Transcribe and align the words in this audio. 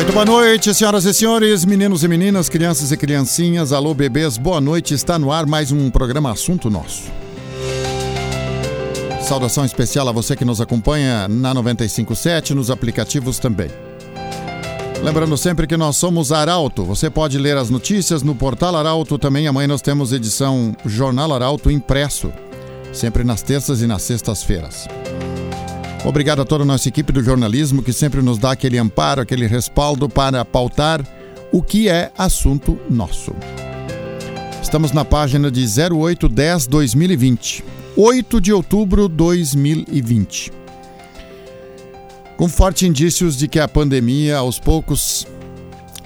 Muito 0.00 0.14
boa 0.14 0.24
noite, 0.24 0.72
senhoras 0.72 1.04
e 1.04 1.12
senhores, 1.12 1.62
meninos 1.62 2.02
e 2.02 2.08
meninas, 2.08 2.48
crianças 2.48 2.90
e 2.90 2.96
criancinhas, 2.96 3.70
alô 3.70 3.92
bebês, 3.92 4.38
boa 4.38 4.58
noite. 4.58 4.94
Está 4.94 5.18
no 5.18 5.30
ar 5.30 5.44
mais 5.44 5.70
um 5.72 5.90
programa 5.90 6.32
Assunto 6.32 6.70
Nosso. 6.70 7.02
Saudação 9.20 9.62
especial 9.62 10.08
a 10.08 10.12
você 10.12 10.34
que 10.34 10.42
nos 10.44 10.58
acompanha 10.58 11.28
na 11.28 11.52
957, 11.52 12.54
nos 12.54 12.70
aplicativos 12.70 13.38
também. 13.38 13.68
Lembrando 15.04 15.36
sempre 15.36 15.66
que 15.66 15.76
nós 15.76 15.98
somos 15.98 16.32
Arauto. 16.32 16.82
Você 16.86 17.10
pode 17.10 17.36
ler 17.36 17.58
as 17.58 17.68
notícias 17.68 18.22
no 18.22 18.34
portal 18.34 18.74
Arauto 18.74 19.18
também. 19.18 19.48
Amanhã 19.48 19.68
nós 19.68 19.82
temos 19.82 20.14
edição 20.14 20.74
Jornal 20.86 21.30
Arauto 21.34 21.70
impresso, 21.70 22.32
sempre 22.90 23.22
nas 23.22 23.42
terças 23.42 23.82
e 23.82 23.86
nas 23.86 24.00
sextas-feiras. 24.00 24.88
Obrigado 26.04 26.40
a 26.40 26.44
toda 26.46 26.64
a 26.64 26.66
nossa 26.66 26.88
equipe 26.88 27.12
do 27.12 27.22
jornalismo 27.22 27.82
que 27.82 27.92
sempre 27.92 28.22
nos 28.22 28.38
dá 28.38 28.52
aquele 28.52 28.78
amparo, 28.78 29.20
aquele 29.20 29.46
respaldo 29.46 30.08
para 30.08 30.42
pautar 30.46 31.06
o 31.52 31.62
que 31.62 31.90
é 31.90 32.10
assunto 32.16 32.80
nosso. 32.88 33.34
Estamos 34.62 34.92
na 34.92 35.04
página 35.04 35.50
de 35.50 35.60
0810-2020, 35.62 37.62
8 37.96 38.40
de 38.40 38.50
outubro 38.50 39.10
de 39.10 39.16
2020. 39.16 40.50
Com 42.38 42.48
fortes 42.48 42.88
indícios 42.88 43.36
de 43.36 43.46
que 43.46 43.60
a 43.60 43.68
pandemia, 43.68 44.38
aos 44.38 44.58
poucos, 44.58 45.26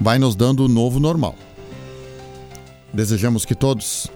vai 0.01 0.19
nos 0.19 0.35
dando 0.35 0.65
o 0.65 0.69
novo 0.69 0.99
normal. 0.99 1.37
Desejamos 2.93 3.45
que 3.45 3.55
todos 3.55 4.09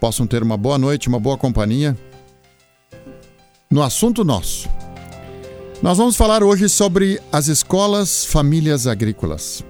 possam 0.00 0.26
ter 0.26 0.42
uma 0.42 0.56
boa 0.56 0.76
noite, 0.76 1.08
uma 1.08 1.20
boa 1.20 1.38
companhia 1.38 1.96
no 3.72 3.82
assunto 3.82 4.22
nosso. 4.22 4.68
Nós 5.82 5.96
vamos 5.96 6.14
falar 6.14 6.44
hoje 6.44 6.68
sobre 6.68 7.18
as 7.32 7.48
escolas 7.48 8.22
famílias 8.22 8.86
agrícolas. 8.86 9.64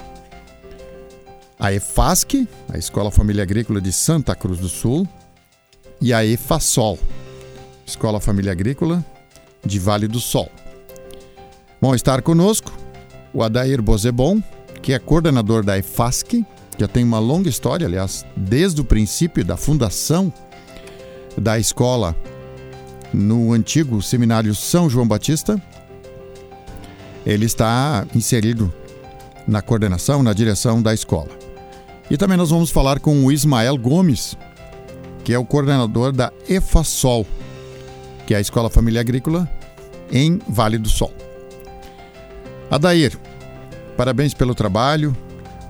A 1.56 1.72
EFASC, 1.72 2.48
a 2.68 2.76
Escola 2.76 3.12
Família 3.12 3.44
Agrícola 3.44 3.80
de 3.80 3.92
Santa 3.92 4.34
Cruz 4.34 4.58
do 4.58 4.68
Sul, 4.68 5.06
e 6.00 6.12
a 6.12 6.24
EFASOL, 6.24 6.98
Escola 7.86 8.18
Família 8.18 8.50
Agrícola 8.50 9.04
de 9.64 9.78
Vale 9.78 10.08
do 10.08 10.18
Sol. 10.18 10.50
Vão 11.80 11.94
estar 11.94 12.22
conosco 12.22 12.72
o 13.32 13.40
Adair 13.40 13.80
Bozebon, 13.80 14.42
que 14.82 14.92
é 14.92 14.98
coordenador 14.98 15.64
da 15.64 15.78
EFASC, 15.78 16.44
já 16.76 16.88
tem 16.88 17.04
uma 17.04 17.20
longa 17.20 17.48
história, 17.48 17.86
aliás, 17.86 18.26
desde 18.36 18.80
o 18.80 18.84
princípio 18.84 19.44
da 19.44 19.56
fundação 19.56 20.32
da 21.38 21.56
escola 21.56 22.16
no 23.12 23.52
antigo 23.52 24.00
seminário 24.02 24.54
São 24.54 24.88
João 24.88 25.06
Batista. 25.06 25.60
Ele 27.24 27.44
está 27.44 28.06
inserido 28.14 28.72
na 29.46 29.62
coordenação, 29.62 30.22
na 30.22 30.32
direção 30.32 30.80
da 30.80 30.94
escola. 30.94 31.28
E 32.10 32.16
também 32.16 32.36
nós 32.36 32.50
vamos 32.50 32.70
falar 32.70 33.00
com 33.00 33.24
o 33.24 33.32
Ismael 33.32 33.76
Gomes, 33.76 34.36
que 35.24 35.32
é 35.32 35.38
o 35.38 35.44
coordenador 35.44 36.12
da 36.12 36.32
EFASOL, 36.48 37.26
que 38.26 38.34
é 38.34 38.36
a 38.36 38.40
Escola 38.40 38.68
Família 38.68 39.00
Agrícola 39.00 39.48
em 40.10 40.38
Vale 40.48 40.78
do 40.78 40.88
Sol. 40.88 41.12
Adair, 42.70 43.18
parabéns 43.96 44.34
pelo 44.34 44.54
trabalho. 44.54 45.16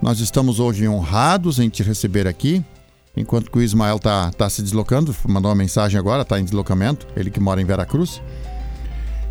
Nós 0.00 0.20
estamos 0.20 0.58
hoje 0.58 0.88
honrados 0.88 1.58
em 1.58 1.68
te 1.68 1.82
receber 1.82 2.26
aqui 2.26 2.64
enquanto 3.16 3.50
que 3.50 3.58
o 3.58 3.62
Ismael 3.62 3.96
está 3.96 4.30
tá 4.30 4.48
se 4.48 4.62
deslocando, 4.62 5.14
mandou 5.28 5.50
uma 5.50 5.56
mensagem 5.56 5.98
agora, 5.98 6.22
está 6.22 6.38
em 6.40 6.44
deslocamento, 6.44 7.06
ele 7.16 7.30
que 7.30 7.40
mora 7.40 7.60
em 7.60 7.64
Veracruz. 7.64 8.20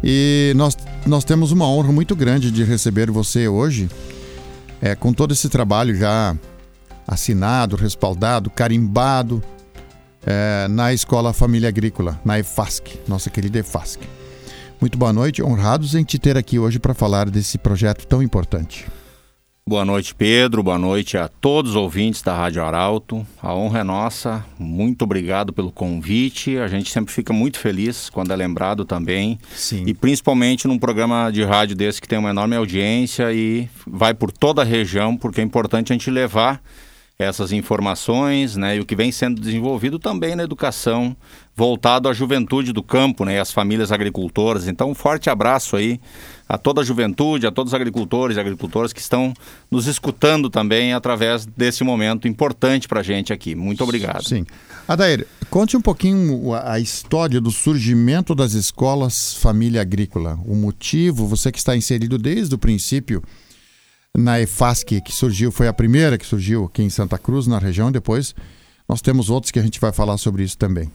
E 0.03 0.53
nós, 0.55 0.77
nós 1.05 1.23
temos 1.23 1.51
uma 1.51 1.67
honra 1.67 1.91
muito 1.91 2.15
grande 2.15 2.51
de 2.51 2.63
receber 2.63 3.11
você 3.11 3.47
hoje, 3.47 3.89
é, 4.81 4.95
com 4.95 5.13
todo 5.13 5.31
esse 5.31 5.47
trabalho 5.47 5.95
já 5.95 6.35
assinado, 7.07 7.75
respaldado, 7.75 8.49
carimbado 8.49 9.43
é, 10.25 10.67
na 10.69 10.93
Escola 10.93 11.33
Família 11.33 11.69
Agrícola, 11.69 12.19
na 12.23 12.39
EFASC, 12.39 12.99
nossa 13.07 13.29
querida 13.29 13.59
EFASC. 13.59 13.99
Muito 14.79 14.97
boa 14.97 15.13
noite, 15.13 15.43
honrados 15.43 15.93
em 15.93 16.03
te 16.03 16.17
ter 16.17 16.37
aqui 16.37 16.57
hoje 16.57 16.79
para 16.79 16.95
falar 16.95 17.29
desse 17.29 17.57
projeto 17.57 18.07
tão 18.07 18.23
importante. 18.23 18.87
Boa 19.67 19.85
noite, 19.85 20.15
Pedro. 20.15 20.63
Boa 20.63 20.79
noite 20.79 21.17
a 21.17 21.27
todos 21.27 21.71
os 21.71 21.77
ouvintes 21.77 22.23
da 22.23 22.35
Rádio 22.35 22.63
Arauto. 22.63 23.25
A 23.41 23.53
honra 23.53 23.81
é 23.81 23.83
nossa. 23.83 24.43
Muito 24.57 25.03
obrigado 25.03 25.53
pelo 25.53 25.71
convite. 25.71 26.57
A 26.57 26.67
gente 26.67 26.91
sempre 26.91 27.13
fica 27.13 27.31
muito 27.31 27.59
feliz 27.59 28.09
quando 28.09 28.33
é 28.33 28.35
lembrado 28.35 28.83
também. 28.83 29.39
Sim. 29.53 29.83
E 29.85 29.93
principalmente 29.93 30.67
num 30.67 30.79
programa 30.79 31.29
de 31.31 31.43
rádio 31.43 31.75
desse 31.75 32.01
que 32.01 32.07
tem 32.07 32.17
uma 32.17 32.31
enorme 32.31 32.55
audiência 32.55 33.31
e 33.31 33.69
vai 33.85 34.15
por 34.15 34.31
toda 34.31 34.63
a 34.63 34.65
região, 34.65 35.15
porque 35.15 35.41
é 35.41 35.43
importante 35.43 35.93
a 35.93 35.95
gente 35.95 36.09
levar 36.09 36.59
essas 37.23 37.51
informações, 37.51 38.55
né, 38.55 38.77
e 38.77 38.79
o 38.79 38.85
que 38.85 38.95
vem 38.95 39.11
sendo 39.11 39.39
desenvolvido 39.39 39.99
também 39.99 40.35
na 40.35 40.43
educação 40.43 41.15
voltado 41.55 42.07
à 42.07 42.13
juventude 42.13 42.71
do 42.71 42.81
campo, 42.81 43.25
né, 43.25 43.35
e 43.35 43.39
às 43.39 43.51
famílias 43.51 43.91
agricultoras. 43.91 44.67
Então, 44.67 44.89
um 44.89 44.95
forte 44.95 45.29
abraço 45.29 45.75
aí 45.75 45.99
a 46.47 46.57
toda 46.57 46.81
a 46.81 46.83
juventude, 46.83 47.47
a 47.47 47.51
todos 47.51 47.71
os 47.71 47.73
agricultores 47.73 48.37
e 48.37 48.39
agricultoras 48.39 48.91
que 48.91 48.99
estão 48.99 49.33
nos 49.69 49.87
escutando 49.87 50.49
também 50.49 50.93
através 50.93 51.45
desse 51.45 51.83
momento 51.83 52.27
importante 52.27 52.87
para 52.87 52.99
a 52.99 53.03
gente 53.03 53.31
aqui. 53.31 53.55
Muito 53.55 53.83
obrigado. 53.83 54.27
Sim. 54.27 54.45
Adair, 54.87 55.25
conte 55.49 55.77
um 55.77 55.81
pouquinho 55.81 56.53
a 56.53 56.79
história 56.79 57.39
do 57.39 57.51
surgimento 57.51 58.35
das 58.35 58.53
escolas 58.53 59.35
família 59.35 59.81
agrícola, 59.81 60.37
o 60.45 60.55
motivo, 60.55 61.27
você 61.27 61.51
que 61.51 61.57
está 61.57 61.75
inserido 61.75 62.17
desde 62.17 62.55
o 62.55 62.57
princípio 62.57 63.23
na 64.17 64.39
EFASC, 64.41 65.01
que 65.01 65.11
surgiu, 65.11 65.51
foi 65.51 65.67
a 65.67 65.73
primeira 65.73 66.17
que 66.17 66.25
surgiu 66.25 66.65
aqui 66.65 66.83
em 66.83 66.89
Santa 66.89 67.17
Cruz, 67.17 67.47
na 67.47 67.57
região, 67.57 67.91
depois 67.91 68.35
nós 68.87 69.01
temos 69.01 69.29
outros 69.29 69.51
que 69.51 69.59
a 69.59 69.63
gente 69.63 69.79
vai 69.79 69.91
falar 69.91 70.17
sobre 70.17 70.43
isso 70.43 70.57
também. 70.57 70.91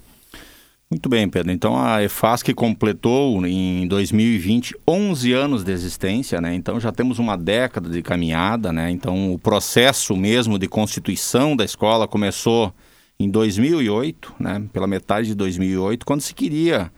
Muito 0.88 1.08
bem, 1.08 1.28
Pedro. 1.28 1.50
Então 1.50 1.76
a 1.76 2.04
EFASC 2.04 2.54
completou 2.54 3.44
em 3.44 3.88
2020 3.88 4.76
11 4.86 5.32
anos 5.32 5.64
de 5.64 5.72
existência, 5.72 6.40
né? 6.40 6.54
Então 6.54 6.78
já 6.78 6.92
temos 6.92 7.18
uma 7.18 7.36
década 7.36 7.88
de 7.88 8.00
caminhada, 8.02 8.72
né? 8.72 8.88
Então 8.90 9.32
o 9.32 9.38
processo 9.38 10.16
mesmo 10.16 10.58
de 10.60 10.68
constituição 10.68 11.56
da 11.56 11.64
escola 11.64 12.06
começou 12.06 12.72
em 13.18 13.28
2008, 13.28 14.34
né? 14.38 14.62
Pela 14.72 14.86
metade 14.86 15.28
de 15.28 15.34
2008, 15.34 16.06
quando 16.06 16.20
se 16.20 16.32
queria, 16.32 16.92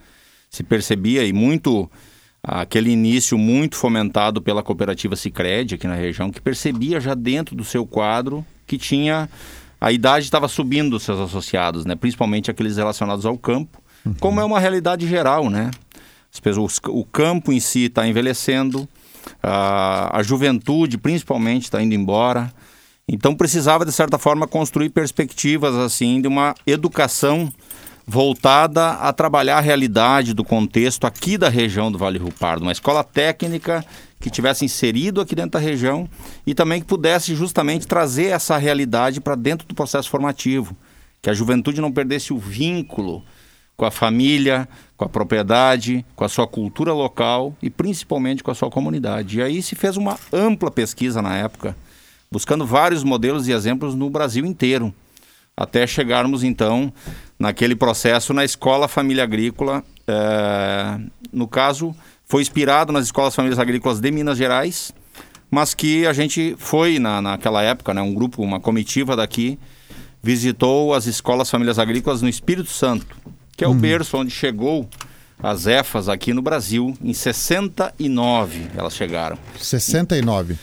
se 0.50 0.62
percebia 0.62 1.24
e 1.24 1.32
muito 1.32 1.90
aquele 2.48 2.90
início 2.90 3.36
muito 3.36 3.76
fomentado 3.76 4.40
pela 4.40 4.62
cooperativa 4.62 5.14
Sicredi 5.14 5.74
aqui 5.74 5.86
na 5.86 5.94
região, 5.94 6.30
que 6.30 6.40
percebia 6.40 6.98
já 6.98 7.14
dentro 7.14 7.54
do 7.54 7.62
seu 7.62 7.86
quadro 7.86 8.44
que 8.66 8.78
tinha 8.78 9.28
a 9.80 9.92
idade 9.92 10.24
estava 10.24 10.48
subindo 10.48 10.98
seus 10.98 11.20
associados, 11.20 11.84
né? 11.84 11.94
principalmente 11.94 12.50
aqueles 12.50 12.76
relacionados 12.76 13.24
ao 13.24 13.38
campo, 13.38 13.80
uhum. 14.04 14.14
como 14.14 14.40
é 14.40 14.44
uma 14.44 14.58
realidade 14.58 15.06
geral. 15.06 15.48
Né? 15.48 15.70
As 16.32 16.40
pessoas, 16.40 16.80
o 16.88 17.04
campo 17.04 17.52
em 17.52 17.60
si 17.60 17.84
está 17.84 18.06
envelhecendo, 18.06 18.88
a, 19.42 20.18
a 20.18 20.22
juventude 20.22 20.98
principalmente 20.98 21.64
está 21.64 21.82
indo 21.82 21.94
embora. 21.94 22.52
Então 23.06 23.34
precisava, 23.34 23.84
de 23.84 23.92
certa 23.92 24.18
forma, 24.18 24.46
construir 24.46 24.90
perspectivas 24.90 25.74
assim 25.76 26.20
de 26.20 26.26
uma 26.26 26.54
educação 26.66 27.52
voltada 28.08 28.92
a 28.92 29.12
trabalhar 29.12 29.58
a 29.58 29.60
realidade 29.60 30.32
do 30.32 30.42
contexto 30.42 31.06
aqui 31.06 31.36
da 31.36 31.50
região 31.50 31.92
do 31.92 31.98
Vale 31.98 32.18
Rio 32.18 32.32
Pardo, 32.32 32.62
uma 32.62 32.72
escola 32.72 33.04
técnica 33.04 33.84
que 34.18 34.30
tivesse 34.30 34.64
inserido 34.64 35.20
aqui 35.20 35.34
dentro 35.34 35.50
da 35.50 35.58
região 35.58 36.08
e 36.46 36.54
também 36.54 36.80
que 36.80 36.86
pudesse 36.86 37.34
justamente 37.34 37.86
trazer 37.86 38.28
essa 38.28 38.56
realidade 38.56 39.20
para 39.20 39.34
dentro 39.34 39.68
do 39.68 39.74
processo 39.74 40.08
formativo, 40.08 40.74
que 41.20 41.28
a 41.28 41.34
juventude 41.34 41.82
não 41.82 41.92
perdesse 41.92 42.32
o 42.32 42.38
vínculo 42.38 43.22
com 43.76 43.84
a 43.84 43.90
família, 43.90 44.66
com 44.96 45.04
a 45.04 45.08
propriedade, 45.08 46.02
com 46.16 46.24
a 46.24 46.30
sua 46.30 46.48
cultura 46.48 46.94
local 46.94 47.54
e 47.62 47.68
principalmente 47.68 48.42
com 48.42 48.50
a 48.50 48.54
sua 48.54 48.70
comunidade. 48.70 49.38
E 49.38 49.42
aí 49.42 49.60
se 49.62 49.76
fez 49.76 49.98
uma 49.98 50.18
ampla 50.32 50.70
pesquisa 50.70 51.20
na 51.20 51.36
época, 51.36 51.76
buscando 52.32 52.64
vários 52.64 53.04
modelos 53.04 53.46
e 53.48 53.52
exemplos 53.52 53.94
no 53.94 54.08
Brasil 54.08 54.46
inteiro, 54.46 54.94
até 55.54 55.86
chegarmos 55.86 56.42
então 56.42 56.90
naquele 57.38 57.76
processo 57.76 58.34
na 58.34 58.44
escola 58.44 58.88
família 58.88 59.22
agrícola, 59.22 59.84
é, 60.06 60.98
no 61.32 61.46
caso 61.46 61.94
foi 62.26 62.42
inspirado 62.42 62.92
nas 62.92 63.06
escolas 63.06 63.34
famílias 63.34 63.58
agrícolas 63.58 64.00
de 64.00 64.10
Minas 64.10 64.36
Gerais, 64.36 64.92
mas 65.50 65.72
que 65.72 66.06
a 66.06 66.12
gente 66.12 66.54
foi 66.58 66.98
na, 66.98 67.22
naquela 67.22 67.62
época, 67.62 67.94
né, 67.94 68.02
um 68.02 68.12
grupo, 68.12 68.42
uma 68.42 68.60
comitiva 68.60 69.16
daqui, 69.16 69.58
visitou 70.22 70.92
as 70.92 71.06
escolas 71.06 71.48
famílias 71.48 71.78
agrícolas 71.78 72.20
no 72.20 72.28
Espírito 72.28 72.70
Santo, 72.70 73.16
que 73.56 73.64
é 73.64 73.68
o 73.68 73.70
hum. 73.70 73.78
berço 73.78 74.16
onde 74.16 74.30
chegou 74.30 74.88
as 75.42 75.66
EFAs 75.66 76.08
aqui 76.08 76.34
no 76.34 76.42
Brasil, 76.42 76.94
em 77.00 77.14
69 77.14 78.66
elas 78.76 78.94
chegaram. 78.94 79.38
69. 79.58 80.58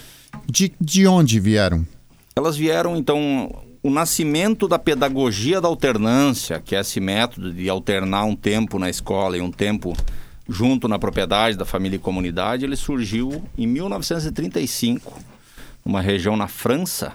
De, 0.48 0.74
de 0.80 1.08
onde 1.08 1.40
vieram? 1.40 1.88
Elas 2.36 2.58
vieram, 2.58 2.98
então, 2.98 3.64
o 3.86 3.90
nascimento 3.92 4.68
da 4.68 4.80
pedagogia 4.80 5.62
da 5.62 5.68
alternância, 5.68 6.60
que 6.60 6.76
é 6.76 6.80
esse 6.80 7.00
método 7.00 7.54
de 7.54 7.70
alternar 7.70 8.24
um 8.24 8.36
tempo 8.36 8.80
na 8.80 8.90
escola 8.90 9.38
e 9.38 9.42
um 9.42 9.52
tempo 9.52 9.96
junto 10.50 10.88
na 10.88 10.98
propriedade 10.98 11.56
da 11.56 11.66
família 11.66 11.96
e 11.96 12.00
comunidade, 12.00 12.66
ele 12.66 12.76
surgiu 12.76 13.44
em 13.56 13.68
1935 13.68 15.22
numa 15.86 16.02
região 16.02 16.36
na 16.36 16.48
França. 16.48 17.14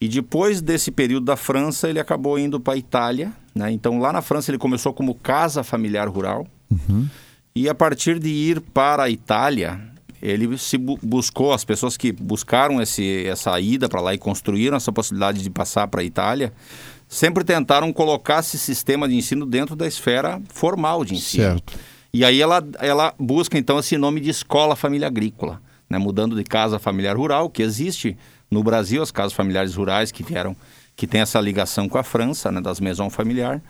E 0.00 0.08
depois 0.08 0.62
desse 0.62 0.90
período 0.90 1.26
da 1.26 1.36
França, 1.36 1.90
ele 1.90 2.00
acabou 2.00 2.38
indo 2.38 2.58
para 2.58 2.72
a 2.72 2.78
Itália. 2.78 3.30
Né? 3.54 3.70
Então, 3.70 3.98
lá 3.98 4.14
na 4.14 4.22
França, 4.22 4.50
ele 4.50 4.56
começou 4.56 4.94
como 4.94 5.14
casa 5.14 5.62
familiar 5.62 6.08
rural. 6.08 6.46
Uhum. 6.70 7.06
E 7.54 7.68
a 7.68 7.74
partir 7.74 8.18
de 8.18 8.30
ir 8.30 8.62
para 8.62 9.02
a 9.02 9.10
Itália, 9.10 9.78
ele 10.26 10.58
se 10.58 10.76
bu 10.76 10.98
buscou, 11.02 11.52
as 11.52 11.64
pessoas 11.64 11.96
que 11.96 12.10
buscaram 12.10 12.82
esse, 12.82 13.26
essa 13.26 13.58
ida 13.60 13.88
para 13.88 14.00
lá 14.00 14.14
e 14.14 14.18
construíram 14.18 14.76
essa 14.76 14.90
possibilidade 14.90 15.42
de 15.42 15.48
passar 15.48 15.86
para 15.86 16.00
a 16.00 16.04
Itália, 16.04 16.52
sempre 17.08 17.44
tentaram 17.44 17.92
colocar 17.92 18.40
esse 18.40 18.58
sistema 18.58 19.08
de 19.08 19.14
ensino 19.14 19.46
dentro 19.46 19.76
da 19.76 19.86
esfera 19.86 20.42
formal 20.48 21.04
de 21.04 21.14
ensino. 21.14 21.44
Certo. 21.44 21.78
E 22.12 22.24
aí 22.24 22.40
ela, 22.40 22.66
ela 22.80 23.14
busca 23.18 23.56
então 23.56 23.78
esse 23.78 23.96
nome 23.96 24.20
de 24.20 24.30
escola 24.30 24.74
família 24.74 25.06
agrícola, 25.06 25.60
né? 25.88 25.98
mudando 25.98 26.34
de 26.34 26.42
casa 26.42 26.78
familiar 26.78 27.16
rural, 27.16 27.48
que 27.48 27.62
existe 27.62 28.16
no 28.50 28.62
Brasil, 28.62 29.02
as 29.02 29.10
casas 29.10 29.32
familiares 29.32 29.74
rurais 29.74 30.10
que 30.10 30.22
vieram, 30.22 30.56
que 30.96 31.06
tem 31.06 31.20
essa 31.20 31.40
ligação 31.40 31.88
com 31.88 31.98
a 31.98 32.02
França, 32.02 32.50
né? 32.50 32.60
das 32.60 32.80
maisons 32.80 33.14
familiar. 33.14 33.62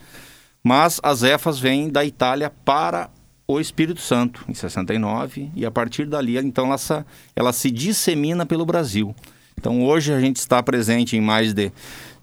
Mas 0.62 1.00
as 1.02 1.22
EFAs 1.22 1.58
vêm 1.58 1.88
da 1.90 2.04
Itália 2.04 2.50
para 2.64 3.10
o 3.48 3.60
Espírito 3.60 4.00
Santo, 4.00 4.44
em 4.48 4.54
69, 4.54 5.50
e 5.54 5.64
a 5.64 5.70
partir 5.70 6.06
dali, 6.06 6.37
então, 6.38 6.66
ela, 6.66 7.06
ela 7.34 7.52
se 7.52 7.70
dissemina 7.70 8.44
pelo 8.44 8.66
Brasil. 8.66 9.14
Então, 9.58 9.84
hoje 9.84 10.12
a 10.12 10.20
gente 10.20 10.37
está 10.37 10.62
presente 10.62 11.16
em 11.16 11.20
mais 11.20 11.54
de. 11.54 11.72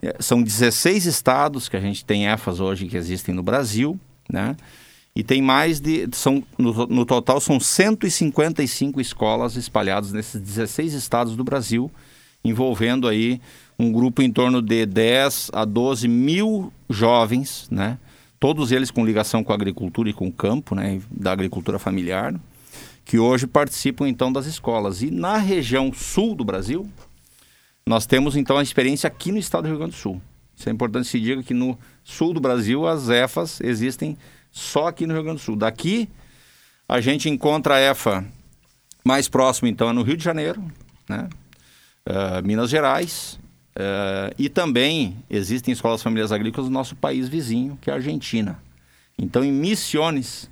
Eh, 0.02 0.16
são 0.20 0.42
16 0.42 1.06
estados 1.06 1.68
que 1.70 1.78
a 1.78 1.80
gente 1.80 2.06
tem 2.06 2.28
EFAs 2.28 2.60
hoje 2.60 2.88
que 2.88 2.98
existem 2.98 3.34
no 3.34 3.42
Brasil, 3.42 4.00
né? 4.30 4.56
E 5.16 5.24
tem 5.24 5.42
mais 5.42 5.80
de. 5.80 6.08
São, 6.12 6.44
no, 6.58 6.86
no 6.88 7.06
total, 7.06 7.40
são 7.40 7.60
155 7.60 9.00
escolas 9.00 9.56
espalhadas 9.56 10.12
nesses 10.12 10.42
16 10.42 10.94
estados 10.94 11.36
do 11.36 11.44
Brasil, 11.44 11.90
envolvendo 12.44 13.08
aí 13.08 13.42
um 13.80 13.92
grupo 13.92 14.22
em 14.22 14.32
torno 14.32 14.62
de 14.62 14.86
10 14.86 15.52
a 15.54 15.66
12 15.66 16.08
mil 16.08 16.72
jovens, 16.90 17.68
né? 17.72 17.98
Todos 18.44 18.74
eles 18.74 18.92
com 18.92 19.06
ligação 19.06 19.42
com 19.42 19.54
a 19.54 19.56
agricultura 19.56 20.10
e 20.10 20.14
com 20.14 20.28
o 20.28 20.32
campo, 20.32 20.76
né, 20.76 21.02
da 21.10 21.32
agricultura 21.32 21.80
familiar, 21.80 22.36
que 23.06 23.18
hoje 23.18 23.48
participam 23.48 24.06
então 24.06 24.34
das 24.34 24.46
escolas. 24.46 25.02
E 25.02 25.10
na 25.10 25.38
região 25.38 25.94
sul 25.94 26.36
do 26.36 26.44
Brasil, 26.44 26.86
nós 27.88 28.06
temos 28.06 28.36
então 28.36 28.58
a 28.58 28.62
experiência 28.62 29.08
aqui 29.08 29.32
no 29.32 29.38
estado 29.38 29.64
do 29.64 29.70
Rio 29.70 29.78
Grande 29.78 29.94
do 29.94 29.98
Sul. 29.98 30.22
Isso 30.58 30.68
é 30.68 30.74
importante 30.74 31.08
se 31.08 31.22
diga 31.22 31.42
que 31.42 31.54
no 31.54 31.80
sul 32.04 32.34
do 32.34 32.42
Brasil 32.42 32.86
as 32.86 33.08
EFAs 33.08 33.62
existem 33.62 34.18
só 34.52 34.88
aqui 34.88 35.08
no 35.08 35.14
Rio 35.14 35.24
Grande 35.24 35.40
do 35.40 35.46
Sul. 35.46 35.56
Daqui 35.56 36.10
a 36.86 37.00
gente 37.00 37.30
encontra 37.30 37.76
a 37.76 37.80
EFA 37.80 38.26
mais 39.06 39.30
próximo 39.30 39.70
então 39.70 39.88
é 39.88 39.94
no 39.94 40.04
Rio 40.04 40.18
de 40.18 40.24
Janeiro, 40.26 40.62
né? 41.08 41.30
Uh, 42.06 42.46
Minas 42.46 42.70
Gerais, 42.70 43.40
Uh, 43.76 44.34
e 44.38 44.50
também 44.50 45.18
existem 45.30 45.72
escolas 45.72 46.04
famílias 46.04 46.32
agrícolas 46.32 46.70
no 46.70 46.74
nosso 46.74 46.96
país 46.96 47.28
vizinho, 47.28 47.78
que 47.82 47.90
é 47.90 47.94
a 47.94 47.96
Argentina. 47.96 48.60
Então, 49.18 49.44
em 49.44 49.52
Misiones, 49.52 50.50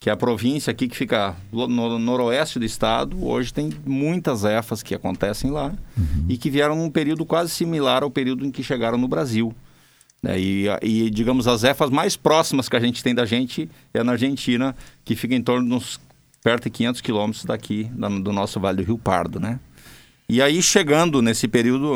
que 0.00 0.08
é 0.08 0.12
a 0.12 0.16
província 0.16 0.70
aqui 0.70 0.88
que 0.88 0.96
fica 0.96 1.36
no 1.52 1.98
noroeste 1.98 2.58
do 2.58 2.64
estado, 2.64 3.24
hoje 3.24 3.52
tem 3.52 3.70
muitas 3.84 4.44
EFAs 4.44 4.82
que 4.82 4.94
acontecem 4.94 5.50
lá 5.50 5.74
uhum. 5.96 6.26
e 6.28 6.38
que 6.38 6.50
vieram 6.50 6.74
num 6.74 6.90
período 6.90 7.24
quase 7.24 7.50
similar 7.50 8.02
ao 8.02 8.10
período 8.10 8.46
em 8.46 8.50
que 8.50 8.62
chegaram 8.62 8.96
no 8.96 9.06
Brasil. 9.06 9.54
Né? 10.22 10.40
E, 10.40 10.66
e, 10.82 11.10
digamos, 11.10 11.46
as 11.46 11.64
EFAs 11.64 11.90
mais 11.90 12.16
próximas 12.16 12.68
que 12.68 12.76
a 12.76 12.80
gente 12.80 13.02
tem 13.02 13.14
da 13.14 13.24
gente 13.26 13.70
é 13.92 14.02
na 14.02 14.12
Argentina, 14.12 14.74
que 15.04 15.14
fica 15.14 15.34
em 15.34 15.42
torno 15.42 15.68
de 15.68 15.74
uns 15.74 16.00
perto 16.42 16.64
de 16.64 16.70
500 16.70 17.00
quilômetros 17.02 17.44
daqui, 17.44 17.84
do 18.22 18.32
nosso 18.32 18.58
Vale 18.58 18.78
do 18.78 18.86
Rio 18.86 18.98
Pardo, 18.98 19.38
né? 19.38 19.60
E 20.32 20.40
aí, 20.40 20.62
chegando 20.62 21.20
nesse 21.20 21.48
período, 21.48 21.92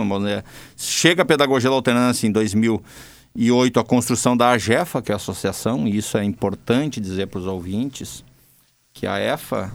chega 0.77 1.23
a 1.23 1.25
pedagogia 1.25 1.71
da 1.71 1.77
alternância 1.77 2.27
em 2.27 2.33
2008, 2.33 3.79
a 3.79 3.85
construção 3.85 4.37
da 4.37 4.51
AGEFA, 4.51 5.01
que 5.01 5.13
é 5.13 5.15
a 5.15 5.17
associação, 5.19 5.87
e 5.87 5.97
isso 5.97 6.19
é 6.19 6.25
importante 6.25 7.01
dizer 7.01 7.29
para 7.29 7.39
os 7.39 7.47
ouvintes, 7.47 8.25
que 8.93 9.07
a 9.07 9.21
EFA, 9.21 9.71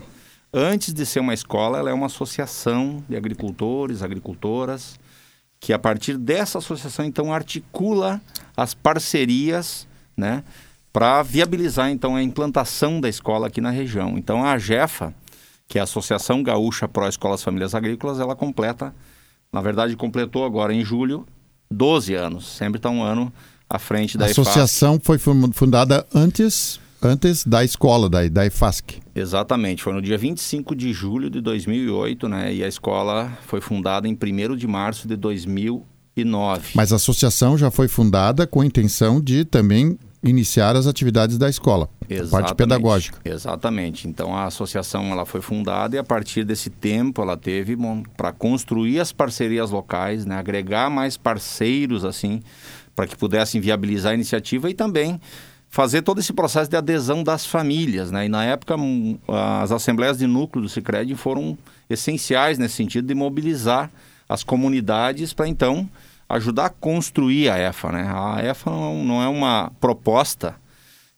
antes 0.54 0.94
de 0.94 1.06
ser 1.06 1.22
uma 1.22 1.34
escola, 1.34 1.78
ela 1.78 1.90
é 1.90 1.94
uma 1.94 2.08
associação 2.08 3.02
de 3.08 3.16
agricultores, 3.16 4.04
agricultoras, 4.04 5.00
que 5.58 5.72
a 5.72 5.80
partir 5.80 6.18
dessa 6.18 6.58
associação, 6.58 7.06
então, 7.06 7.34
articula 7.34 8.20
as 8.58 8.74
parcerias, 8.74 9.88
né, 10.18 10.44
para 10.92 11.24
viabilizar, 11.24 11.90
então, 11.90 12.14
a 12.14 12.22
implantação 12.22 13.00
da 13.00 13.08
escola 13.08 13.48
aqui 13.48 13.62
na 13.62 13.72
região. 13.72 14.18
Então, 14.18 14.44
a 14.44 14.52
AGEFA 14.52 15.16
que 15.70 15.78
é 15.78 15.82
a 15.82 15.84
Associação 15.84 16.42
Gaúcha 16.42 16.88
Pró 16.88 17.08
Escolas 17.08 17.44
Famílias 17.44 17.76
Agrícolas, 17.76 18.20
ela 18.20 18.36
completa, 18.36 18.94
na 19.54 19.62
verdade 19.62 19.96
completou 19.96 20.44
agora 20.44 20.74
em 20.74 20.84
julho, 20.84 21.28
12 21.70 22.16
anos. 22.16 22.48
Sempre 22.48 22.80
está 22.80 22.90
um 22.90 23.04
ano 23.04 23.32
à 23.70 23.78
frente 23.78 24.18
da 24.18 24.26
A 24.26 24.30
associação 24.30 25.00
foi 25.02 25.20
fundada 25.20 26.06
antes 26.14 26.80
antes 27.02 27.46
da 27.46 27.64
escola, 27.64 28.10
da, 28.10 28.28
da 28.28 28.46
EFASC. 28.46 29.00
Exatamente, 29.16 29.84
foi 29.84 29.94
no 29.94 30.02
dia 30.02 30.18
25 30.18 30.76
de 30.76 30.92
julho 30.92 31.30
de 31.30 31.40
2008, 31.40 32.28
né? 32.28 32.54
E 32.54 32.64
a 32.64 32.68
escola 32.68 33.32
foi 33.44 33.62
fundada 33.62 34.08
em 34.08 34.18
1 34.22 34.56
de 34.58 34.68
março 34.68 35.08
de 35.08 35.16
2009. 35.16 36.72
Mas 36.74 36.92
a 36.92 36.98
associação 36.98 37.58
já 37.58 37.72
foi 37.72 37.88
fundada 37.88 38.46
com 38.46 38.60
a 38.60 38.66
intenção 38.66 39.22
de 39.22 39.46
também 39.46 39.98
iniciar 40.22 40.76
as 40.76 40.86
atividades 40.86 41.38
da 41.38 41.50
escola, 41.50 41.90
Exatamente. 42.10 42.32
parte 42.32 42.56
pedagógica. 42.56 43.20
Exatamente. 43.24 44.08
Então 44.08 44.36
a 44.36 44.46
associação 44.46 45.06
ela 45.06 45.26
foi 45.26 45.42
fundada 45.42 45.96
e 45.96 46.00
a 46.00 46.04
partir 46.04 46.44
desse 46.44 46.70
tempo 46.70 47.22
ela 47.22 47.38
teve 47.38 47.78
para 48.18 48.34
construir 48.34 49.00
as 49.00 49.12
parcerias 49.14 49.72
locais, 49.72 50.26
né, 50.26 50.38
agregar 50.38 50.90
mais 50.90 51.16
parceiros 51.16 52.04
assim, 52.04 52.42
para 52.96 53.08
que 53.08 53.16
pudessem 53.16 53.62
viabilizar 53.62 54.12
a 54.12 54.16
iniciativa 54.16 54.70
e 54.70 54.74
também 54.74 55.20
fazer 55.70 56.02
todo 56.02 56.20
esse 56.20 56.34
processo 56.34 56.70
de 56.70 56.76
adesão 56.76 57.24
das 57.24 57.46
famílias, 57.46 58.12
né? 58.12 58.26
E 58.26 58.30
na 58.30 58.44
época 58.44 58.76
as 59.62 59.72
assembleias 59.72 60.18
de 60.18 60.26
núcleo 60.26 60.64
do 60.64 60.70
Sicredi 60.70 61.16
foram 61.16 61.58
essenciais 61.90 62.58
nesse 62.58 62.74
sentido 62.76 63.08
de 63.08 63.14
mobilizar 63.14 63.90
as 64.28 64.44
comunidades 64.44 65.32
para 65.32 65.48
então 65.48 65.88
ajudar 66.30 66.68
a 66.68 66.70
construir 66.70 67.50
a 67.50 67.58
EFA, 67.58 67.92
né? 67.92 68.08
A 68.08 68.44
EFA 68.46 68.70
não 68.70 69.22
é 69.22 69.28
uma 69.28 69.72
proposta 69.80 70.56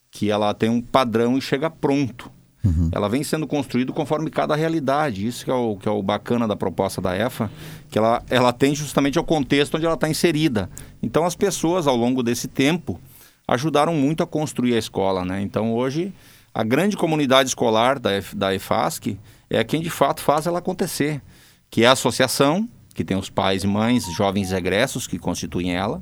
que 0.10 0.32
ela 0.32 0.54
tem 0.54 0.70
um 0.70 0.82
padrão 0.82 1.38
e 1.38 1.42
chega 1.42 1.70
pronto. 1.70 2.32
Uhum. 2.64 2.90
Ela 2.92 3.10
vem 3.10 3.24
sendo 3.24 3.48
construída 3.48 3.92
conforme 3.92 4.30
cada 4.30 4.56
realidade. 4.56 5.26
Isso 5.26 5.44
que 5.44 5.52
é, 5.52 5.54
o, 5.54 5.76
que 5.78 5.88
é 5.88 5.92
o 5.92 6.02
bacana 6.02 6.48
da 6.48 6.56
proposta 6.56 7.02
da 7.02 7.16
EFA, 7.18 7.52
que 7.90 7.98
ela, 7.98 8.24
ela 8.30 8.54
tem 8.54 8.74
justamente 8.74 9.20
o 9.20 9.24
contexto 9.24 9.76
onde 9.76 9.86
ela 9.86 9.96
está 9.96 10.08
inserida. 10.08 10.70
Então 11.02 11.26
as 11.26 11.36
pessoas, 11.36 11.88
ao 11.88 11.96
longo 11.96 12.24
desse 12.24 12.48
tempo, 12.48 13.00
ajudaram 13.48 13.94
muito 13.94 14.24
a 14.24 14.28
construir 14.28 14.76
a 14.76 14.80
escola, 14.80 15.26
né? 15.26 15.42
Então 15.42 15.74
hoje, 15.74 16.14
a 16.54 16.64
grande 16.64 16.96
comunidade 16.96 17.50
escolar 17.50 18.00
da, 18.00 18.12
da 18.36 18.54
EFASC 18.54 19.18
é 19.50 19.64
quem 19.64 19.82
de 19.82 19.90
fato 19.90 20.22
faz 20.22 20.46
ela 20.46 20.60
acontecer, 20.60 21.22
que 21.70 21.84
é 21.84 21.88
a 21.88 21.94
associação, 21.94 22.70
que 22.94 23.04
tem 23.04 23.18
os 23.18 23.30
pais 23.30 23.64
e 23.64 23.68
mães, 23.68 24.06
jovens 24.14 24.52
egressos 24.52 25.08
que 25.08 25.18
constituem 25.18 25.76
ela. 25.76 26.02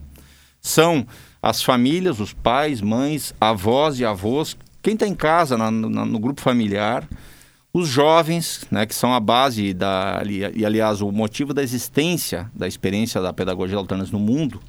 São 0.62 1.06
as 1.42 1.64
famílias, 1.64 2.20
os 2.20 2.34
pais, 2.34 2.82
mães, 2.82 3.34
avós 3.40 4.00
e 4.00 4.06
avós, 4.06 4.58
quem 4.82 4.94
está 4.94 5.08
em 5.08 5.16
casa, 5.16 5.58
na, 5.58 5.72
na, 5.72 6.06
no 6.06 6.20
grupo 6.20 6.42
familiar, 6.42 7.08
os 7.74 7.88
jovens, 7.88 8.66
né, 8.72 8.86
que 8.86 8.96
são 8.96 9.14
a 9.14 9.20
base 9.20 9.74
da, 9.74 10.22
e 10.26 10.66
aliás 10.66 11.02
o 11.02 11.12
motivo 11.12 11.54
da 11.54 11.62
existência 11.62 12.50
da 12.54 12.68
experiência 12.68 13.22
da 13.22 13.32
pedagogia 13.32 13.78
alternância 13.78 14.12
no 14.12 14.20
mundo, 14.20 14.60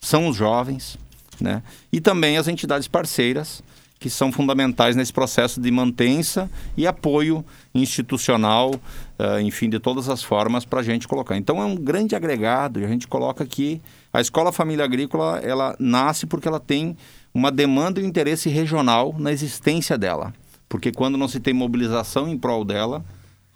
são 0.00 0.28
os 0.28 0.36
jovens, 0.36 0.98
né, 1.40 1.62
e 1.92 2.00
também 2.00 2.36
as 2.36 2.48
entidades 2.48 2.88
parceiras, 2.88 3.62
que 3.98 4.08
são 4.08 4.30
fundamentais 4.30 4.94
nesse 4.94 5.12
processo 5.12 5.60
de 5.60 5.70
mantença 5.70 6.50
e 6.76 6.86
apoio 6.86 7.44
institucional, 7.74 8.74
uh, 8.74 9.40
enfim, 9.40 9.68
de 9.68 9.80
todas 9.80 10.08
as 10.08 10.22
formas 10.22 10.64
para 10.64 10.80
a 10.80 10.82
gente 10.82 11.08
colocar. 11.08 11.36
Então 11.36 11.60
é 11.60 11.64
um 11.64 11.74
grande 11.74 12.14
agregado 12.14 12.80
e 12.80 12.84
a 12.84 12.88
gente 12.88 13.08
coloca 13.08 13.44
que 13.44 13.80
a 14.12 14.20
Escola 14.20 14.52
Família 14.52 14.84
Agrícola 14.84 15.40
ela 15.42 15.74
nasce 15.78 16.26
porque 16.26 16.46
ela 16.46 16.60
tem 16.60 16.96
uma 17.34 17.50
demanda 17.50 18.00
e 18.00 18.04
um 18.04 18.06
interesse 18.06 18.48
regional 18.48 19.14
na 19.18 19.32
existência 19.32 19.98
dela. 19.98 20.32
Porque 20.68 20.92
quando 20.92 21.18
não 21.18 21.26
se 21.26 21.40
tem 21.40 21.54
mobilização 21.54 22.28
em 22.28 22.38
prol 22.38 22.64
dela, 22.64 23.04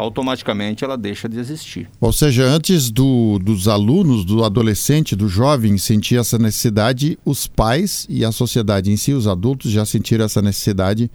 automaticamente 0.03 0.85
ela 0.85 0.97
deixa 0.97 1.29
de 1.29 1.39
existir. 1.39 1.89
Ou 2.01 2.13
seja, 2.13 2.45
antes 2.45 2.91
do, 2.91 3.39
dos 3.39 3.69
alunos, 3.69 4.25
do 4.25 4.45
adolescente, 4.45 5.17
do 5.17 5.29
jovem 5.29 5.79
sentir 5.79 6.17
essa 6.17 6.39
necessidade, 6.39 7.19
os 7.25 7.47
pais 7.47 8.07
e 8.09 8.25
a 8.25 8.33
sociedade 8.33 8.91
em 8.91 8.97
si, 8.97 9.13
os 9.13 9.27
adultos, 9.27 9.71
já 9.71 9.85
sentiram 9.85 10.25
essa 10.25 10.43
necessidade 10.43 11.11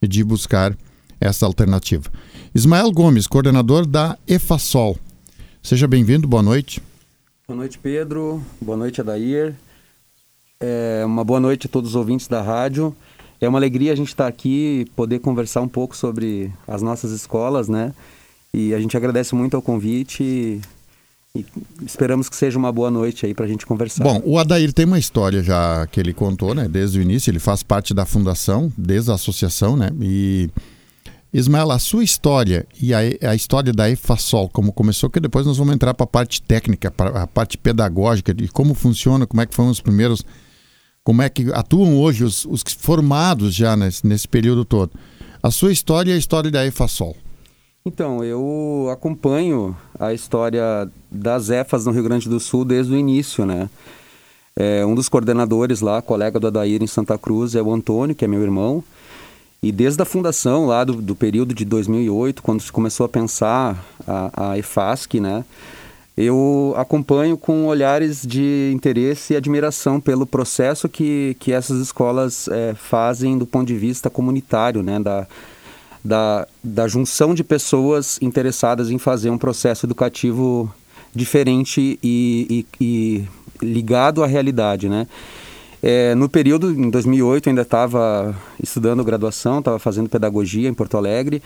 de 0.00 0.24
buscar 0.24 0.76
essa 1.20 1.44
alternativa. 1.44 2.10
Ismael 2.54 2.90
Gomes, 2.92 3.26
coordenador 3.26 3.84
da 3.84 4.16
EFASOL. 4.26 4.96
Seja 5.62 5.88
bem-vindo, 5.88 6.26
boa 6.28 6.42
noite. 6.42 6.80
Boa 7.46 7.56
noite, 7.56 7.78
Pedro. 7.78 8.42
Boa 8.60 8.76
noite, 8.76 9.00
Adair. 9.00 9.54
É 10.60 11.02
uma 11.04 11.24
boa 11.24 11.40
noite 11.40 11.66
a 11.66 11.70
todos 11.70 11.90
os 11.90 11.96
ouvintes 11.96 12.28
da 12.28 12.42
rádio. 12.42 12.94
É 13.40 13.48
uma 13.48 13.58
alegria 13.58 13.92
a 13.92 13.96
gente 13.96 14.08
estar 14.08 14.26
aqui 14.26 14.86
poder 14.96 15.20
conversar 15.20 15.60
um 15.60 15.68
pouco 15.68 15.96
sobre 15.96 16.52
as 16.66 16.82
nossas 16.82 17.12
escolas, 17.12 17.68
né? 17.68 17.94
E 18.52 18.74
a 18.74 18.80
gente 18.80 18.96
agradece 18.96 19.34
muito 19.34 19.56
ao 19.56 19.62
convite 19.62 20.22
e, 20.22 20.60
E 21.34 21.44
esperamos 21.84 22.28
que 22.28 22.36
seja 22.36 22.58
uma 22.58 22.72
boa 22.72 22.90
noite 22.90 23.26
aí 23.26 23.34
para 23.34 23.44
a 23.44 23.48
gente 23.48 23.66
conversar. 23.66 24.02
Bom, 24.02 24.20
o 24.24 24.38
Adair 24.38 24.72
tem 24.72 24.86
uma 24.86 24.98
história 24.98 25.42
já 25.42 25.86
que 25.86 26.00
ele 26.00 26.12
contou, 26.14 26.54
né? 26.54 26.66
Desde 26.66 26.98
o 26.98 27.02
início, 27.02 27.30
ele 27.30 27.38
faz 27.38 27.62
parte 27.62 27.92
da 27.92 28.06
fundação, 28.06 28.72
desde 28.76 29.10
a 29.10 29.14
associação, 29.14 29.76
né? 29.76 29.90
E 30.00 30.48
Ismael, 31.32 31.70
a 31.70 31.78
sua 31.78 32.02
história 32.02 32.66
e 32.80 32.94
a, 32.94 33.00
a 33.30 33.34
história 33.34 33.72
da 33.72 33.90
EFASOL, 33.90 34.48
como 34.48 34.72
começou, 34.72 35.10
que 35.10 35.20
depois 35.20 35.44
nós 35.46 35.58
vamos 35.58 35.74
entrar 35.74 35.92
para 35.92 36.04
a 36.04 36.08
parte 36.08 36.40
técnica, 36.40 36.90
para 36.90 37.22
a 37.22 37.26
parte 37.26 37.58
pedagógica, 37.58 38.32
de 38.32 38.48
como 38.48 38.72
funciona, 38.72 39.26
como 39.26 39.42
é 39.42 39.46
que 39.46 39.54
foram 39.54 39.68
os 39.68 39.80
primeiros, 39.80 40.24
como 41.04 41.20
é 41.20 41.28
que 41.28 41.52
atuam 41.52 41.98
hoje 41.98 42.24
os, 42.24 42.46
os 42.46 42.62
formados 42.78 43.54
já 43.54 43.76
nesse, 43.76 44.06
nesse 44.06 44.26
período 44.26 44.64
todo. 44.64 44.92
A 45.42 45.50
sua 45.50 45.70
história 45.70 46.12
e 46.12 46.14
a 46.14 46.18
história 46.18 46.50
da 46.50 46.66
EFASOL. 46.66 47.14
Então, 47.84 48.22
eu 48.22 48.88
acompanho 48.92 49.76
a 49.98 50.12
história 50.12 50.90
das 51.10 51.48
EFAS 51.48 51.86
no 51.86 51.92
Rio 51.92 52.02
Grande 52.02 52.28
do 52.28 52.38
Sul 52.38 52.64
desde 52.64 52.92
o 52.92 52.96
início, 52.96 53.46
né? 53.46 53.70
É, 54.54 54.84
um 54.84 54.94
dos 54.94 55.08
coordenadores 55.08 55.80
lá, 55.80 56.02
colega 56.02 56.40
do 56.40 56.48
Adair 56.48 56.82
em 56.82 56.86
Santa 56.86 57.16
Cruz, 57.16 57.54
é 57.54 57.62
o 57.62 57.72
Antônio, 57.72 58.14
que 58.14 58.24
é 58.24 58.28
meu 58.28 58.42
irmão. 58.42 58.82
E 59.62 59.72
desde 59.72 60.02
a 60.02 60.04
fundação 60.04 60.66
lá 60.66 60.84
do, 60.84 60.94
do 60.94 61.14
período 61.14 61.54
de 61.54 61.64
2008, 61.64 62.42
quando 62.42 62.60
se 62.60 62.70
começou 62.70 63.06
a 63.06 63.08
pensar 63.08 63.84
a, 64.06 64.50
a 64.50 64.58
EFASC, 64.58 65.20
né? 65.20 65.44
Eu 66.16 66.74
acompanho 66.76 67.38
com 67.38 67.66
olhares 67.66 68.26
de 68.26 68.72
interesse 68.74 69.32
e 69.32 69.36
admiração 69.36 70.00
pelo 70.00 70.26
processo 70.26 70.88
que, 70.88 71.36
que 71.38 71.52
essas 71.52 71.80
escolas 71.80 72.48
é, 72.48 72.74
fazem 72.74 73.38
do 73.38 73.46
ponto 73.46 73.68
de 73.68 73.76
vista 73.76 74.10
comunitário, 74.10 74.82
né? 74.82 74.98
Da, 74.98 75.28
da, 76.04 76.46
da 76.62 76.86
junção 76.88 77.34
de 77.34 77.42
pessoas 77.42 78.18
interessadas 78.22 78.90
em 78.90 78.98
fazer 78.98 79.30
um 79.30 79.38
processo 79.38 79.86
educativo 79.86 80.72
diferente 81.14 81.98
e, 82.02 82.66
e, 82.80 82.84
e 82.84 83.64
ligado 83.64 84.22
à 84.22 84.26
realidade, 84.26 84.88
né? 84.88 85.06
É, 85.82 86.14
no 86.14 86.28
período, 86.28 86.72
em 86.72 86.90
2008, 86.90 87.48
ainda 87.48 87.62
estava 87.62 88.34
estudando 88.60 89.04
graduação, 89.04 89.60
estava 89.60 89.78
fazendo 89.78 90.08
pedagogia 90.08 90.68
em 90.68 90.74
Porto 90.74 90.96
Alegre 90.96 91.40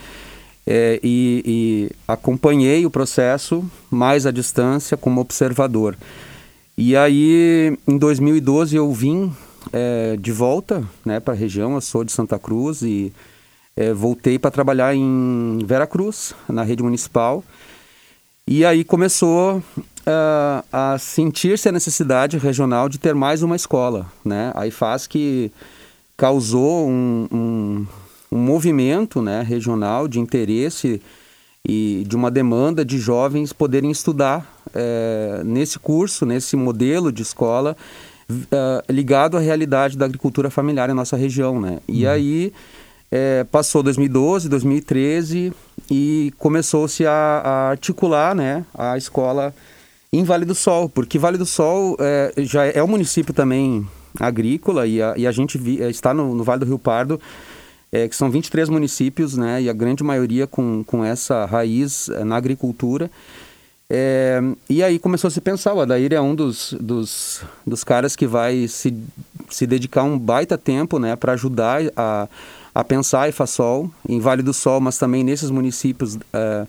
é, 0.66 0.99
e, 1.02 1.42
e, 1.44 1.90
acompanhei 2.09 2.87
o 2.87 2.90
processo 2.90 3.64
mais 3.90 4.25
à 4.26 4.30
distância 4.30 4.97
como 4.97 5.21
observador. 5.21 5.97
E 6.78 6.97
aí, 6.97 7.76
em 7.87 7.99
2012, 7.99 8.75
eu 8.75 8.90
vim 8.90 9.30
é, 9.71 10.16
de 10.18 10.32
volta 10.32 10.82
né, 11.04 11.21
para 11.21 11.35
a 11.35 11.37
região, 11.37 11.75
eu 11.75 11.80
sou 11.82 12.02
de 12.02 12.12
Santa 12.12 12.38
Cruz 12.38 12.80
e 12.80 13.12
é, 13.76 13.93
voltei 13.93 14.38
para 14.38 14.50
trabalhar 14.50 14.95
em 14.95 15.59
Veracruz, 15.64 16.35
na 16.49 16.62
rede 16.62 16.83
municipal. 16.83 17.43
E 18.47 18.64
aí 18.64 18.85
começou 18.85 19.59
uh, 19.59 20.64
a 20.73 20.97
sentir-se 20.99 21.69
a 21.69 21.73
necessidade 21.73 22.37
regional 22.37 22.88
de 22.88 22.99
ter 22.99 23.14
mais 23.14 23.43
uma 23.43 23.57
escola. 23.57 24.07
Né? 24.25 24.52
Aí 24.55 24.71
faz 24.71 25.07
que 25.07 25.50
causou 26.17 26.88
um, 26.88 27.29
um, 27.33 27.87
um 28.31 28.38
movimento 28.38 29.23
né, 29.23 29.43
regional 29.43 30.07
de 30.07 30.21
interesse 30.21 31.00
e 31.67 32.05
de 32.07 32.17
uma 32.17 32.31
demanda 32.31 32.85
de 32.85 32.99
jovens 32.99 33.52
poderem 33.52 33.91
estudar 33.91 34.61
é, 34.75 35.43
nesse 35.45 35.79
curso, 35.79 36.26
nesse 36.26 36.57
modelo 36.57 37.12
de 37.12 37.23
escola 37.23 37.76
uh, 38.29 38.93
ligado 38.93 39.37
à 39.37 39.41
realidade 39.41 39.97
da 39.97 40.05
agricultura 40.05 40.50
familiar 40.50 40.91
em 40.91 40.95
nossa 40.95 41.17
região. 41.17 41.61
Né? 41.61 41.79
E 41.87 42.05
uhum. 42.05 42.11
aí 42.11 42.52
é, 43.12 43.45
passou 43.45 43.83
2012, 43.83 44.49
2013 44.49 45.52
e 45.90 46.33
começou-se 46.38 47.04
a, 47.04 47.12
a, 47.12 47.69
articular 47.69 48.35
né, 48.35 48.64
a 48.75 48.97
escola 48.97 49.54
em 50.11 50.25
Vale 50.25 50.47
do 50.47 50.54
Sol, 50.54 50.88
porque 50.88 51.19
Vale 51.19 51.37
do 51.37 51.45
Sol 51.45 51.95
é, 52.00 52.33
já 52.38 52.64
é 52.64 52.83
um 52.83 52.87
município 52.87 53.35
também 53.35 53.87
agrícola 54.19 54.87
e 54.87 55.02
a, 55.02 55.14
e 55.14 55.26
a 55.26 55.33
gente 55.33 55.59
vi, 55.59 55.83
é, 55.83 55.90
está 55.90 56.14
no, 56.14 56.35
no, 56.35 56.42
Vale 56.42 56.61
do 56.61 56.66
Rio 56.66 56.78
Pardo, 56.78 57.21
é, 57.92 58.09
que 58.09 58.16
são 58.16 58.31
23 58.31 58.71
municípios, 58.71 59.37
né, 59.37 59.61
e 59.61 59.69
a 59.69 59.75
grande 59.75 60.02
maioria 60.02 60.47
com, 60.47 60.83
com 60.83 61.04
essa 61.04 61.45
raiz 61.45 62.09
é, 62.09 62.25
na 62.25 62.37
agricultura. 62.37 63.11
É, 63.94 64.40
e 64.70 64.82
aí 64.82 64.99
começou 64.99 65.28
a 65.28 65.30
se 65.30 65.40
pensar, 65.40 65.75
o 65.75 65.80
Adair 65.80 66.14
é 66.14 66.20
um 66.20 66.34
dos, 66.34 66.75
dos, 66.80 67.42
dos 67.66 67.84
caras 67.84 68.16
que 68.16 68.26
vai 68.26 68.66
se, 68.66 68.96
se 69.50 69.66
dedicar 69.66 70.02
um 70.02 70.18
baita 70.18 70.56
tempo 70.56 70.99
né, 70.99 71.14
para 71.14 71.32
ajudar 71.32 71.82
a 71.94 72.26
a 72.75 72.82
pensar 72.82 73.28
e 73.28 73.32
Fasol, 73.32 73.90
em 74.08 74.18
Vale 74.18 74.42
do 74.42 74.54
Sol, 74.54 74.80
mas 74.80 74.96
também 74.96 75.22
nesses 75.22 75.50
municípios 75.50 76.18
é, 76.32 76.66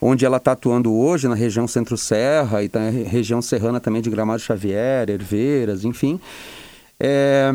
onde 0.00 0.24
ela 0.24 0.38
está 0.38 0.52
atuando 0.52 0.92
hoje, 0.94 1.28
na 1.28 1.34
região 1.34 1.68
Centro-Serra 1.68 2.62
e 2.62 2.70
na 2.72 2.88
região 2.88 3.42
serrana 3.42 3.80
também 3.80 4.00
de 4.00 4.10
Gramado 4.10 4.40
Xavier, 4.40 5.08
Herveiras, 5.08 5.84
enfim. 5.84 6.18
É, 6.98 7.52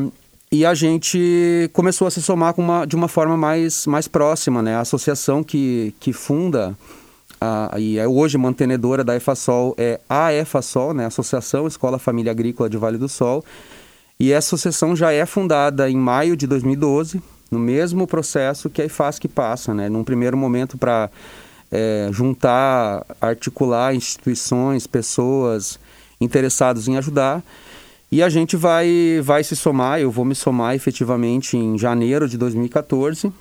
e 0.51 0.65
a 0.65 0.73
gente 0.73 1.69
começou 1.73 2.07
a 2.07 2.11
se 2.11 2.21
somar 2.21 2.53
uma, 2.57 2.85
de 2.85 2.95
uma 2.95 3.07
forma 3.07 3.37
mais, 3.37 3.85
mais 3.85 4.07
próxima, 4.07 4.61
né? 4.61 4.75
A 4.75 4.81
associação 4.81 5.43
que, 5.43 5.93
que 5.99 6.11
funda 6.13 6.75
a, 7.41 7.71
e 7.77 7.97
é 7.97 8.07
hoje 8.07 8.37
mantenedora 8.37 9.03
da 9.03 9.15
EFASOL 9.15 9.75
é 9.77 9.99
a 10.09 10.33
EFASOL, 10.33 10.93
né? 10.93 11.05
Associação 11.05 11.67
Escola 11.67 11.97
Família 11.97 12.31
Agrícola 12.31 12.69
de 12.69 12.77
Vale 12.77 12.97
do 12.97 13.07
Sol. 13.07 13.43
E 14.19 14.31
essa 14.31 14.55
associação 14.55 14.95
já 14.95 15.11
é 15.11 15.25
fundada 15.25 15.89
em 15.89 15.95
maio 15.95 16.35
de 16.35 16.45
2012 16.45 17.21
no 17.49 17.57
mesmo 17.57 18.05
processo 18.05 18.69
que 18.69 18.81
a 18.81 18.85
IFASC 18.85 19.27
passa, 19.27 19.73
né? 19.73 19.89
Num 19.89 20.03
primeiro 20.03 20.37
momento 20.37 20.77
para 20.77 21.09
é, 21.71 22.09
juntar, 22.11 23.05
articular 23.19 23.95
instituições, 23.95 24.85
pessoas 24.85 25.79
interessadas 26.19 26.87
em 26.87 26.97
ajudar. 26.97 27.43
E 28.11 28.23
a 28.23 28.29
gente 28.29 28.55
vai, 28.55 29.21
vai 29.23 29.43
se 29.43 29.55
somar, 29.55 29.99
eu 29.99 30.09
vou 30.09 30.25
me 30.25 30.33
somar 30.33 30.75
efetivamente 30.75 31.55
em 31.55 31.77
janeiro 31.77 32.27
de 32.27 32.37
2014, 32.37 33.31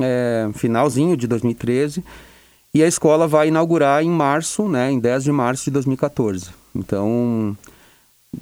é, 0.00 0.48
finalzinho 0.54 1.14
de 1.14 1.26
2013, 1.26 2.02
e 2.74 2.82
a 2.82 2.88
escola 2.88 3.28
vai 3.28 3.48
inaugurar 3.48 4.02
em 4.02 4.10
março, 4.10 4.68
né, 4.68 4.90
em 4.90 4.98
10 4.98 5.24
de 5.24 5.32
março 5.32 5.64
de 5.64 5.70
2014. 5.70 6.48
Então, 6.74 7.56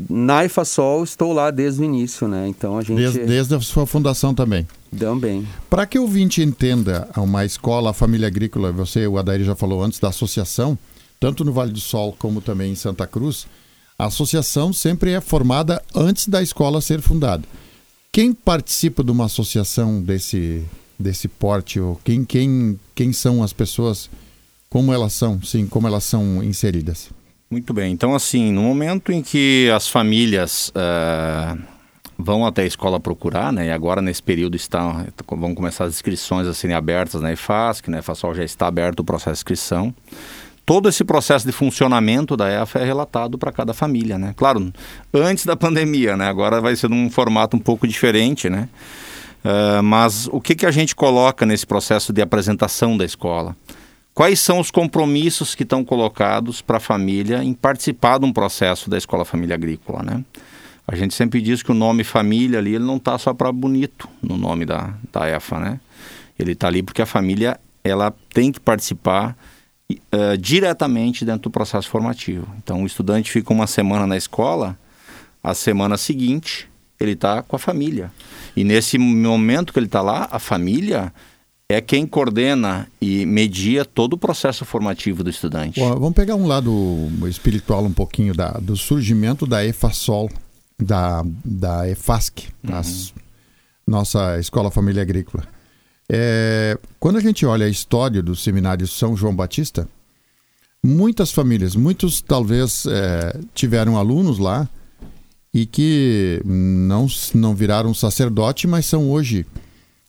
na 0.09 0.45
IFASOL 0.45 1.05
estou 1.05 1.33
lá 1.33 1.51
desde 1.51 1.83
o 1.83 1.85
início, 1.85 2.27
né? 2.27 2.49
Então 2.49 2.79
a 2.79 2.83
gente. 2.83 2.97
Desde, 2.97 3.27
desde 3.27 3.55
a 3.55 3.61
sua 3.61 3.87
fundação 3.87 4.35
também. 4.35 4.67
Também. 4.99 5.47
Para 5.69 5.87
que 5.87 5.99
o 5.99 6.03
ouvinte 6.03 6.43
entenda 6.43 7.09
uma 7.17 7.45
escola, 7.45 7.91
a 7.91 7.93
família 7.93 8.29
agrícola, 8.29 8.73
você, 8.73 9.07
o 9.07 9.19
Adair 9.19 9.45
já 9.45 9.55
falou 9.55 9.83
antes 9.83 9.99
da 9.99 10.09
associação, 10.09 10.79
tanto 11.21 11.45
no 11.45 11.53
Vale 11.53 11.73
do 11.73 11.81
Sol 11.81 12.15
como 12.19 12.41
também 12.41 12.73
em 12.73 12.77
Santa 12.77 13.07
Cruz, 13.07 13.47
a 13.99 14.07
associação 14.07 14.73
sempre 14.73 15.13
é 15.13 15.21
formada 15.21 15.83
antes 15.95 16.29
da 16.29 16.43
escola 16.43 16.81
ser 16.81 17.01
fundada. 17.01 17.45
Quem 18.11 18.33
participa 18.33 19.03
de 19.03 19.11
uma 19.11 19.27
associação 19.27 20.03
desse, 20.03 20.65
desse 21.03 21.29
porte, 21.29 21.81
ou 21.81 22.01
quem, 22.05 22.25
quem, 22.25 22.79
quem 22.95 23.13
são 23.13 23.43
as 23.43 23.53
pessoas, 23.53 24.09
como 24.71 24.93
elas 24.93 25.13
são, 25.13 25.43
sim, 25.43 25.67
como 25.67 25.87
elas 25.87 26.05
são 26.05 26.43
inseridas? 26.43 27.11
Muito 27.51 27.75
bem. 27.75 27.93
Então, 27.93 28.15
assim, 28.15 28.51
no 28.51 28.63
momento 28.63 29.13
em 29.13 29.21
que 29.21 29.71
as 29.75 29.87
famílias 29.87 30.71
uh, 30.71 31.59
vão 32.17 32.47
até 32.47 32.63
a 32.63 32.67
escola 32.67 32.99
procurar, 32.99 33.53
né? 33.53 33.67
E 33.67 33.71
agora 33.71 34.01
nesse 34.01 34.23
período 34.23 34.57
está, 34.57 35.05
vão 35.29 35.55
começar 35.55 35.85
as 35.85 35.95
inscrições 35.95 36.47
a 36.47 36.55
serem 36.55 36.75
abertas 36.75 37.21
na 37.21 37.33
EFASC, 37.33 37.89
né? 37.89 37.99
EFASOL 37.99 38.35
já 38.35 38.45
está 38.45 38.67
aberto 38.67 39.01
o 39.01 39.05
processo 39.05 39.35
de 39.35 39.39
inscrição. 39.39 39.95
Todo 40.65 40.89
esse 40.89 41.03
processo 41.05 41.45
de 41.45 41.53
funcionamento 41.53 42.37
da 42.37 42.49
EFA 42.63 42.79
é 42.79 42.85
relatado 42.85 43.37
para 43.37 43.51
cada 43.51 43.75
família, 43.75 44.17
né? 44.17 44.33
Claro, 44.37 44.73
antes 45.13 45.45
da 45.45 45.57
pandemia, 45.57 46.17
né? 46.17 46.29
Agora 46.29 46.61
vai 46.61 46.77
ser 46.77 46.89
num 46.89 47.11
formato 47.11 47.57
um 47.57 47.61
pouco 47.61 47.87
diferente, 47.87 48.49
né? 48.49 48.69
Uh, 49.45 49.83
mas 49.83 50.29
o 50.29 50.41
que, 50.41 50.55
que 50.55 50.67
a 50.67 50.71
gente 50.71 50.95
coloca 50.95 51.45
nesse 51.45 51.67
processo 51.67 52.13
de 52.13 52.23
apresentação 52.23 52.97
da 52.97 53.05
escola? 53.05 53.57
Quais 54.15 54.39
são 54.41 54.61
os 54.61 54.71
compromissos 54.71 55.55
que 55.55 55.63
estão 55.63 55.85
colocados 55.85 56.61
para 56.61 56.77
a 56.77 56.81
família 56.81 57.43
em 57.43 57.55
participar 57.55 58.19
de 58.19 58.27
um 58.27 58.33
processo 58.33 58.91
da 58.91 58.99
Escola 58.99 59.25
Família 59.25 59.55
Agrícola, 59.55 60.03
né? 60.03 60.23
A 60.87 60.95
gente 60.95 61.15
sempre 61.15 61.41
diz 61.41 61.63
que 61.63 61.71
o 61.71 61.75
nome 61.75 62.05
família 62.05 62.59
ali 62.59 62.75
ele 62.75 62.85
não 62.85 62.97
está 62.97 63.17
só 63.17 63.33
para 63.33 63.51
bonito 63.51 64.09
no 64.21 64.37
nome 64.37 64.67
da, 64.67 64.93
da 65.11 65.29
EFA, 65.29 65.59
né? 65.59 65.81
Ele 66.39 66.53
está 66.53 66.67
ali 66.67 66.83
porque 66.83 67.01
a 67.01 67.07
família 67.07 67.59
ela 67.83 68.13
tem 68.35 68.53
que 68.53 68.61
participar 68.61 69.37
uh, 69.91 70.37
diretamente 70.39 71.25
dentro 71.25 71.43
do 71.43 71.51
processo 71.51 71.89
formativo. 71.89 72.47
Então 72.59 72.83
o 72.83 72.87
estudante 72.87 73.31
fica 73.31 73.53
uma 73.53 73.67
semana 73.67 74.07
na 74.07 74.17
escola, 74.17 74.79
a 75.43 75.55
semana 75.55 75.97
seguinte 75.97 76.69
ele 77.03 77.13
está 77.13 77.43
com 77.43 77.57
a 77.57 77.59
família. 77.59 78.11
E 78.57 78.65
nesse 78.65 78.99
momento 78.99 79.73
que 79.73 79.79
ele 79.79 79.87
está 79.87 80.03
lá, 80.03 80.29
a 80.31 80.39
família 80.39 81.13
é 81.69 81.81
quem 81.81 82.07
coordena 82.07 82.87
e 83.01 83.25
media 83.25 83.85
todo 83.85 84.15
o 84.15 84.19
processo 84.19 84.65
formativo 84.65 85.25
do 85.25 85.31
estudante. 85.31 85.81
Bom, 85.81 85.91
vamos 85.95 86.15
pegar 86.15 86.35
um 86.35 86.47
lado 86.47 87.09
espiritual 87.27 87.85
um 87.85 87.93
pouquinho 87.93 88.35
da, 88.35 88.53
do 88.53 88.77
surgimento 88.77 89.47
da 89.47 89.65
EFASOL, 89.65 90.31
da, 90.79 91.25
da 91.45 91.89
EFASC, 91.89 92.49
uhum. 92.63 92.83
nossa 93.87 94.39
Escola 94.39 94.71
Família 94.71 95.03
Agrícola. 95.03 95.45
É, 96.11 96.79
quando 97.01 97.17
a 97.17 97.21
gente 97.21 97.47
olha 97.47 97.65
a 97.65 97.71
história 97.71 98.23
do 98.23 98.37
Seminário 98.37 98.87
São 98.87 99.17
João 99.17 99.35
Batista, 99.35 99.89
muitas 100.85 101.33
famílias, 101.33 101.75
muitos 101.75 102.21
talvez 102.21 102.85
é, 102.87 103.41
tiveram 103.55 103.97
alunos 103.97 104.39
lá 104.39 104.69
e 105.53 105.67
que 105.67 106.41
não, 106.45 107.07
não 107.35 107.55
viraram 107.55 107.93
sacerdote, 107.93 108.67
mas 108.67 108.87
são 108.87 109.11
hoje 109.11 109.47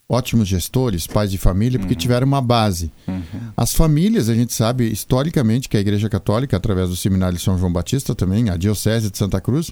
ótimos 0.08 0.48
gestores, 0.48 1.08
pais 1.08 1.32
de 1.32 1.38
família, 1.38 1.80
porque 1.80 1.94
uhum. 1.94 2.00
tiveram 2.00 2.28
uma 2.28 2.42
base. 2.42 2.92
Uhum. 3.08 3.24
As 3.58 3.74
famílias, 3.74 4.30
a 4.30 4.36
gente 4.36 4.54
sabe 4.54 4.90
historicamente 4.90 5.68
que 5.68 5.76
a 5.76 5.80
Igreja 5.80 6.10
Católica, 6.10 6.56
através 6.56 6.90
do 6.90 6.96
Seminário 6.96 7.38
de 7.38 7.44
São 7.44 7.58
João 7.58 7.74
Batista 7.74 8.14
também, 8.14 8.50
a 8.50 8.58
Diocese 8.58 9.10
de 9.10 9.18
Santa 9.18 9.42
Cruz, 9.42 9.72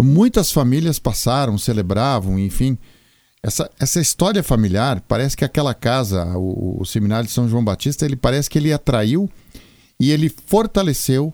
muitas 0.00 0.52
famílias 0.52 0.98
passaram, 0.98 1.56
celebravam, 1.56 2.38
enfim. 2.38 2.76
Essa, 3.42 3.70
essa 3.80 4.00
história 4.00 4.42
familiar, 4.42 5.00
parece 5.00 5.36
que 5.36 5.44
aquela 5.44 5.74
casa, 5.74 6.24
o, 6.36 6.80
o 6.80 6.84
Seminário 6.84 7.26
de 7.26 7.32
São 7.32 7.48
João 7.48 7.64
Batista, 7.64 8.04
ele 8.04 8.16
parece 8.16 8.48
que 8.48 8.58
ele 8.58 8.72
atraiu 8.72 9.28
e 9.98 10.10
ele 10.10 10.32
fortaleceu 10.46 11.32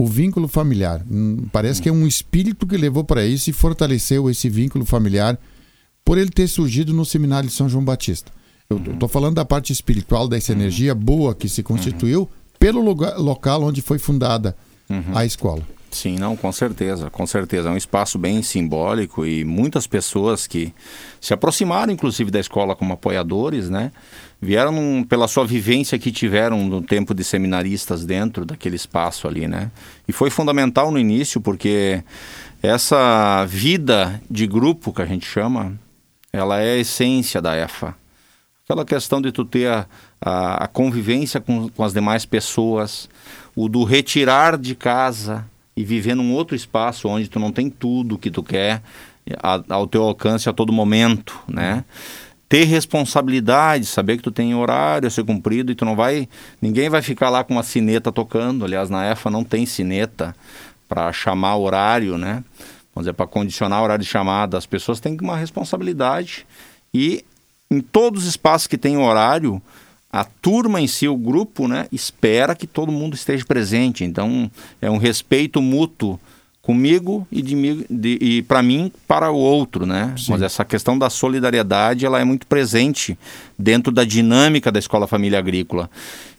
o 0.00 0.06
vínculo 0.06 0.48
familiar. 0.48 1.04
Hum, 1.10 1.46
parece 1.52 1.82
que 1.82 1.88
é 1.88 1.92
um 1.92 2.06
espírito 2.06 2.66
que 2.66 2.74
levou 2.78 3.04
para 3.04 3.26
isso 3.26 3.50
e 3.50 3.52
fortaleceu 3.52 4.30
esse 4.30 4.48
vínculo 4.48 4.86
familiar 4.86 5.38
por 6.02 6.16
ele 6.16 6.30
ter 6.30 6.48
surgido 6.48 6.94
no 6.94 7.04
seminário 7.04 7.50
de 7.50 7.54
São 7.54 7.68
João 7.68 7.84
Batista. 7.84 8.32
Eu 8.70 8.78
estou 8.78 9.08
falando 9.10 9.34
da 9.34 9.44
parte 9.44 9.74
espiritual, 9.74 10.26
dessa 10.26 10.52
energia 10.52 10.94
boa 10.94 11.34
que 11.34 11.50
se 11.50 11.62
constituiu 11.62 12.26
pelo 12.58 12.82
lugar, 12.82 13.18
local 13.18 13.62
onde 13.62 13.82
foi 13.82 13.98
fundada 13.98 14.56
a 15.14 15.26
escola. 15.26 15.62
Sim, 15.90 16.18
não, 16.18 16.36
com 16.36 16.52
certeza, 16.52 17.10
com 17.10 17.26
certeza. 17.26 17.68
É 17.68 17.72
um 17.72 17.76
espaço 17.76 18.16
bem 18.16 18.42
simbólico 18.42 19.26
e 19.26 19.44
muitas 19.44 19.86
pessoas 19.88 20.46
que 20.46 20.72
se 21.20 21.34
aproximaram, 21.34 21.92
inclusive, 21.92 22.30
da 22.30 22.38
escola 22.38 22.76
como 22.76 22.92
apoiadores, 22.92 23.68
né? 23.68 23.90
Vieram 24.40 24.70
num, 24.70 25.02
pela 25.02 25.26
sua 25.26 25.44
vivência 25.44 25.98
que 25.98 26.12
tiveram 26.12 26.64
no 26.64 26.80
tempo 26.80 27.12
de 27.12 27.24
seminaristas 27.24 28.06
dentro 28.06 28.44
daquele 28.44 28.76
espaço 28.76 29.26
ali, 29.26 29.48
né? 29.48 29.70
E 30.06 30.12
foi 30.12 30.30
fundamental 30.30 30.92
no 30.92 30.98
início 30.98 31.40
porque 31.40 32.02
essa 32.62 33.44
vida 33.46 34.22
de 34.30 34.46
grupo 34.46 34.92
que 34.92 35.02
a 35.02 35.06
gente 35.06 35.26
chama, 35.26 35.78
ela 36.32 36.60
é 36.60 36.74
a 36.74 36.78
essência 36.78 37.42
da 37.42 37.56
EFA. 37.56 37.96
Aquela 38.64 38.84
questão 38.84 39.20
de 39.20 39.32
tu 39.32 39.44
ter 39.44 39.66
a, 39.66 39.86
a, 40.20 40.64
a 40.64 40.66
convivência 40.68 41.40
com, 41.40 41.68
com 41.68 41.82
as 41.82 41.92
demais 41.92 42.24
pessoas, 42.24 43.08
o 43.56 43.68
do 43.68 43.82
retirar 43.82 44.56
de 44.56 44.76
casa 44.76 45.44
e 45.80 45.84
viver 45.84 46.14
num 46.14 46.34
outro 46.34 46.54
espaço 46.54 47.08
onde 47.08 47.26
tu 47.26 47.40
não 47.40 47.50
tem 47.50 47.70
tudo 47.70 48.18
que 48.18 48.30
tu 48.30 48.42
quer 48.42 48.82
a, 49.42 49.62
ao 49.70 49.86
teu 49.86 50.02
alcance 50.02 50.46
a 50.46 50.52
todo 50.52 50.72
momento, 50.72 51.40
né? 51.48 51.86
Ter 52.50 52.64
responsabilidade, 52.64 53.86
saber 53.86 54.18
que 54.18 54.22
tu 54.22 54.30
tem 54.30 54.54
horário 54.54 55.06
a 55.08 55.10
ser 55.10 55.24
cumprido 55.24 55.72
e 55.72 55.74
tu 55.74 55.86
não 55.86 55.96
vai, 55.96 56.28
ninguém 56.60 56.90
vai 56.90 57.00
ficar 57.00 57.30
lá 57.30 57.42
com 57.42 57.54
uma 57.54 57.62
sineta 57.62 58.12
tocando. 58.12 58.64
Aliás, 58.64 58.90
na 58.90 59.10
EFA 59.10 59.30
não 59.30 59.42
tem 59.42 59.64
sineta 59.64 60.36
para 60.86 61.10
chamar 61.12 61.56
horário, 61.56 62.18
né? 62.18 62.44
vamos 62.94 63.06
dizer, 63.06 63.14
para 63.14 63.26
condicionar 63.26 63.80
o 63.80 63.84
horário 63.84 64.04
de 64.04 64.10
chamada, 64.10 64.58
as 64.58 64.66
pessoas 64.66 65.00
têm 65.00 65.16
uma 65.22 65.36
responsabilidade 65.36 66.46
e 66.92 67.24
em 67.70 67.80
todos 67.80 68.24
os 68.24 68.28
espaços 68.28 68.66
que 68.66 68.76
tem 68.76 68.98
horário, 68.98 69.62
a 70.12 70.24
turma 70.24 70.80
em 70.80 70.86
si, 70.86 71.06
o 71.06 71.16
grupo, 71.16 71.68
né, 71.68 71.86
espera 71.92 72.54
que 72.54 72.66
todo 72.66 72.90
mundo 72.90 73.14
esteja 73.14 73.44
presente. 73.44 74.04
Então, 74.04 74.50
é 74.80 74.90
um 74.90 74.96
respeito 74.96 75.62
mútuo 75.62 76.18
comigo 76.62 77.26
e 77.32 77.40
de, 77.40 77.86
de 77.88 78.18
e 78.20 78.42
para 78.42 78.62
mim 78.62 78.92
para 79.08 79.30
o 79.30 79.36
outro, 79.36 79.86
né? 79.86 80.14
Sim. 80.16 80.32
Mas 80.32 80.42
essa 80.42 80.64
questão 80.64 80.98
da 80.98 81.08
solidariedade 81.08 82.04
ela 82.04 82.20
é 82.20 82.24
muito 82.24 82.46
presente 82.46 83.18
dentro 83.58 83.90
da 83.90 84.04
dinâmica 84.04 84.70
da 84.70 84.78
escola 84.78 85.06
família 85.06 85.38
agrícola 85.38 85.90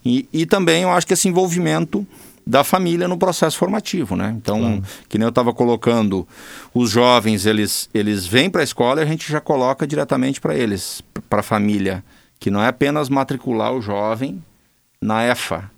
e, 0.05 0.27
e 0.31 0.45
também 0.45 0.83
eu 0.83 0.91
acho 0.91 1.07
que 1.07 1.13
esse 1.13 1.27
envolvimento 1.27 2.05
da 2.45 2.63
família 2.63 3.07
no 3.07 3.17
processo 3.17 3.57
formativo, 3.57 4.15
né? 4.15 4.33
Então, 4.35 4.59
claro. 4.59 4.83
que 5.09 5.17
nem 5.17 5.25
eu 5.25 5.29
estava 5.29 5.53
colocando, 5.53 6.27
os 6.73 6.89
jovens 6.91 7.45
eles 7.45 7.89
eles 7.93 8.25
vêm 8.25 8.49
para 8.49 8.61
a 8.61 8.63
escola 8.63 9.01
e 9.01 9.03
a 9.03 9.07
gente 9.07 9.31
já 9.31 9.41
coloca 9.41 9.87
diretamente 9.87 10.39
para 10.39 10.55
eles, 10.55 11.03
para 11.29 11.39
a 11.41 11.43
família, 11.43 12.03
que 12.41 12.49
não 12.49 12.61
é 12.61 12.67
apenas 12.67 13.07
matricular 13.07 13.71
o 13.71 13.81
jovem 13.81 14.43
na 14.99 15.23
EFA. 15.23 15.69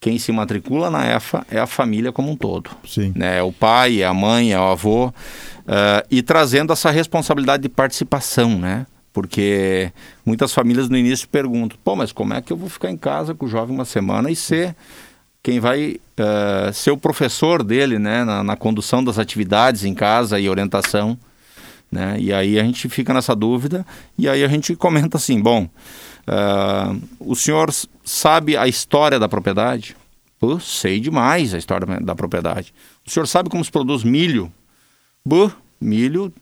Quem 0.00 0.18
se 0.18 0.32
matricula 0.32 0.90
na 0.90 1.06
EFA 1.06 1.46
é 1.48 1.60
a 1.60 1.66
família 1.66 2.10
como 2.10 2.28
um 2.28 2.36
todo. 2.36 2.70
Sim. 2.84 3.12
Né? 3.14 3.38
É 3.38 3.42
o 3.42 3.52
pai, 3.52 4.02
é 4.02 4.04
a 4.04 4.12
mãe, 4.12 4.52
é 4.52 4.58
o 4.58 4.64
avô. 4.64 5.06
Uh, 5.06 6.04
e 6.10 6.20
trazendo 6.20 6.72
essa 6.72 6.90
responsabilidade 6.90 7.62
de 7.62 7.68
participação, 7.68 8.58
né? 8.58 8.84
Porque 9.12 9.92
muitas 10.26 10.52
famílias 10.52 10.88
no 10.88 10.96
início 10.96 11.28
perguntam: 11.28 11.78
pô, 11.84 11.94
mas 11.94 12.10
como 12.10 12.34
é 12.34 12.42
que 12.42 12.52
eu 12.52 12.56
vou 12.56 12.68
ficar 12.68 12.90
em 12.90 12.96
casa 12.96 13.32
com 13.32 13.46
o 13.46 13.48
jovem 13.48 13.72
uma 13.72 13.84
semana 13.84 14.28
e 14.28 14.34
ser 14.34 14.74
quem 15.40 15.60
vai 15.60 16.00
uh, 16.18 16.72
ser 16.72 16.90
o 16.90 16.96
professor 16.96 17.62
dele 17.62 17.98
né, 17.98 18.24
na, 18.24 18.42
na, 18.42 18.56
condução 18.56 19.04
das 19.04 19.18
atividades 19.18 19.84
em 19.84 19.94
casa 19.94 20.38
e 20.40 20.48
orientação. 20.48 21.16
Né? 21.92 22.16
E 22.18 22.32
aí 22.32 22.58
a 22.58 22.64
gente 22.64 22.88
fica 22.88 23.12
nessa 23.12 23.36
dúvida 23.36 23.84
e 24.16 24.26
aí 24.26 24.42
a 24.42 24.48
gente 24.48 24.74
comenta 24.74 25.18
assim, 25.18 25.38
bom, 25.38 25.68
uh, 26.26 26.98
o 27.20 27.36
senhor 27.36 27.70
sabe 28.02 28.56
a 28.56 28.66
história 28.66 29.18
da 29.18 29.28
propriedade? 29.28 29.94
Pô, 30.40 30.58
sei 30.58 30.98
demais 30.98 31.52
a 31.52 31.58
história 31.58 32.00
da 32.00 32.14
propriedade. 32.14 32.72
O 33.06 33.10
senhor 33.10 33.26
sabe 33.26 33.50
como 33.50 33.62
se 33.62 33.70
produz 33.70 34.02
milho? 34.04 34.50
Pô, 35.22 35.50
milho 35.78 36.32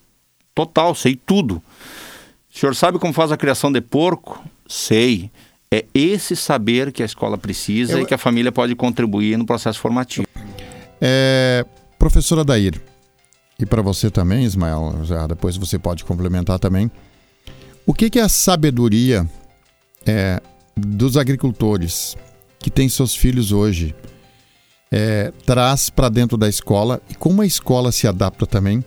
total, 0.54 0.94
sei 0.94 1.16
tudo. 1.16 1.56
O 1.56 2.58
senhor 2.58 2.76
sabe 2.76 3.00
como 3.00 3.12
faz 3.12 3.32
a 3.32 3.36
criação 3.36 3.72
de 3.72 3.80
porco? 3.80 4.42
Sei. 4.68 5.32
É 5.72 5.84
esse 5.92 6.36
saber 6.36 6.92
que 6.92 7.02
a 7.02 7.06
escola 7.06 7.36
precisa 7.36 7.94
Eu... 7.94 8.02
e 8.02 8.06
que 8.06 8.14
a 8.14 8.18
família 8.18 8.52
pode 8.52 8.76
contribuir 8.76 9.36
no 9.36 9.44
processo 9.44 9.80
formativo. 9.80 10.26
É, 11.00 11.66
professora 11.98 12.44
Dair, 12.44 12.80
e 13.60 13.66
para 13.66 13.82
você 13.82 14.10
também, 14.10 14.44
Ismael, 14.44 15.00
já 15.04 15.26
depois 15.26 15.56
você 15.56 15.78
pode 15.78 16.04
complementar 16.04 16.58
também. 16.58 16.90
O 17.86 17.92
que, 17.92 18.08
que 18.08 18.18
é 18.18 18.22
a 18.22 18.28
sabedoria 18.28 19.28
é, 20.06 20.40
dos 20.76 21.16
agricultores 21.16 22.16
que 22.58 22.70
têm 22.70 22.88
seus 22.88 23.14
filhos 23.14 23.52
hoje 23.52 23.94
é, 24.90 25.32
traz 25.44 25.90
para 25.90 26.08
dentro 26.08 26.36
da 26.36 26.48
escola 26.48 27.00
e 27.08 27.14
como 27.14 27.42
a 27.42 27.46
escola 27.46 27.92
se 27.92 28.06
adapta 28.06 28.46
também 28.46 28.84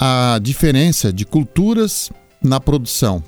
à 0.00 0.38
diferença 0.42 1.12
de 1.12 1.24
culturas 1.24 2.10
na 2.42 2.58
produção? 2.58 3.22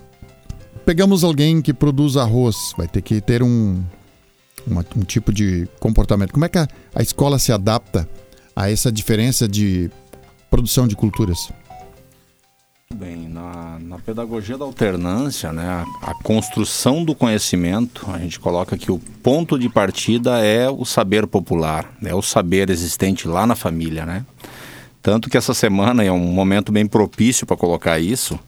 pegamos 0.85 1.25
alguém 1.25 1.63
que 1.63 1.73
produz 1.73 2.17
arroz, 2.17 2.57
vai 2.77 2.87
ter 2.87 3.03
que 3.03 3.21
ter 3.21 3.43
um, 3.43 3.83
uma, 4.67 4.85
um 4.97 5.03
tipo 5.03 5.33
de 5.33 5.67
comportamento. 5.81 6.33
Como 6.33 6.45
é 6.45 6.49
que 6.49 6.59
a, 6.59 6.69
a 6.95 7.03
escola 7.03 7.39
se 7.39 7.53
adapta 7.53 8.09
a 8.55 8.71
essa 8.71 8.93
diferença 8.93 9.49
de 9.49 9.91
produção 10.55 10.87
de 10.87 10.95
culturas? 10.95 11.51
Bem, 12.95 13.29
na, 13.29 13.77
na, 13.81 13.99
pedagogia 13.99 14.57
da 14.57 14.65
alternância, 14.65 15.53
né, 15.53 15.67
a, 15.67 16.11
a, 16.11 16.15
construção 16.23 17.05
do 17.05 17.13
conhecimento, 17.13 18.09
a 18.09 18.19
gente 18.19 18.39
coloca 18.39 18.79
que 18.79 18.93
o 18.93 19.01
ponto 19.21 19.59
de 19.59 19.69
partida 19.69 20.39
é 20.39 20.71
o 20.71 20.85
saber 20.85 21.27
popular, 21.27 21.93
é 22.05 22.15
o 22.15 22.23
saber 22.23 22.71
existente 22.71 23.27
lá 23.27 23.49
na 23.49 23.57
família, 23.57 24.07
né? 24.07 24.25
Tanto 25.03 25.29
que 25.29 25.37
essa 25.37 25.53
semana 25.53 26.05
é 26.05 26.13
um 26.13 26.21
momento 26.21 26.71
bem 26.71 26.87
propício 26.87 27.45
para 27.45 27.57
colocar 27.57 27.99
isso, 27.99 28.39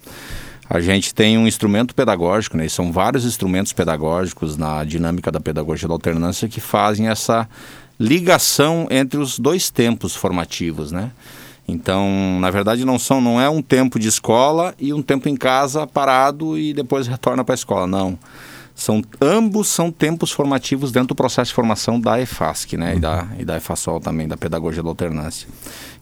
a 0.71 0.81
gente 0.81 1.13
tem 1.13 1.37
um 1.37 1.49
instrumento 1.49 1.93
pedagógico, 1.93 2.57
né? 2.57 2.69
são 2.69 2.93
vários 2.93 3.25
instrumentos 3.25 3.73
pedagógicos 3.73 4.57
na 4.57 4.85
dinâmica 4.85 5.33
da 5.33 5.41
pedagogia 5.41 5.89
da 5.89 5.95
alternância 5.95 6.49
que 6.49 6.61
fazem 6.61 7.09
essa 7.09 7.49
ligação 7.99 8.87
entre 8.93 9.19
os 9.19 9.41
dois 9.41 9.71
tempos 9.71 10.15
formativos, 10.15 10.93
né? 10.93 11.11
Então, 11.69 12.39
na 12.41 12.51
verdade, 12.51 12.85
não 12.85 12.99
são, 12.99 13.21
não 13.21 13.41
é 13.41 13.49
um 13.49 13.61
tempo 13.61 13.99
de 13.99 14.09
escola 14.09 14.75
e 14.79 14.93
um 14.93 15.03
tempo 15.03 15.29
em 15.29 15.37
casa 15.37 15.87
parado 15.87 16.57
e 16.57 16.73
depois 16.73 17.07
retorna 17.07 17.45
para 17.45 17.55
a 17.55 17.57
escola, 17.57 17.87
não. 17.87 18.19
São 18.75 19.03
ambos 19.21 19.69
são 19.69 19.91
tempos 19.91 20.31
formativos 20.31 20.93
dentro 20.93 21.09
do 21.09 21.15
processo 21.15 21.49
de 21.49 21.55
formação 21.55 21.99
da 21.99 22.21
EFASC, 22.21 22.75
né? 22.77 22.91
Uhum. 22.91 22.97
E 22.97 23.01
da 23.01 23.29
e 23.39 23.45
da 23.45 23.57
EFASOL 23.57 24.01
também, 24.01 24.29
da 24.29 24.37
pedagogia 24.37 24.83
da 24.83 24.89
alternância. 24.89 25.49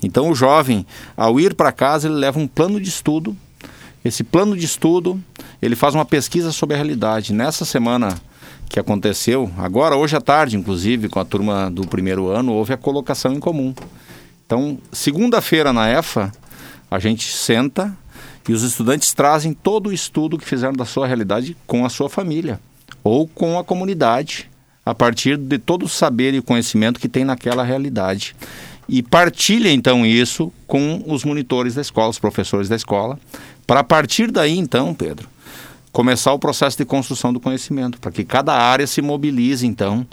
Então, 0.03 0.29
o 0.29 0.35
jovem, 0.35 0.85
ao 1.16 1.38
ir 1.38 1.55
para 1.55 1.70
casa, 1.70 2.09
ele 2.09 2.16
leva 2.16 2.38
um 2.38 2.48
plano 2.48 2.81
de 2.81 2.88
estudo 2.88 3.37
esse 4.05 4.22
plano 4.22 4.55
de 4.55 4.66
estudo, 4.66 5.18
ele 5.62 5.74
faz 5.74 5.94
uma 5.94 6.05
pesquisa 6.05 6.53
sobre 6.53 6.74
a 6.74 6.77
realidade. 6.77 7.33
Nessa 7.33 7.64
semana 7.64 8.14
que 8.68 8.79
aconteceu, 8.79 9.50
agora, 9.57 9.96
hoje 9.96 10.14
à 10.14 10.20
tarde, 10.20 10.59
inclusive, 10.59 11.09
com 11.09 11.18
a 11.18 11.24
turma 11.24 11.70
do 11.70 11.87
primeiro 11.87 12.29
ano, 12.29 12.53
houve 12.53 12.74
a 12.74 12.77
colocação 12.77 13.33
em 13.33 13.40
comum. 13.40 13.74
Então, 14.46 14.78
segunda-feira 14.92 15.72
na 15.72 15.88
EFA, 15.90 16.33
a 16.90 16.98
gente 16.98 17.33
senta 17.33 17.96
e 18.48 18.52
os 18.52 18.62
estudantes 18.62 19.12
trazem 19.12 19.54
todo 19.54 19.88
o 19.88 19.92
estudo 19.92 20.38
que 20.38 20.46
fizeram 20.46 20.74
da 20.74 20.85
sua 20.85 21.07
realidade 21.07 21.57
com 21.66 21.85
a 21.85 21.88
sua 21.88 22.11
família 22.11 22.61
ou 23.02 23.26
com 23.26 23.59
a 23.59 23.64
comunidade, 23.64 24.50
a 24.85 24.94
partir 24.94 25.37
de 25.38 25.59
todo 25.59 25.85
o 25.85 25.88
saber 25.88 26.35
e 26.35 26.42
conhecimento 26.42 27.00
que 27.00 27.09
tem 27.09 27.24
naquela 27.24 27.62
realidade. 27.62 28.37
E 28.87 29.02
partilha 29.02 29.70
então 29.70 30.04
isso 30.04 30.52
com 30.66 31.02
os 31.07 31.24
monitores 31.24 31.74
da 31.74 31.80
escola, 31.80 32.11
os 32.11 32.18
professores 32.18 32.68
da 32.68 32.76
escola, 32.76 33.18
para 33.66 33.80
a 33.80 33.85
partir 33.85 34.30
daí, 34.30 34.59
então, 34.59 34.92
Pedro, 34.92 35.26
começar 35.90 36.33
o 36.35 36.38
processo 36.38 36.76
de 36.76 36.85
construção 36.85 37.33
do 37.33 37.40
conhecimento, 37.40 37.98
para 37.98 38.12
que 38.12 38.24
cada 38.24 38.52
área 38.52 38.87
se 38.87 39.00
mobilize, 39.00 39.66
então, 39.66 40.07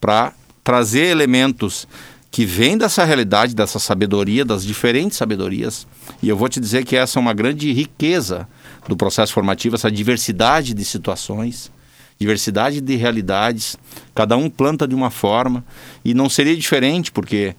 para 0.00 0.32
trazer 0.62 1.06
elementos 1.06 1.86
que 2.34 2.44
vêm 2.44 2.76
dessa 2.76 3.04
realidade, 3.04 3.54
dessa 3.54 3.78
sabedoria, 3.78 4.44
das 4.44 4.64
diferentes 4.64 5.16
sabedorias. 5.16 5.86
E 6.20 6.28
eu 6.28 6.36
vou 6.36 6.48
te 6.48 6.58
dizer 6.58 6.84
que 6.84 6.96
essa 6.96 7.16
é 7.16 7.20
uma 7.20 7.32
grande 7.32 7.72
riqueza 7.72 8.48
do 8.88 8.96
processo 8.96 9.32
formativo, 9.32 9.76
essa 9.76 9.88
diversidade 9.88 10.74
de 10.74 10.84
situações, 10.84 11.70
diversidade 12.18 12.80
de 12.80 12.96
realidades, 12.96 13.76
cada 14.12 14.36
um 14.36 14.50
planta 14.50 14.84
de 14.88 14.96
uma 14.96 15.10
forma 15.10 15.64
e 16.04 16.12
não 16.12 16.28
seria 16.28 16.56
diferente, 16.56 17.12
porque 17.12 17.54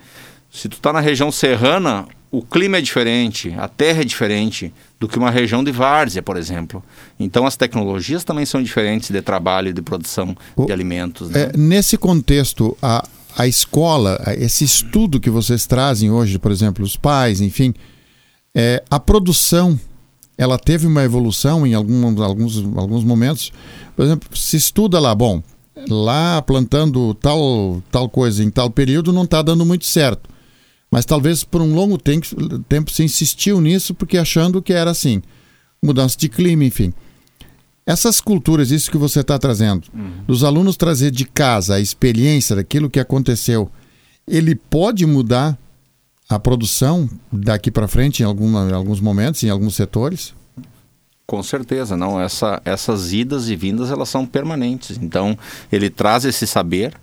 se 0.52 0.68
tu 0.68 0.76
está 0.76 0.92
na 0.92 1.00
região 1.00 1.32
serrana, 1.32 2.06
o 2.30 2.42
clima 2.42 2.78
é 2.78 2.82
diferente, 2.82 3.56
a 3.58 3.70
terra 3.70 4.02
é 4.02 4.04
diferente 4.04 4.74
do 5.00 5.08
que 5.08 5.18
uma 5.18 5.32
região 5.32 5.64
de 5.64 5.72
várzea, 5.72 6.22
por 6.22 6.36
exemplo. 6.36 6.84
Então 7.18 7.46
as 7.46 7.56
tecnologias 7.56 8.26
também 8.26 8.46
são 8.46 8.62
diferentes 8.62 9.10
de 9.10 9.22
trabalho 9.22 9.70
e 9.70 9.74
de 9.74 9.82
produção 9.82 10.36
o, 10.54 10.66
de 10.66 10.74
alimentos. 10.74 11.30
Né? 11.30 11.44
É, 11.44 11.58
nesse 11.58 11.98
contexto, 11.98 12.78
a, 12.82 13.08
a 13.38 13.46
escola, 13.48 14.18
esse 14.38 14.64
estudo 14.64 15.20
que 15.20 15.30
vocês 15.30 15.68
trazem 15.68 16.10
hoje, 16.10 16.40
por 16.40 16.52
exemplo, 16.52 16.84
os 16.86 16.96
pais, 16.96 17.42
enfim, 17.42 17.74
é, 18.56 18.82
a 18.90 18.98
produção, 19.00 19.78
ela 20.38 20.58
teve 20.58 20.88
uma 20.88 21.04
evolução 21.04 21.68
em 21.68 21.74
algum, 21.74 22.24
alguns, 22.24 22.58
alguns 22.78 23.04
momentos. 23.04 23.52
Por 23.96 24.06
exemplo, 24.06 24.30
se 24.38 24.56
estuda 24.56 25.00
lá, 25.00 25.14
bom, 25.14 25.44
lá 25.90 26.42
plantando 26.42 27.14
tal, 27.16 27.84
tal 27.92 28.08
coisa 28.08 28.42
em 28.42 28.50
tal 28.50 28.70
período 28.70 29.12
não 29.12 29.24
está 29.24 29.42
dando 29.42 29.66
muito 29.66 29.86
certo. 29.86 30.30
Mas 30.90 31.04
talvez 31.04 31.44
por 31.44 31.62
um 31.62 31.76
longo 31.76 31.98
tempo, 31.98 32.26
tempo 32.70 32.92
se 32.92 33.04
insistiu 33.04 33.60
nisso 33.60 33.94
porque 33.94 34.18
achando 34.18 34.62
que 34.62 34.72
era 34.72 34.92
assim. 34.92 35.22
Mudança 35.84 36.18
de 36.18 36.30
clima, 36.30 36.64
enfim. 36.64 36.94
Essas 37.86 38.20
culturas, 38.20 38.72
isso 38.72 38.90
que 38.90 38.98
você 38.98 39.20
está 39.20 39.38
trazendo, 39.38 39.88
uhum. 39.94 40.24
dos 40.26 40.44
alunos 40.44 40.76
trazer 40.76 41.12
de 41.12 41.24
casa 41.24 41.76
a 41.76 41.80
experiência 41.80 42.56
daquilo 42.56 42.90
que 42.90 43.00
aconteceu, 43.00 43.70
ele 44.28 44.56
pode 44.56 45.06
mudar 45.06 45.56
a 46.28 46.40
produção 46.40 47.08
daqui 47.32 47.70
para 47.70 47.88
frente 47.88 48.22
em, 48.22 48.26
alguma, 48.26 48.68
em 48.70 48.74
alguns 48.74 49.00
momentos, 49.00 49.44
em 49.44 49.50
alguns 49.50 49.76
setores? 49.76 50.34
Com 51.28 51.42
certeza, 51.42 51.98
não. 51.98 52.22
Essa, 52.22 52.62
essas 52.64 53.12
idas 53.12 53.50
e 53.50 53.56
vindas 53.56 53.90
elas 53.90 54.10
são 54.10 54.26
permanentes. 54.26 54.98
Então 55.02 55.38
ele 55.72 55.90
traz 55.90 56.24
esse 56.24 56.46
saber. 56.46 56.94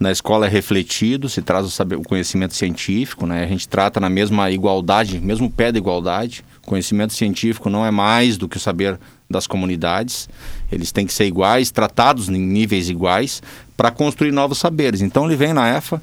Na 0.00 0.10
escola 0.10 0.46
é 0.46 0.48
refletido, 0.48 1.28
se 1.28 1.42
traz 1.42 1.64
o, 1.64 1.70
saber, 1.70 1.96
o 1.96 2.02
conhecimento 2.02 2.56
científico, 2.56 3.24
né? 3.24 3.44
A 3.44 3.46
gente 3.46 3.68
trata 3.68 4.00
na 4.00 4.08
mesma 4.08 4.50
igualdade, 4.50 5.20
mesmo 5.20 5.50
pé 5.50 5.70
da 5.70 5.78
igualdade. 5.78 6.44
O 6.62 6.66
conhecimento 6.66 7.12
científico 7.12 7.70
não 7.70 7.86
é 7.86 7.90
mais 7.90 8.36
do 8.36 8.48
que 8.48 8.56
o 8.56 8.60
saber 8.60 8.98
das 9.28 9.46
comunidades. 9.46 10.28
Eles 10.70 10.92
têm 10.92 11.06
que 11.06 11.12
ser 11.12 11.26
iguais, 11.26 11.70
tratados 11.70 12.28
em 12.28 12.38
níveis 12.38 12.88
iguais 12.88 13.42
para 13.76 13.90
construir 13.90 14.32
novos 14.32 14.58
saberes. 14.58 15.00
Então 15.00 15.26
ele 15.26 15.36
vem 15.36 15.52
na 15.52 15.68
EFA 15.76 16.00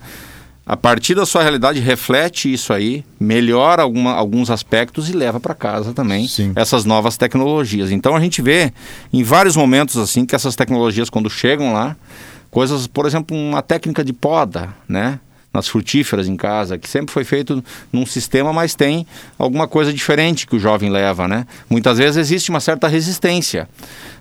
a 0.65 0.75
partir 0.75 1.13
da 1.13 1.27
sua 1.27 1.43
realidade, 1.43 1.79
reflete 1.79 2.51
isso 2.51 2.73
aí, 2.73 3.05
melhora 3.19 3.83
alguma, 3.83 4.13
alguns 4.13 4.49
aspectos 4.49 5.07
e 5.09 5.13
leva 5.13 5.39
para 5.39 5.53
casa 5.53 5.93
também 5.93 6.27
Sim. 6.27 6.53
essas 6.55 6.85
novas 6.85 7.17
tecnologias. 7.17 7.91
Então 7.91 8.15
a 8.15 8.19
gente 8.19 8.41
vê 8.41 8.73
em 9.13 9.21
vários 9.21 9.55
momentos 9.55 9.95
assim 9.97 10.25
que 10.25 10.35
essas 10.35 10.55
tecnologias, 10.55 11.07
quando 11.07 11.29
chegam 11.29 11.71
lá, 11.71 11.95
coisas, 12.49 12.87
por 12.87 13.05
exemplo, 13.05 13.37
uma 13.37 13.61
técnica 13.61 14.03
de 14.03 14.11
poda, 14.11 14.73
né? 14.89 15.19
Nas 15.55 15.67
frutíferas 15.67 16.27
em 16.27 16.35
casa, 16.35 16.77
que 16.77 16.87
sempre 16.87 17.13
foi 17.13 17.23
feito 17.23 17.63
num 17.91 18.05
sistema, 18.05 18.51
mas 18.51 18.75
tem 18.75 19.07
alguma 19.39 19.67
coisa 19.67 19.93
diferente 19.93 20.45
que 20.45 20.55
o 20.55 20.59
jovem 20.59 20.89
leva, 20.89 21.27
né? 21.27 21.47
Muitas 21.69 21.97
vezes 21.97 22.17
existe 22.17 22.49
uma 22.49 22.59
certa 22.59 22.87
resistência, 22.87 23.67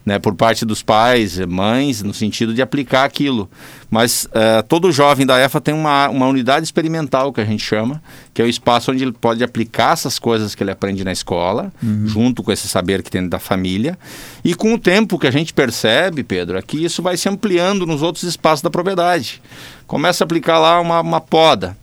né, 0.06 0.18
por 0.18 0.34
parte 0.34 0.64
dos 0.64 0.82
pais, 0.82 1.38
mães, 1.40 2.02
no 2.02 2.12
sentido 2.12 2.54
de 2.54 2.60
aplicar 2.62 3.04
aquilo. 3.04 3.48
Mas 3.90 4.26
uh, 4.26 4.62
todo 4.68 4.92
jovem 4.92 5.24
da 5.24 5.40
EFA 5.40 5.60
tem 5.60 5.74
uma, 5.74 6.08
uma 6.08 6.26
unidade 6.26 6.64
experimental, 6.64 7.32
que 7.32 7.40
a 7.40 7.44
gente 7.44 7.64
chama, 7.64 8.02
que 8.32 8.42
é 8.42 8.44
o 8.44 8.48
espaço 8.48 8.92
onde 8.92 9.02
ele 9.02 9.12
pode 9.12 9.42
aplicar 9.42 9.92
essas 9.92 10.18
coisas 10.18 10.54
que 10.54 10.62
ele 10.62 10.70
aprende 10.70 11.04
na 11.04 11.12
escola, 11.12 11.72
uhum. 11.82 12.06
junto 12.06 12.42
com 12.42 12.52
esse 12.52 12.68
saber 12.68 13.02
que 13.02 13.10
tem 13.10 13.26
da 13.28 13.38
família. 13.38 13.98
E 14.44 14.54
com 14.54 14.74
o 14.74 14.78
tempo 14.78 15.18
que 15.18 15.26
a 15.26 15.30
gente 15.30 15.54
percebe, 15.54 16.22
Pedro, 16.22 16.58
é 16.58 16.62
que 16.62 16.84
isso 16.84 17.02
vai 17.02 17.16
se 17.16 17.28
ampliando 17.28 17.86
nos 17.86 18.02
outros 18.02 18.24
espaços 18.24 18.62
da 18.62 18.70
propriedade. 18.70 19.40
Começa 19.94 20.24
a 20.24 20.26
aplicar 20.26 20.58
lá 20.58 20.80
uma, 20.80 21.00
uma 21.00 21.20
poda 21.20 21.76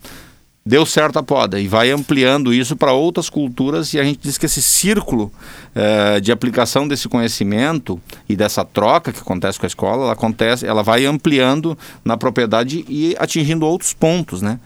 deu 0.66 0.84
certo 0.84 1.18
a 1.18 1.22
poda 1.22 1.58
e 1.58 1.66
vai 1.66 1.90
ampliando 1.90 2.52
isso 2.52 2.76
para 2.76 2.92
outras 2.92 3.30
culturas 3.30 3.94
e 3.94 3.98
a 3.98 4.04
gente 4.04 4.20
diz 4.20 4.36
que 4.36 4.44
esse 4.44 4.60
círculo 4.60 5.32
eh, 5.74 6.20
de 6.20 6.30
aplicação 6.30 6.86
desse 6.86 7.08
conhecimento 7.08 7.98
e 8.28 8.36
dessa 8.36 8.66
troca 8.66 9.14
que 9.14 9.20
acontece 9.20 9.58
com 9.58 9.64
a 9.64 9.66
escola, 9.66 10.02
ela 10.02 10.12
acontece, 10.12 10.66
ela 10.66 10.82
vai 10.82 11.06
ampliando 11.06 11.76
na 12.04 12.18
propriedade 12.18 12.84
e 12.86 13.16
atingindo 13.18 13.64
outros 13.64 13.94
pontos, 13.94 14.42
né? 14.42 14.60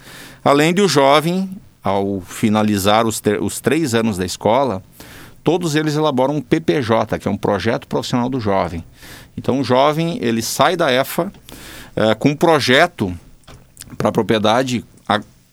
Além 0.44 0.74
de 0.74 0.82
o 0.82 0.88
jovem, 0.88 1.48
ao 1.84 2.20
finalizar 2.22 3.06
os, 3.06 3.22
os 3.40 3.60
três 3.60 3.94
anos 3.94 4.18
da 4.18 4.26
escola, 4.26 4.82
todos 5.44 5.76
eles 5.76 5.94
elaboram 5.94 6.34
um 6.34 6.42
PPJ, 6.42 7.16
que 7.20 7.28
é 7.28 7.30
um 7.30 7.38
projeto 7.38 7.86
profissional 7.86 8.28
do 8.28 8.40
jovem. 8.40 8.84
Então 9.38 9.60
o 9.60 9.64
jovem 9.64 10.18
ele 10.20 10.42
sai 10.42 10.76
da 10.76 10.92
EFA 10.92 11.32
eh, 11.94 12.14
com 12.16 12.30
um 12.30 12.36
projeto 12.36 13.16
para 13.96 14.08
a 14.08 14.12
propriedade 14.12 14.84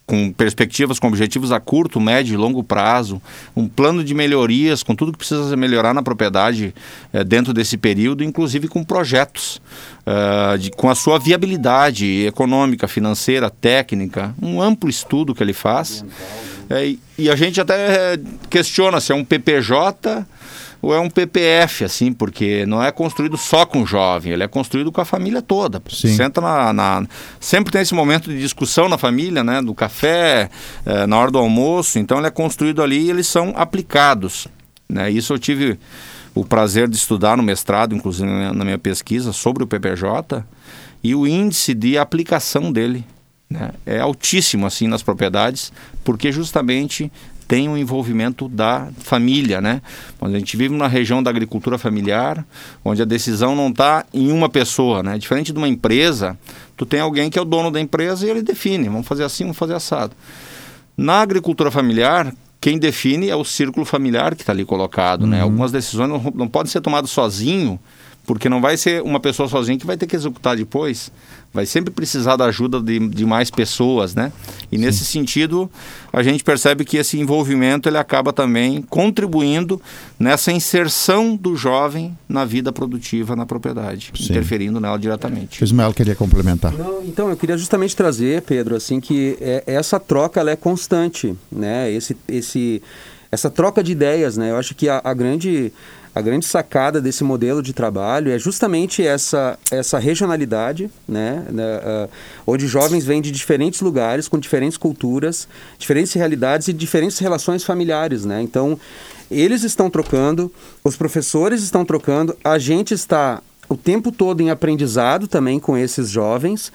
com 0.06 0.30
perspectivas, 0.32 0.98
com 0.98 1.08
objetivos 1.08 1.50
a 1.50 1.58
curto, 1.58 2.00
médio 2.00 2.34
e 2.34 2.36
longo 2.36 2.62
prazo, 2.62 3.20
um 3.56 3.66
plano 3.66 4.04
de 4.04 4.12
melhorias, 4.14 4.82
com 4.82 4.94
tudo 4.94 5.12
que 5.12 5.18
precisa 5.18 5.56
melhorar 5.56 5.94
na 5.94 6.02
propriedade 6.02 6.74
eh, 7.12 7.24
dentro 7.24 7.54
desse 7.54 7.76
período, 7.76 8.22
inclusive 8.22 8.68
com 8.68 8.84
projetos, 8.84 9.62
uh, 10.06 10.58
de, 10.58 10.70
com 10.70 10.90
a 10.90 10.94
sua 10.94 11.18
viabilidade 11.18 12.26
econômica, 12.26 12.86
financeira, 12.86 13.48
técnica, 13.48 14.34
um 14.42 14.60
amplo 14.60 14.90
estudo 14.90 15.34
que 15.34 15.42
ele 15.42 15.54
faz. 15.54 16.04
É, 16.74 16.96
e, 17.16 17.30
a 17.30 17.36
gente 17.36 17.60
até 17.60 18.18
questiona 18.50 19.00
se 19.00 19.12
é 19.12 19.14
um 19.14 19.24
PPJ 19.24 20.26
ou 20.82 20.92
é 20.92 20.98
um 20.98 21.08
PPF, 21.08 21.84
assim, 21.84 22.12
porque 22.12 22.66
não 22.66 22.82
é 22.82 22.90
construído 22.90 23.38
só 23.38 23.64
com 23.64 23.82
o 23.82 23.86
jovem, 23.86 24.32
ele 24.32 24.42
é 24.42 24.48
construído 24.48 24.90
com 24.90 25.00
a 25.00 25.04
família 25.04 25.40
toda. 25.40 25.80
Sim. 25.88 26.16
Senta 26.16 26.40
na, 26.40 26.72
na, 26.72 27.06
Sempre 27.38 27.72
tem 27.72 27.80
esse 27.80 27.94
momento 27.94 28.28
de 28.28 28.38
discussão 28.38 28.88
na 28.88 28.98
família, 28.98 29.44
né? 29.44 29.62
Do 29.62 29.72
café, 29.72 30.50
é, 30.84 31.06
na 31.06 31.16
hora 31.16 31.30
do 31.30 31.38
almoço, 31.38 31.98
então 31.98 32.18
ele 32.18 32.26
é 32.26 32.30
construído 32.30 32.82
ali 32.82 33.06
e 33.06 33.10
eles 33.10 33.28
são 33.28 33.54
aplicados. 33.56 34.48
Né? 34.88 35.10
Isso 35.10 35.32
eu 35.32 35.38
tive 35.38 35.78
o 36.34 36.44
prazer 36.44 36.88
de 36.88 36.96
estudar 36.96 37.36
no 37.36 37.42
mestrado, 37.42 37.94
inclusive 37.94 38.28
na 38.28 38.64
minha 38.64 38.78
pesquisa, 38.78 39.32
sobre 39.32 39.62
o 39.62 39.66
PPJ, 39.66 40.44
e 41.02 41.14
o 41.14 41.26
índice 41.26 41.72
de 41.72 41.96
aplicação 41.96 42.72
dele 42.72 43.04
né, 43.54 43.70
é 43.86 44.00
altíssimo 44.00 44.66
assim 44.66 44.88
nas 44.88 45.02
propriedades, 45.02 45.72
porque 46.02 46.32
justamente 46.32 47.10
tem 47.46 47.68
um 47.68 47.76
envolvimento 47.76 48.48
da 48.48 48.88
família, 48.98 49.60
né? 49.60 49.82
A 50.20 50.28
gente 50.30 50.56
vive 50.56 50.72
numa 50.72 50.88
região 50.88 51.22
da 51.22 51.30
agricultura 51.30 51.76
familiar, 51.76 52.44
onde 52.84 53.02
a 53.02 53.04
decisão 53.04 53.54
não 53.54 53.68
está 53.68 54.06
em 54.12 54.32
uma 54.32 54.48
pessoa, 54.48 55.02
né? 55.02 55.18
Diferente 55.18 55.52
de 55.52 55.58
uma 55.58 55.68
empresa, 55.68 56.38
tu 56.76 56.86
tem 56.86 57.00
alguém 57.00 57.28
que 57.28 57.38
é 57.38 57.42
o 57.42 57.44
dono 57.44 57.70
da 57.70 57.80
empresa 57.80 58.26
e 58.26 58.30
ele 58.30 58.42
define, 58.42 58.88
vamos 58.88 59.06
fazer 59.06 59.24
assim, 59.24 59.44
vamos 59.44 59.58
fazer 59.58 59.74
assado. 59.74 60.16
Na 60.96 61.20
agricultura 61.20 61.70
familiar, 61.70 62.32
quem 62.60 62.78
define 62.78 63.28
é 63.28 63.36
o 63.36 63.44
círculo 63.44 63.84
familiar 63.84 64.34
que 64.34 64.42
está 64.42 64.52
ali 64.52 64.64
colocado, 64.64 65.20
né? 65.20 65.24
uhum. 65.26 65.30
né? 65.32 65.42
Algumas 65.42 65.70
decisões 65.70 66.08
não, 66.08 66.32
não 66.34 66.48
podem 66.48 66.72
ser 66.72 66.80
tomadas 66.80 67.10
sozinho, 67.10 67.78
porque 68.26 68.48
não 68.48 68.60
vai 68.60 68.76
ser 68.76 69.02
uma 69.02 69.20
pessoa 69.20 69.48
sozinha 69.48 69.78
que 69.78 69.86
vai 69.86 69.96
ter 69.96 70.06
que 70.06 70.16
executar 70.16 70.56
depois. 70.56 71.10
Vai 71.52 71.66
sempre 71.66 71.92
precisar 71.92 72.34
da 72.34 72.46
ajuda 72.46 72.80
de, 72.80 72.98
de 73.08 73.24
mais 73.24 73.48
pessoas, 73.48 74.12
né? 74.14 74.32
E 74.72 74.76
Sim. 74.76 74.84
nesse 74.84 75.04
sentido, 75.04 75.70
a 76.12 76.20
gente 76.20 76.42
percebe 76.42 76.84
que 76.84 76.96
esse 76.96 77.18
envolvimento 77.18 77.88
ele 77.88 77.96
acaba 77.96 78.32
também 78.32 78.82
contribuindo 78.82 79.80
nessa 80.18 80.50
inserção 80.50 81.36
do 81.36 81.54
jovem 81.54 82.16
na 82.28 82.44
vida 82.44 82.72
produtiva 82.72 83.36
na 83.36 83.46
propriedade, 83.46 84.10
Sim. 84.16 84.24
interferindo 84.24 84.80
nela 84.80 84.98
diretamente. 84.98 85.62
O 85.62 85.64
Ismael 85.64 85.94
queria 85.94 86.16
complementar. 86.16 86.72
Não, 86.72 87.04
então, 87.04 87.30
eu 87.30 87.36
queria 87.36 87.56
justamente 87.56 87.94
trazer, 87.94 88.42
Pedro, 88.42 88.74
assim, 88.74 88.98
que 88.98 89.38
é, 89.40 89.62
essa 89.66 90.00
troca 90.00 90.40
ela 90.40 90.50
é 90.50 90.56
constante, 90.56 91.36
né? 91.52 91.88
Esse, 91.92 92.16
esse, 92.26 92.82
essa 93.30 93.48
troca 93.48 93.80
de 93.80 93.92
ideias, 93.92 94.36
né? 94.36 94.50
Eu 94.50 94.56
acho 94.56 94.74
que 94.74 94.88
a, 94.88 95.00
a 95.04 95.14
grande 95.14 95.72
a 96.14 96.20
grande 96.20 96.46
sacada 96.46 97.00
desse 97.00 97.24
modelo 97.24 97.60
de 97.60 97.72
trabalho 97.72 98.30
é 98.30 98.38
justamente 98.38 99.04
essa, 99.04 99.58
essa 99.70 99.98
regionalidade, 99.98 100.88
né, 101.08 101.44
uh, 101.50 102.08
onde 102.46 102.68
jovens 102.68 103.04
vêm 103.04 103.20
de 103.20 103.32
diferentes 103.32 103.80
lugares, 103.80 104.28
com 104.28 104.38
diferentes 104.38 104.78
culturas, 104.78 105.48
diferentes 105.76 106.12
realidades 106.12 106.68
e 106.68 106.72
diferentes 106.72 107.18
relações 107.18 107.64
familiares. 107.64 108.24
Né? 108.24 108.40
Então, 108.42 108.78
eles 109.28 109.64
estão 109.64 109.90
trocando, 109.90 110.52
os 110.84 110.96
professores 110.96 111.62
estão 111.62 111.84
trocando, 111.84 112.36
a 112.44 112.58
gente 112.58 112.94
está 112.94 113.42
o 113.68 113.76
tempo 113.76 114.12
todo 114.12 114.40
em 114.40 114.50
aprendizado 114.50 115.26
também 115.26 115.58
com 115.58 115.76
esses 115.76 116.10
jovens 116.10 116.70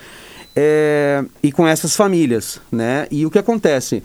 é, 0.55 1.23
e 1.41 1.51
com 1.51 1.65
essas 1.65 1.95
famílias. 1.95 2.59
Né? 2.69 3.07
E 3.09 3.25
o 3.25 3.31
que 3.31 3.39
acontece? 3.39 4.03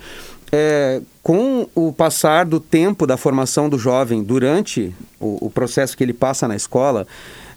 É, 0.56 1.02
com 1.20 1.66
o 1.74 1.92
passar 1.92 2.46
do 2.46 2.60
tempo 2.60 3.08
da 3.08 3.16
formação 3.16 3.68
do 3.68 3.76
jovem 3.76 4.22
durante 4.22 4.94
o, 5.18 5.46
o 5.46 5.50
processo 5.50 5.96
que 5.96 6.04
ele 6.04 6.12
passa 6.12 6.46
na 6.46 6.54
escola, 6.54 7.08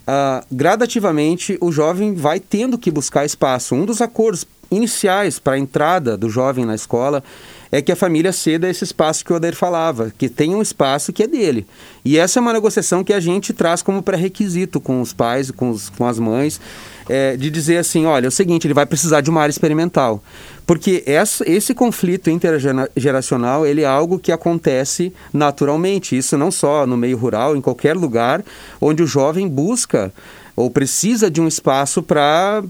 ah, 0.07 0.43
gradativamente 0.51 1.59
o 1.61 1.71
jovem 1.71 2.15
vai 2.15 2.39
tendo 2.39 2.75
que 2.75 2.89
buscar 2.89 3.23
espaço. 3.23 3.75
Um 3.75 3.85
dos 3.85 4.01
acordos 4.01 4.47
iniciais 4.71 5.37
para 5.37 5.53
a 5.53 5.59
entrada 5.59 6.17
do 6.17 6.27
jovem 6.27 6.65
na 6.65 6.73
escola 6.73 7.23
é 7.71 7.81
que 7.83 7.91
a 7.91 7.95
família 7.95 8.31
ceda 8.31 8.69
esse 8.69 8.83
espaço 8.83 9.23
que 9.23 9.31
o 9.31 9.35
Adair 9.35 9.55
falava, 9.55 10.11
que 10.17 10.27
tem 10.27 10.55
um 10.55 10.61
espaço 10.61 11.13
que 11.13 11.23
é 11.23 11.27
dele. 11.27 11.67
E 12.03 12.17
essa 12.17 12.39
é 12.39 12.41
uma 12.41 12.53
negociação 12.53 13.03
que 13.03 13.13
a 13.13 13.19
gente 13.19 13.53
traz 13.53 13.81
como 13.83 14.01
pré-requisito 14.01 14.79
com 14.79 15.01
os 15.01 15.13
pais, 15.13 15.51
com, 15.51 15.69
os, 15.69 15.89
com 15.89 16.07
as 16.07 16.17
mães, 16.17 16.59
é, 17.09 17.37
de 17.37 17.49
dizer 17.49 17.77
assim, 17.77 18.05
olha, 18.05 18.25
é 18.25 18.29
o 18.29 18.31
seguinte, 18.31 18.67
ele 18.67 18.73
vai 18.73 18.85
precisar 18.85 19.21
de 19.21 19.29
uma 19.29 19.41
área 19.41 19.51
experimental. 19.51 20.21
Porque 20.65 21.03
essa, 21.05 21.49
esse 21.49 21.73
conflito 21.73 22.29
intergeracional, 22.29 23.65
ele 23.65 23.81
é 23.81 23.85
algo 23.85 24.19
que 24.19 24.31
acontece 24.31 25.13
naturalmente. 25.33 26.17
Isso 26.17 26.37
não 26.37 26.51
só 26.51 26.85
no 26.85 26.97
meio 26.97 27.17
rural, 27.17 27.55
em 27.55 27.61
qualquer 27.61 27.95
lugar 27.95 28.43
onde 28.81 29.01
o 29.01 29.07
jovem 29.07 29.47
busca 29.47 30.13
ou 30.55 30.69
precisa 30.69 31.31
de 31.31 31.39
um 31.39 31.47
espaço 31.47 32.03
para 32.03 32.63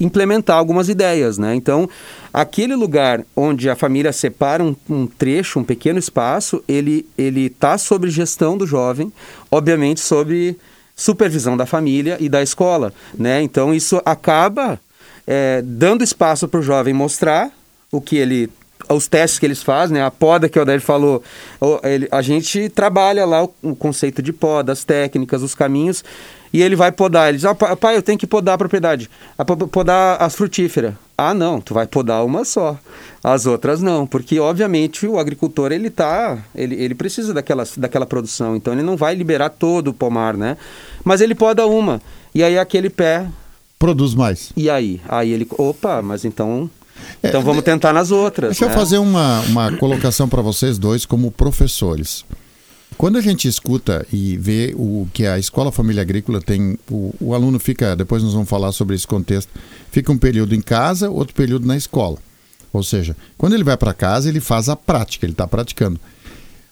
implementar 0.00 0.56
algumas 0.56 0.88
ideias, 0.88 1.38
né? 1.38 1.54
Então, 1.54 1.88
aquele 2.32 2.74
lugar 2.74 3.24
onde 3.36 3.68
a 3.70 3.76
família 3.76 4.12
separa 4.12 4.62
um, 4.62 4.74
um 4.88 5.06
trecho, 5.06 5.58
um 5.58 5.64
pequeno 5.64 5.98
espaço, 5.98 6.62
ele 6.66 7.06
ele 7.16 7.46
está 7.46 7.78
sob 7.78 8.08
gestão 8.10 8.56
do 8.56 8.66
jovem, 8.66 9.12
obviamente 9.50 10.00
sob 10.00 10.56
supervisão 10.94 11.56
da 11.56 11.66
família 11.66 12.16
e 12.20 12.28
da 12.28 12.42
escola, 12.42 12.92
né? 13.16 13.42
Então 13.42 13.74
isso 13.74 14.00
acaba 14.04 14.78
é, 15.26 15.62
dando 15.64 16.04
espaço 16.04 16.46
para 16.46 16.60
o 16.60 16.62
jovem 16.62 16.94
mostrar 16.94 17.50
o 17.90 18.00
que 18.00 18.16
ele 18.16 18.50
os 18.88 19.08
testes 19.08 19.38
que 19.38 19.46
eles 19.46 19.62
fazem, 19.62 19.96
né? 19.96 20.04
a 20.04 20.10
poda 20.10 20.48
que 20.48 20.58
o 20.58 20.62
Odair 20.62 20.80
falou, 20.80 21.22
ele, 21.82 22.06
a 22.10 22.20
gente 22.20 22.68
trabalha 22.68 23.24
lá 23.24 23.44
o, 23.44 23.54
o, 23.62 23.74
conceito 23.74 24.20
de 24.20 24.32
poda, 24.32 24.72
as 24.72 24.84
técnicas, 24.84 25.42
os 25.42 25.54
caminhos, 25.54 26.04
e 26.54 26.62
ele 26.62 26.76
vai 26.76 26.92
podar. 26.92 27.28
Ele 27.28 27.38
diz, 27.38 27.44
ah, 27.44 27.54
pai, 27.54 27.96
eu 27.96 28.02
tenho 28.02 28.16
que 28.16 28.28
podar 28.28 28.54
a 28.54 28.58
propriedade, 28.58 29.10
a, 29.36 29.44
podar 29.44 30.22
as 30.22 30.36
frutíferas. 30.36 30.94
Ah, 31.18 31.34
não, 31.34 31.60
tu 31.60 31.74
vai 31.74 31.84
podar 31.84 32.24
uma 32.24 32.44
só, 32.44 32.78
as 33.22 33.44
outras 33.44 33.82
não, 33.82 34.06
porque 34.06 34.38
obviamente 34.38 35.04
o 35.04 35.18
agricultor 35.18 35.72
ele 35.72 35.90
tá, 35.90 36.38
ele, 36.54 36.76
ele 36.76 36.94
precisa 36.94 37.34
daquela, 37.34 37.64
daquela 37.76 38.06
produção, 38.06 38.54
então 38.54 38.72
ele 38.72 38.82
não 38.82 38.96
vai 38.96 39.14
liberar 39.16 39.50
todo 39.50 39.88
o 39.88 39.92
pomar, 39.92 40.36
né? 40.36 40.56
Mas 41.04 41.20
ele 41.20 41.34
poda 41.34 41.66
uma, 41.66 42.00
e 42.32 42.42
aí 42.42 42.56
aquele 42.56 42.88
pé... 42.88 43.26
Produz 43.78 44.14
mais. 44.14 44.52
E 44.56 44.70
aí? 44.70 45.00
Aí 45.08 45.32
ele, 45.32 45.46
opa, 45.58 46.02
mas 46.02 46.24
então 46.24 46.70
é, 47.22 47.28
então 47.28 47.42
vamos 47.42 47.64
tentar 47.64 47.92
nas 47.92 48.10
outras. 48.10 48.50
Deixa 48.50 48.66
né? 48.66 48.72
eu 48.72 48.76
fazer 48.76 48.98
uma, 48.98 49.40
uma 49.42 49.76
colocação 49.76 50.28
para 50.28 50.42
vocês 50.42 50.78
dois 50.78 51.04
como 51.04 51.30
professores. 51.30 52.24
Quando 52.96 53.18
a 53.18 53.20
gente 53.20 53.48
escuta 53.48 54.06
e 54.12 54.36
vê 54.36 54.72
o 54.76 55.06
que 55.12 55.26
a 55.26 55.38
Escola 55.38 55.72
Família 55.72 56.02
Agrícola 56.02 56.40
tem, 56.40 56.78
o, 56.90 57.14
o 57.20 57.34
aluno 57.34 57.58
fica, 57.58 57.96
depois 57.96 58.22
nós 58.22 58.32
vamos 58.32 58.48
falar 58.48 58.72
sobre 58.72 58.94
esse 58.94 59.06
contexto, 59.06 59.50
fica 59.90 60.12
um 60.12 60.18
período 60.18 60.54
em 60.54 60.60
casa, 60.60 61.10
outro 61.10 61.34
período 61.34 61.66
na 61.66 61.76
escola. 61.76 62.18
Ou 62.72 62.82
seja, 62.82 63.16
quando 63.36 63.54
ele 63.54 63.64
vai 63.64 63.76
para 63.76 63.92
casa, 63.92 64.28
ele 64.28 64.40
faz 64.40 64.68
a 64.68 64.76
prática, 64.76 65.26
ele 65.26 65.32
está 65.32 65.46
praticando. 65.46 66.00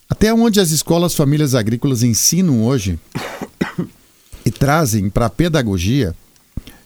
Até 0.09 0.33
onde 0.33 0.61
as 0.61 0.71
escolas 0.71 1.15
famílias 1.15 1.55
agrícolas 1.55 2.03
ensinam 2.03 2.65
hoje 2.65 2.99
e 4.45 4.51
trazem 4.51 5.09
para 5.09 5.27
a 5.27 5.31
pedagogia 5.31 6.15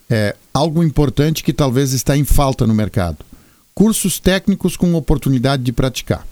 é, 0.09 0.37
algo 0.55 0.83
importante 0.83 1.43
que 1.43 1.53
talvez 1.53 1.93
está 1.93 2.17
em 2.17 2.25
falta 2.25 2.67
no 2.67 2.75
mercado. 2.75 3.19
Cursos 3.75 4.19
técnicos 4.19 4.77
com 4.77 4.95
oportunidade 4.95 5.63
de 5.63 5.73
praticar. 5.73 6.27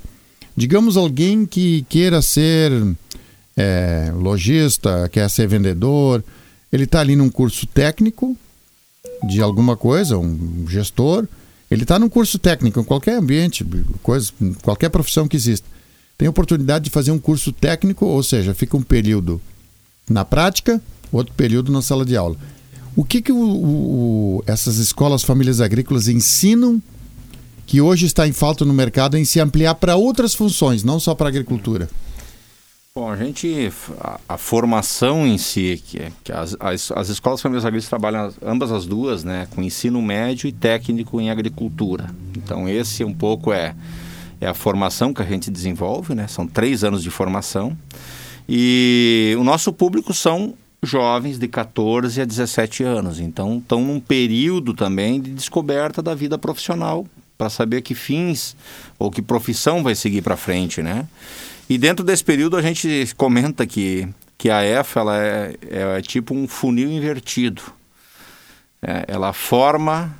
Digamos 0.56 0.96
alguém 0.96 1.44
que 1.44 1.84
queira 1.88 2.22
ser 2.22 2.70
é, 3.56 4.12
lojista, 4.14 5.08
quer 5.10 5.28
ser 5.28 5.48
vendedor, 5.48 6.22
ele 6.72 6.84
está 6.84 7.00
ali 7.00 7.16
num 7.16 7.30
curso 7.30 7.66
técnico 7.66 8.36
de 9.26 9.40
alguma 9.40 9.76
coisa, 9.76 10.18
um 10.18 10.66
gestor, 10.68 11.26
ele 11.70 11.82
está 11.82 11.98
num 11.98 12.08
curso 12.08 12.38
técnico 12.38 12.80
em 12.80 12.84
qualquer 12.84 13.16
ambiente, 13.16 13.66
coisa, 14.02 14.30
qualquer 14.62 14.90
profissão 14.90 15.26
que 15.26 15.36
exista. 15.36 15.66
Tem 16.16 16.28
oportunidade 16.28 16.84
de 16.84 16.90
fazer 16.90 17.10
um 17.10 17.18
curso 17.18 17.52
técnico, 17.52 18.06
ou 18.06 18.22
seja, 18.22 18.54
fica 18.54 18.76
um 18.76 18.82
período 18.82 19.40
na 20.08 20.24
prática, 20.24 20.80
outro 21.10 21.34
período 21.34 21.72
na 21.72 21.82
sala 21.82 22.04
de 22.04 22.16
aula. 22.16 22.36
O 22.94 23.04
que, 23.04 23.20
que 23.20 23.32
o, 23.32 23.38
o, 23.38 24.44
essas 24.46 24.76
escolas 24.76 25.24
famílias 25.24 25.60
agrícolas 25.60 26.06
ensinam 26.06 26.80
que 27.66 27.80
hoje 27.80 28.06
está 28.06 28.26
em 28.26 28.32
falta 28.32 28.64
no 28.64 28.72
mercado 28.72 29.16
em 29.16 29.24
se 29.24 29.40
ampliar 29.40 29.74
para 29.74 29.96
outras 29.96 30.34
funções, 30.34 30.84
não 30.84 31.00
só 31.00 31.14
para 31.14 31.26
a 31.26 31.30
agricultura? 31.30 31.88
Bom, 32.96 33.10
a 33.10 33.16
gente, 33.16 33.72
a, 34.00 34.20
a 34.28 34.38
formação 34.38 35.26
em 35.26 35.36
si, 35.36 35.82
que, 35.84 36.12
que 36.22 36.32
as, 36.32 36.56
as, 36.60 36.92
as, 36.92 37.08
escolas 37.08 37.42
famílias 37.42 37.64
agrícolas 37.64 37.88
trabalham 37.88 38.32
ambas 38.40 38.70
as 38.70 38.86
duas, 38.86 39.24
né, 39.24 39.48
com 39.50 39.60
ensino 39.60 40.00
médio 40.00 40.46
e 40.46 40.52
técnico 40.52 41.20
em 41.20 41.28
agricultura. 41.28 42.08
Então 42.36 42.68
esse 42.68 43.02
um 43.02 43.12
pouco 43.12 43.52
é, 43.52 43.74
é 44.40 44.46
a 44.46 44.54
formação 44.54 45.12
que 45.12 45.20
a 45.20 45.24
gente 45.24 45.50
desenvolve, 45.50 46.14
né, 46.14 46.28
são 46.28 46.46
três 46.46 46.84
anos 46.84 47.02
de 47.02 47.10
formação. 47.10 47.76
E 48.48 49.34
o 49.40 49.42
nosso 49.42 49.72
público 49.72 50.14
são 50.14 50.54
jovens 50.84 51.38
de 51.38 51.48
14 51.48 52.20
a 52.20 52.24
17 52.24 52.84
anos. 52.84 53.18
Então, 53.18 53.58
estão 53.58 53.80
num 53.80 53.98
período 53.98 54.74
também 54.74 55.20
de 55.20 55.30
descoberta 55.30 56.02
da 56.02 56.14
vida 56.14 56.38
profissional 56.38 57.06
para 57.36 57.50
saber 57.50 57.82
que 57.82 57.94
fins 57.94 58.56
ou 58.98 59.10
que 59.10 59.20
profissão 59.20 59.82
vai 59.82 59.94
seguir 59.94 60.22
para 60.22 60.36
frente, 60.36 60.82
né? 60.82 61.06
E 61.68 61.78
dentro 61.78 62.04
desse 62.04 62.22
período 62.22 62.56
a 62.56 62.62
gente 62.62 63.12
comenta 63.16 63.66
que, 63.66 64.08
que 64.36 64.50
a 64.50 64.62
EFA 64.64 65.00
ela 65.00 65.18
é, 65.18 65.56
é, 65.68 65.98
é 65.98 66.02
tipo 66.02 66.34
um 66.34 66.46
funil 66.46 66.90
invertido. 66.90 67.62
É, 68.82 69.04
ela 69.08 69.32
forma 69.32 70.14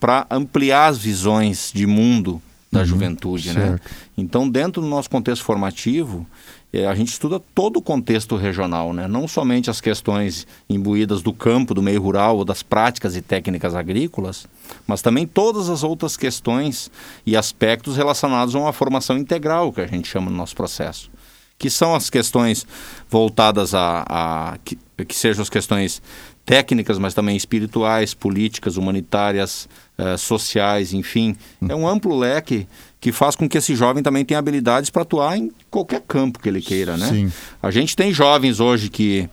para 0.00 0.26
ampliar 0.30 0.88
as 0.88 0.98
visões 0.98 1.70
de 1.72 1.86
mundo 1.86 2.42
da 2.70 2.80
uhum, 2.80 2.86
juventude, 2.86 3.48
né? 3.52 3.54
certo. 3.54 3.72
né? 3.72 3.90
Então, 4.16 4.48
dentro 4.48 4.82
do 4.82 4.88
nosso 4.88 5.08
contexto 5.08 5.44
formativo, 5.44 6.26
a 6.72 6.94
gente 6.94 7.08
estuda 7.08 7.40
todo 7.54 7.78
o 7.78 7.82
contexto 7.82 8.36
regional, 8.36 8.92
né? 8.92 9.08
não 9.08 9.26
somente 9.26 9.70
as 9.70 9.80
questões 9.80 10.46
imbuídas 10.68 11.22
do 11.22 11.32
campo, 11.32 11.72
do 11.72 11.82
meio 11.82 12.00
rural 12.02 12.36
ou 12.36 12.44
das 12.44 12.62
práticas 12.62 13.16
e 13.16 13.22
técnicas 13.22 13.74
agrícolas, 13.74 14.46
mas 14.86 15.00
também 15.00 15.26
todas 15.26 15.70
as 15.70 15.82
outras 15.82 16.16
questões 16.16 16.90
e 17.24 17.36
aspectos 17.36 17.96
relacionados 17.96 18.54
a 18.54 18.58
uma 18.58 18.72
formação 18.72 19.16
integral, 19.16 19.72
que 19.72 19.80
a 19.80 19.86
gente 19.86 20.08
chama 20.08 20.30
no 20.30 20.36
nosso 20.36 20.54
processo. 20.54 21.10
Que 21.58 21.70
são 21.70 21.94
as 21.94 22.08
questões 22.10 22.66
voltadas 23.08 23.74
a, 23.74 24.04
a 24.08 24.58
que, 24.62 24.78
que 25.06 25.14
sejam 25.14 25.42
as 25.42 25.50
questões 25.50 26.02
técnicas, 26.48 26.98
mas 26.98 27.12
também 27.14 27.36
espirituais, 27.36 28.14
políticas, 28.14 28.76
humanitárias, 28.76 29.68
eh, 29.98 30.16
sociais, 30.16 30.94
enfim. 30.94 31.36
É 31.68 31.74
um 31.74 31.86
amplo 31.86 32.16
leque 32.16 32.66
que 33.00 33.12
faz 33.12 33.36
com 33.36 33.48
que 33.48 33.58
esse 33.58 33.74
jovem 33.76 34.02
também 34.02 34.24
tenha 34.24 34.38
habilidades 34.38 34.90
para 34.90 35.02
atuar 35.02 35.36
em 35.36 35.52
qualquer 35.70 36.02
campo 36.06 36.40
que 36.40 36.48
ele 36.48 36.60
queira, 36.60 36.96
né? 36.96 37.08
Sim. 37.08 37.32
A 37.62 37.70
gente 37.70 37.94
tem 37.94 38.12
jovens 38.12 38.58
hoje 38.58 38.88
que, 38.88 39.28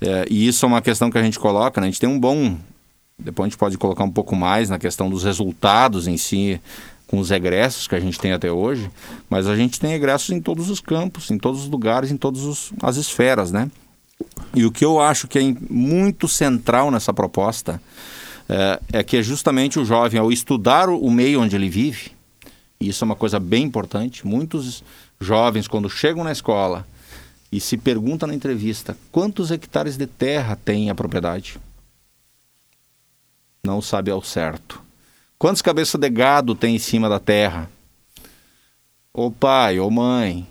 é, 0.00 0.26
e 0.30 0.48
isso 0.48 0.64
é 0.64 0.68
uma 0.68 0.80
questão 0.80 1.10
que 1.10 1.18
a 1.18 1.22
gente 1.22 1.38
coloca, 1.38 1.80
né? 1.80 1.86
a 1.86 1.90
gente 1.90 2.00
tem 2.00 2.08
um 2.08 2.18
bom, 2.18 2.56
depois 3.18 3.46
a 3.46 3.50
gente 3.50 3.58
pode 3.58 3.76
colocar 3.76 4.04
um 4.04 4.10
pouco 4.10 4.34
mais 4.34 4.70
na 4.70 4.78
questão 4.78 5.10
dos 5.10 5.24
resultados 5.24 6.06
em 6.06 6.16
si, 6.16 6.60
com 7.06 7.18
os 7.18 7.30
egressos 7.30 7.88
que 7.88 7.94
a 7.94 8.00
gente 8.00 8.18
tem 8.18 8.32
até 8.32 8.50
hoje, 8.50 8.88
mas 9.28 9.48
a 9.48 9.56
gente 9.56 9.80
tem 9.80 9.92
egressos 9.92 10.30
em 10.30 10.40
todos 10.40 10.70
os 10.70 10.80
campos, 10.80 11.30
em 11.30 11.38
todos 11.38 11.62
os 11.64 11.68
lugares, 11.68 12.10
em 12.10 12.16
todas 12.16 12.72
as 12.82 12.96
esferas, 12.96 13.50
né? 13.50 13.68
E 14.54 14.64
o 14.64 14.70
que 14.70 14.84
eu 14.84 15.00
acho 15.00 15.26
que 15.26 15.38
é 15.38 15.54
muito 15.68 16.28
central 16.28 16.90
nessa 16.90 17.12
proposta 17.12 17.82
é, 18.48 18.80
é 18.92 19.02
que 19.02 19.16
é 19.16 19.22
justamente 19.22 19.78
o 19.78 19.84
jovem, 19.84 20.20
ao 20.20 20.30
estudar 20.30 20.88
o 20.88 21.10
meio 21.10 21.40
onde 21.40 21.56
ele 21.56 21.68
vive, 21.68 22.12
isso 22.80 23.04
é 23.04 23.06
uma 23.06 23.16
coisa 23.16 23.38
bem 23.38 23.64
importante. 23.64 24.26
Muitos 24.26 24.82
jovens, 25.20 25.68
quando 25.68 25.90
chegam 25.90 26.24
na 26.24 26.32
escola 26.32 26.86
e 27.52 27.60
se 27.60 27.76
perguntam 27.76 28.26
na 28.26 28.34
entrevista 28.34 28.96
quantos 29.12 29.50
hectares 29.50 29.96
de 29.96 30.06
terra 30.06 30.56
tem 30.56 30.88
a 30.88 30.94
propriedade, 30.94 31.58
não 33.62 33.82
sabe 33.82 34.10
ao 34.10 34.22
certo. 34.22 34.80
Quantas 35.38 35.60
cabeças 35.60 36.00
de 36.00 36.08
gado 36.08 36.54
tem 36.54 36.76
em 36.76 36.78
cima 36.78 37.08
da 37.08 37.18
terra? 37.18 37.70
Ô 39.12 39.30
pai, 39.30 39.78
ô 39.78 39.90
mãe. 39.90 40.46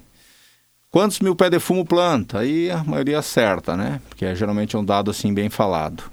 Quantos 0.92 1.20
mil 1.20 1.36
pés 1.36 1.52
de 1.52 1.60
fumo 1.60 1.86
planta? 1.86 2.40
Aí 2.40 2.70
a 2.70 2.84
maioria 2.84 3.20
acerta, 3.20 3.78
né? 3.78 4.02
Porque 4.10 4.34
geralmente 4.36 4.76
é 4.76 4.80
um 4.80 4.86
dado 4.86 5.12
assim 5.12 5.34
bem 5.34 5.50
falado. 5.50 6.04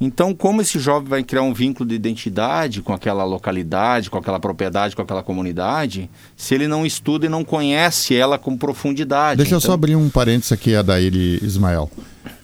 Então, 0.00 0.34
como 0.34 0.60
esse 0.60 0.78
jovem 0.78 1.08
vai 1.08 1.22
criar 1.22 1.42
um 1.42 1.54
vínculo 1.54 1.88
de 1.88 1.94
identidade 1.94 2.82
com 2.82 2.92
aquela 2.92 3.24
localidade, 3.24 4.10
com 4.10 4.18
aquela 4.18 4.40
propriedade, 4.40 4.94
com 4.94 5.02
aquela 5.02 5.22
comunidade, 5.22 6.10
se 6.36 6.54
ele 6.54 6.66
não 6.66 6.84
estuda 6.84 7.26
e 7.26 7.28
não 7.28 7.44
conhece 7.44 8.14
ela 8.14 8.38
com 8.38 8.56
profundidade? 8.56 9.38
Deixa 9.38 9.50
então... 9.50 9.56
eu 9.56 9.60
só 9.60 9.66
então 9.68 9.74
abrir 9.74 9.96
um 9.96 10.10
parênteses 10.10 10.52
aqui, 10.52 10.74
Adair 10.74 11.14
e 11.14 11.44
Ismael. 11.44 11.90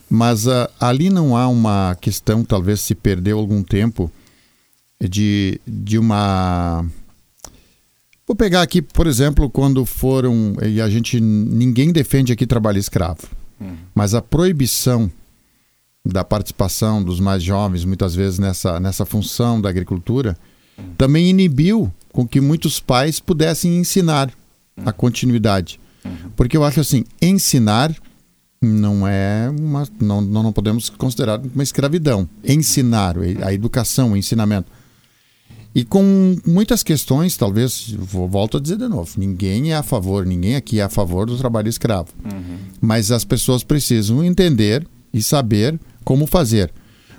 Mas 0.08 0.46
uh, 0.46 0.68
ali 0.80 1.10
não 1.10 1.36
há 1.36 1.48
uma 1.48 1.96
questão, 2.00 2.44
talvez 2.44 2.80
se 2.80 2.94
perdeu 2.94 3.38
algum 3.38 3.62
tempo, 3.62 4.10
de, 5.08 5.60
de 5.66 5.98
uma. 5.98 6.84
Vou 8.26 8.36
pegar 8.36 8.62
aqui, 8.62 8.82
por 8.82 9.06
exemplo, 9.06 9.48
quando 9.48 9.84
foram. 9.86 10.56
E 10.62 10.80
a 10.80 10.88
gente. 10.88 11.20
Ninguém 11.20 11.92
defende 11.92 12.32
aqui 12.32 12.46
trabalho 12.46 12.78
escravo. 12.78 13.28
Hum. 13.60 13.76
Mas 13.94 14.14
a 14.14 14.20
proibição 14.20 15.10
da 16.04 16.24
participação 16.24 17.02
dos 17.02 17.20
mais 17.20 17.42
jovens, 17.42 17.84
muitas 17.84 18.14
vezes 18.14 18.38
nessa, 18.38 18.80
nessa 18.80 19.04
função 19.04 19.60
da 19.60 19.68
agricultura, 19.68 20.36
também 20.96 21.28
inibiu 21.28 21.92
com 22.12 22.26
que 22.26 22.40
muitos 22.40 22.80
pais 22.80 23.20
pudessem 23.20 23.78
ensinar 23.78 24.32
a 24.84 24.92
continuidade. 24.92 25.78
Porque 26.34 26.56
eu 26.56 26.64
acho 26.64 26.80
assim, 26.80 27.04
ensinar 27.20 27.94
não 28.62 29.06
é 29.06 29.50
uma. 29.50 29.88
Não, 30.00 30.20
não 30.20 30.52
podemos 30.52 30.90
considerar 30.90 31.40
uma 31.40 31.62
escravidão. 31.62 32.28
Ensinar, 32.44 33.16
a 33.42 33.52
educação, 33.52 34.12
o 34.12 34.16
ensinamento. 34.16 34.70
E 35.74 35.84
com 35.84 36.36
muitas 36.44 36.82
questões, 36.82 37.36
talvez, 37.36 37.94
volto 37.96 38.56
a 38.56 38.60
dizer 38.60 38.76
de 38.76 38.88
novo, 38.88 39.12
ninguém 39.16 39.70
é 39.70 39.76
a 39.76 39.84
favor, 39.84 40.26
ninguém 40.26 40.56
aqui 40.56 40.80
é 40.80 40.82
a 40.82 40.88
favor 40.88 41.26
do 41.26 41.38
trabalho 41.38 41.68
escravo. 41.68 42.08
Uhum. 42.24 42.58
Mas 42.80 43.12
as 43.12 43.24
pessoas 43.24 43.62
precisam 43.62 44.24
entender 44.24 44.86
e 45.14 45.22
saber 45.22 45.78
como 46.04 46.26
fazer. 46.26 46.72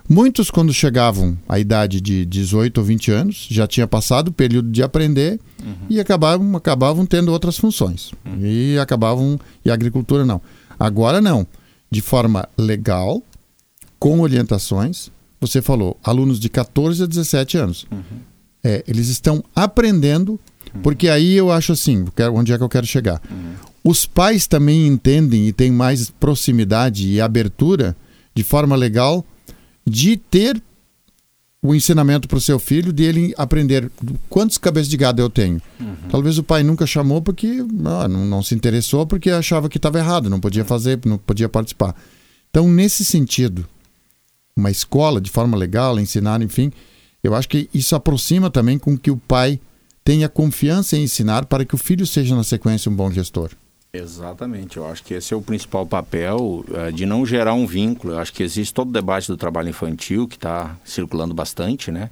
Muitos, 0.10 0.52
quando 0.52 0.74
chegavam 0.74 1.38
à 1.48 1.60
idade 1.60 2.02
de 2.02 2.26
18 2.26 2.80
ou 2.80 2.84
20 2.84 3.12
anos, 3.12 3.48
já 3.50 3.66
tinha 3.66 3.88
passado 3.88 4.28
o 4.28 4.34
período 4.34 4.70
de 4.70 4.84
aprender 4.84 5.40
uhum. 5.64 5.74
e 5.90 6.00
acabavam, 6.00 6.56
acabavam 6.58 7.06
tendo 7.06 7.32
outras 7.32 7.58
funções. 7.58 8.12
Uhum. 8.26 8.46
E 8.46 8.78
acabavam. 8.78 9.40
E 9.64 9.72
a 9.72 9.74
agricultura 9.74 10.26
não. 10.26 10.42
Agora 10.78 11.22
não. 11.22 11.48
De 11.90 12.02
forma 12.02 12.48
legal, 12.58 13.24
com 13.98 14.20
orientações. 14.20 15.10
Você 15.40 15.62
falou, 15.62 15.98
alunos 16.04 16.40
de 16.40 16.50
14 16.50 17.04
a 17.04 17.06
17 17.06 17.58
anos. 17.58 17.86
Uhum. 17.92 18.02
É, 18.64 18.84
eles 18.88 19.08
estão 19.08 19.44
aprendendo, 19.56 20.40
porque 20.84 21.08
aí 21.08 21.34
eu 21.34 21.52
acho 21.52 21.72
assim, 21.72 22.06
onde 22.34 22.52
é 22.54 22.58
que 22.58 22.64
eu 22.64 22.70
quero 22.70 22.86
chegar? 22.86 23.22
Os 23.84 24.06
pais 24.06 24.46
também 24.46 24.86
entendem 24.86 25.48
e 25.48 25.54
têm 25.54 25.72
mais 25.72 26.12
proximidade 26.12 27.08
e 27.08 27.20
abertura 27.20 27.96
de 28.34 28.44
forma 28.44 28.76
legal 28.76 29.26
de 29.86 30.18
ter 30.18 30.62
o 31.64 31.76
ensinamento 31.76 32.28
para 32.28 32.38
o 32.38 32.42
seu 32.42 32.58
filho, 32.58 32.92
de 32.92 33.04
ele 33.04 33.34
aprender 33.38 33.92
quantos 34.30 34.58
cabeças 34.58 34.90
de 34.90 34.98
gado 34.98 35.22
eu 35.22 35.30
tenho. 35.30 35.62
Uhum. 35.80 35.96
Talvez 36.10 36.40
o 36.40 36.44
pai 36.44 36.64
nunca 36.64 36.88
chamou 36.88 37.22
porque 37.22 37.64
ah, 37.86 38.08
não, 38.08 38.26
não, 38.26 38.42
se 38.42 38.56
interessou, 38.56 39.06
porque 39.06 39.30
achava 39.30 39.70
que 39.70 39.78
estava 39.78 40.00
errado, 40.00 40.30
não 40.30 40.40
podia 40.40 40.66
fazer, 40.66 41.00
não 41.06 41.20
podia 41.20 41.48
participar. 41.48 41.96
Então, 42.50 42.68
nesse 42.68 43.06
sentido, 43.06 43.68
uma 44.56 44.72
escola 44.72 45.22
de 45.22 45.30
forma 45.30 45.56
legal, 45.56 46.00
ensinar, 46.00 46.42
enfim, 46.42 46.72
eu 47.24 47.36
acho 47.36 47.48
que 47.48 47.70
isso 47.72 47.96
aproxima 47.96 48.50
também 48.50 48.80
com 48.80 48.98
que 48.98 49.12
o 49.12 49.18
pai 49.18 49.60
tenha 50.04 50.28
confiança 50.28 50.98
em 50.98 51.04
ensinar 51.04 51.46
para 51.46 51.64
que 51.64 51.76
o 51.76 51.78
filho 51.78 52.08
seja, 52.08 52.36
na 52.36 52.44
sequência, 52.44 52.92
um 52.92 52.96
bom 52.96 53.12
gestor. 53.12 53.52
Exatamente, 53.94 54.78
eu 54.78 54.88
acho 54.88 55.04
que 55.04 55.14
esse 55.14 55.34
é 55.34 55.38
o 55.38 55.42
principal 55.42 55.86
papel 55.86 56.64
uh, 56.70 56.92
de 56.94 57.06
não 57.06 57.26
gerar 57.26 57.54
um 57.54 57.68
vínculo. 57.68 58.14
Eu 58.14 58.20
acho 58.20 58.32
que 58.32 58.42
existe 58.42 58.74
todo 58.74 58.90
o 58.90 58.94
debate 58.94 59.28
do 59.28 59.36
trabalho 59.36 59.68
infantil 59.68 60.30
que 60.30 60.36
está 60.36 60.78
circulando 60.86 61.34
bastante, 61.34 61.92
né? 61.92 62.10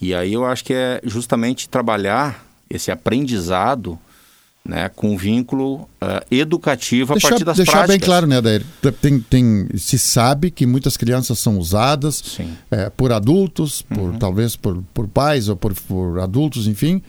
E 0.00 0.14
aí 0.14 0.32
eu 0.32 0.44
acho 0.44 0.64
que 0.64 0.72
é 0.72 1.00
justamente 1.04 1.68
trabalhar 1.68 2.46
esse 2.70 2.90
aprendizado 2.90 3.98
né, 4.64 4.88
com 4.94 5.16
vínculo 5.18 5.82
uh, 5.82 5.88
educativo 6.30 7.12
a 7.12 7.14
deixar, 7.14 7.30
partir 7.30 7.44
das 7.44 7.56
deixar 7.56 7.72
práticas. 7.72 7.96
bem 7.96 8.06
claro, 8.06 8.26
né, 8.28 8.40
Dair? 8.40 8.64
Tem, 9.00 9.18
tem, 9.20 9.68
se 9.76 9.98
sabe 9.98 10.52
que 10.52 10.66
muitas 10.66 10.96
crianças 10.96 11.38
são 11.40 11.58
usadas 11.58 12.38
é, 12.70 12.88
por 12.90 13.12
adultos, 13.12 13.82
por 13.82 13.98
uhum. 13.98 14.18
talvez 14.18 14.54
por, 14.54 14.80
por 14.94 15.08
pais 15.08 15.48
ou 15.48 15.56
por, 15.56 15.74
por 15.74 16.20
adultos, 16.20 16.68
enfim, 16.68 17.02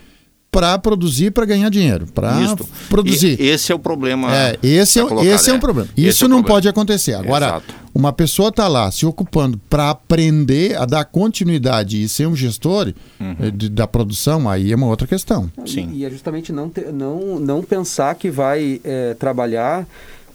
para 0.54 0.78
produzir 0.78 1.32
para 1.32 1.46
ganhar 1.46 1.68
dinheiro, 1.70 2.06
para 2.14 2.56
produzir. 2.88 3.42
E 3.42 3.50
esse 3.50 3.72
é 3.72 3.76
o 3.76 3.80
problema. 3.80 4.34
É, 4.34 4.60
esse 4.62 5.00
é, 5.00 5.04
esse 5.26 5.50
é 5.50 5.54
um 5.54 5.60
problema. 5.60 5.90
Isso 5.98 6.26
é 6.26 6.28
não 6.28 6.38
problema. 6.38 6.56
pode 6.56 6.70
acontecer. 6.70 7.16
Agora, 7.16 7.48
Exato. 7.48 7.76
uma 7.94 8.14
pessoa 8.14 8.50
está 8.50 8.68
lá 8.68 8.92
se 8.92 9.04
ocupando 9.04 9.60
para 9.68 9.90
aprender 9.90 10.78
a 10.78 10.86
dar 10.86 11.06
continuidade 11.06 12.04
e 12.04 12.08
ser 12.08 12.28
um 12.28 12.36
gestor 12.36 12.94
uhum. 13.20 13.36
Eh, 13.40 13.50
de, 13.50 13.68
da 13.68 13.88
produção, 13.88 14.48
aí 14.48 14.72
é 14.72 14.76
uma 14.76 14.86
outra 14.86 15.08
questão. 15.08 15.52
Sim. 15.66 15.90
E, 15.92 16.02
e 16.02 16.06
é 16.06 16.10
justamente 16.12 16.54
não, 16.54 16.70
ter, 16.70 16.94
não, 16.94 17.40
não 17.40 17.64
pensar 17.64 18.14
que 18.14 18.30
vai 18.30 18.80
é, 18.84 19.16
trabalhar 19.16 19.88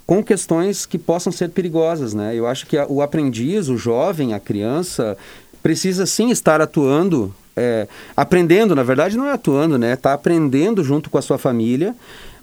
com 0.05 0.21
questões 0.25 0.85
que 0.85 0.99
possam 0.99 1.33
ser 1.33 1.51
perigosas, 1.51 2.13
né? 2.13 2.35
Eu 2.35 2.49
acho 2.49 2.67
que 2.67 2.77
a, 2.77 2.87
o 2.89 3.01
aprendiz, 3.01 3.69
o 3.69 3.77
jovem, 3.77 4.35
a 4.35 4.41
criança, 4.41 5.17
precisa 5.63 6.07
sim 6.07 6.31
estar 6.31 6.61
atuando 6.61 7.33
é, 7.59 7.89
aprendendo, 8.17 8.75
na 8.75 8.83
verdade 8.83 9.17
não 9.17 9.27
é 9.27 9.33
atuando, 9.33 9.79
né? 9.79 9.95
Está 9.95 10.13
aprendendo 10.13 10.83
junto 10.83 11.11
com 11.11 11.19
a 11.19 11.23
sua 11.23 11.39
família, 11.39 11.95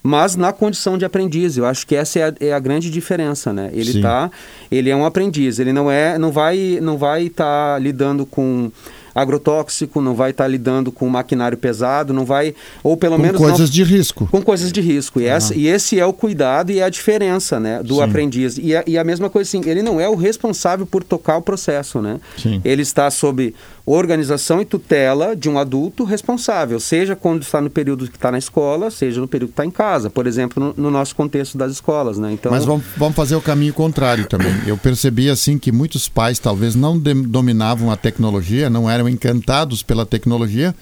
mas 0.05 0.35
na 0.35 0.53
condição 0.53 0.97
de 0.97 1.05
aprendiz. 1.05 1.57
Eu 1.57 1.65
acho 1.65 1.87
que 1.87 1.95
essa 1.95 2.19
é 2.19 2.23
a, 2.23 2.33
é 2.39 2.53
a 2.53 2.59
grande 2.59 2.91
diferença, 2.91 3.51
né? 3.51 3.71
Ele 3.73 4.01
tá, 4.01 4.29
ele 4.71 4.89
é 4.89 4.95
um 4.95 5.03
aprendiz. 5.03 5.57
Ele 5.57 5.73
não 5.73 5.89
é, 5.89 6.17
não 6.19 6.31
vai, 6.31 6.77
não 6.79 6.95
vai 6.95 7.23
estar 7.23 7.73
tá 7.73 7.79
lidando 7.79 8.23
com 8.23 8.71
agrotóxico, 9.15 10.01
não 10.01 10.13
vai 10.13 10.31
estar 10.31 10.43
tá 10.43 10.47
lidando 10.47 10.91
com 10.91 11.07
maquinário 11.07 11.57
pesado, 11.57 12.13
não 12.13 12.25
vai, 12.25 12.53
ou 12.83 12.97
pelo 12.97 13.15
com 13.15 13.21
menos... 13.21 13.37
coisas 13.37 13.59
não, 13.61 13.67
de 13.67 13.83
risco. 13.83 14.27
Com 14.29 14.41
coisas 14.41 14.73
de 14.73 14.81
risco. 14.81 15.21
E, 15.21 15.25
essa, 15.25 15.55
e 15.55 15.67
esse 15.67 15.97
é 15.97 16.05
o 16.05 16.11
cuidado 16.11 16.69
e 16.69 16.79
é 16.79 16.83
a 16.83 16.89
diferença 16.89 17.57
né, 17.57 17.81
do 17.81 17.95
Sim. 17.95 18.03
aprendiz. 18.03 18.57
E 18.57 18.75
a, 18.75 18.83
e 18.85 18.97
a 18.97 19.03
mesma 19.05 19.29
coisa 19.29 19.47
assim, 19.47 19.67
ele 19.67 19.81
não 19.81 20.01
é 20.01 20.09
o 20.09 20.15
responsável 20.15 20.85
por 20.85 21.01
tocar 21.01 21.37
o 21.37 21.41
processo, 21.41 22.01
né? 22.01 22.19
Sim. 22.37 22.61
Ele 22.65 22.81
está 22.81 23.09
sob 23.09 23.55
organização 23.85 24.59
e 24.59 24.65
tutela 24.65 25.35
de 25.35 25.47
um 25.47 25.59
adulto 25.59 26.03
responsável, 26.03 26.79
seja 26.79 27.15
quando 27.15 27.43
está 27.43 27.61
no 27.61 27.69
período 27.69 28.07
que 28.07 28.17
está 28.17 28.31
na 28.31 28.37
escola, 28.37 28.89
seja 28.89 29.21
no 29.21 29.27
período 29.27 29.49
que 29.49 29.53
está 29.53 29.65
em 29.65 29.69
casa, 29.69 30.09
por 30.09 30.25
exemplo, 30.25 30.63
no, 30.63 30.83
no, 30.83 30.91
nosso 30.91 31.15
contexto 31.15 31.55
das 31.55 31.71
escolas, 31.71 32.17
né? 32.17 32.33
Então... 32.33 32.51
Mas 32.51 32.65
vamos, 32.65 32.83
vamos 32.97 33.15
fazer 33.15 33.35
o 33.35 33.41
caminho 33.41 33.73
contrário 33.73 34.25
também. 34.25 34.53
Eu 34.65 34.75
percebi 34.77 35.29
assim 35.29 35.59
que 35.59 35.71
muitos 35.71 36.09
pais 36.09 36.39
talvez 36.39 36.73
não 36.73 36.97
dominavam 36.97 37.91
a 37.91 37.95
tecnologia, 37.95 38.69
não 38.69 38.89
eram 38.89 39.07
encantados 39.07 39.83
pela 39.83 40.05
tecnologia, 40.05 40.73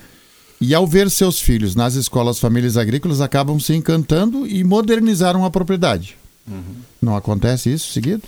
e 0.61 0.73
ao 0.73 0.87
ver 0.87 1.09
seus 1.09 1.41
filhos 1.41 1.75
nas 1.75 1.95
escolas 1.95 2.39
famílias 2.39 2.77
agrícolas 2.77 3.19
acabam 3.19 3.59
se 3.59 3.73
encantando 3.73 4.47
e 4.47 4.63
modernizaram 4.63 5.43
a 5.43 5.51
propriedade. 5.51 6.15
Uhum. 6.47 6.75
Não 7.01 7.17
acontece 7.17 7.73
isso 7.73 7.91
seguido? 7.91 8.23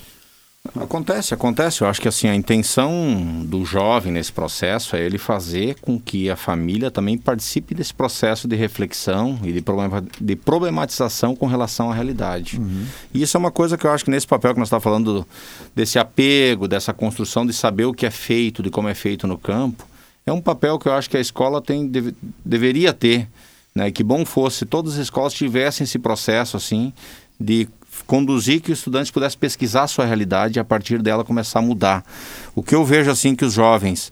Acontece, 0.74 1.34
acontece. 1.34 1.82
Eu 1.82 1.88
acho 1.88 2.02
que 2.02 2.08
assim 2.08 2.28
a 2.28 2.36
intenção 2.36 3.46
do 3.46 3.64
jovem 3.64 4.12
nesse 4.12 4.32
processo 4.32 4.96
é 4.96 5.02
ele 5.02 5.18
fazer 5.18 5.76
com 5.80 6.00
que 6.00 6.30
a 6.30 6.36
família 6.36 6.90
também 6.90 7.18
participe 7.18 7.76
desse 7.76 7.94
processo 7.94 8.48
de 8.48 8.56
reflexão 8.56 9.40
e 9.44 9.52
de, 9.52 9.62
problema, 9.62 10.04
de 10.20 10.36
problematização 10.36 11.36
com 11.36 11.46
relação 11.46 11.92
à 11.92 11.94
realidade. 11.94 12.58
Uhum. 12.58 12.86
E 13.14 13.22
isso 13.22 13.38
é 13.38 13.40
uma 13.40 13.52
coisa 13.52 13.78
que 13.78 13.86
eu 13.86 13.92
acho 13.92 14.04
que 14.04 14.12
nesse 14.12 14.28
papel 14.28 14.54
que 14.54 14.60
nós 14.60 14.68
estamos 14.68 14.84
falando 14.84 15.28
desse 15.76 16.00
apego, 16.00 16.68
dessa 16.68 16.94
construção 16.94 17.46
de 17.46 17.54
saber 17.54 17.86
o 17.86 17.94
que 17.94 18.06
é 18.06 18.12
feito, 18.12 18.64
de 18.64 18.70
como 18.70 18.90
é 18.90 18.96
feito 18.96 19.28
no 19.28 19.38
campo, 19.38 19.88
é 20.26 20.32
um 20.32 20.42
papel 20.42 20.80
que 20.80 20.88
eu 20.88 20.94
acho 20.94 21.10
que 21.10 21.18
a 21.18 21.22
escola 21.22 21.62
tem 21.62 21.88
deve, 21.88 22.16
deveria 22.44 22.92
ter. 22.92 23.28
Né? 23.74 23.92
Que 23.92 24.04
bom 24.04 24.26
fosse 24.26 24.66
todas 24.66 24.94
as 24.94 25.00
escolas 25.00 25.34
tivessem 25.34 25.84
esse 25.84 26.00
processo 26.00 26.58
assim 26.58 26.92
de 27.40 27.68
conduzir 28.06 28.62
que 28.62 28.72
os 28.72 28.80
estudantes 28.80 29.12
pudessem 29.12 29.40
pesquisar 29.40 29.84
a 29.84 29.88
sua 29.88 30.06
realidade 30.06 30.58
e 30.58 30.62
a 30.62 30.66
partir 30.66 31.02
dela 31.02 31.24
começar 31.24 31.60
a 31.60 31.62
mudar. 31.62 32.04
O 32.54 32.64
que 32.64 32.76
eu 32.76 32.84
vejo 32.86 33.10
assim 33.10 33.36
que 33.36 33.46
os 33.46 33.54
jovens, 33.54 34.12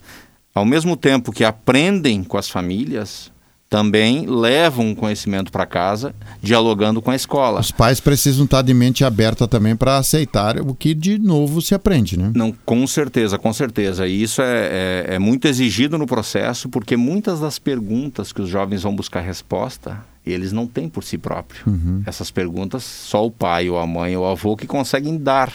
ao 0.53 0.65
mesmo 0.65 0.95
tempo 0.95 1.31
que 1.31 1.43
aprendem 1.43 2.23
com 2.23 2.37
as 2.37 2.49
famílias, 2.49 3.31
também 3.73 4.27
levam 4.27 4.89
um 4.89 4.93
conhecimento 4.93 5.51
para 5.51 5.65
casa, 5.65 6.13
dialogando 6.43 7.01
com 7.01 7.09
a 7.09 7.15
escola. 7.15 7.59
Os 7.59 7.71
pais 7.71 7.99
precisam 7.99 8.45
estar 8.45 8.61
de 8.61 8.71
mente 8.71 9.03
aberta 9.03 9.47
também 9.47 9.75
para 9.75 9.97
aceitar 9.97 10.59
o 10.59 10.75
que 10.75 10.93
de 10.93 11.17
novo 11.17 11.59
se 11.59 11.73
aprende, 11.73 12.15
né? 12.15 12.31
Não, 12.35 12.51
com 12.51 12.85
certeza, 12.85 13.39
com 13.39 13.51
certeza. 13.51 14.07
E 14.07 14.21
isso 14.21 14.43
é, 14.43 15.05
é, 15.09 15.15
é 15.15 15.19
muito 15.19 15.47
exigido 15.47 15.97
no 15.97 16.05
processo, 16.05 16.69
porque 16.69 16.95
muitas 16.95 17.39
das 17.39 17.57
perguntas 17.57 18.31
que 18.31 18.43
os 18.43 18.49
jovens 18.49 18.83
vão 18.83 18.95
buscar 18.95 19.21
resposta 19.21 20.05
eles 20.25 20.51
não 20.51 20.65
têm 20.65 20.87
por 20.87 21.03
si 21.03 21.17
próprio. 21.17 21.63
Uhum. 21.67 22.03
Essas 22.05 22.31
perguntas 22.31 22.83
só 22.83 23.25
o 23.25 23.31
pai 23.31 23.69
ou 23.69 23.77
a 23.77 23.85
mãe 23.85 24.15
ou 24.15 24.23
o 24.23 24.27
avô 24.27 24.55
que 24.55 24.65
conseguem 24.65 25.17
dar. 25.17 25.51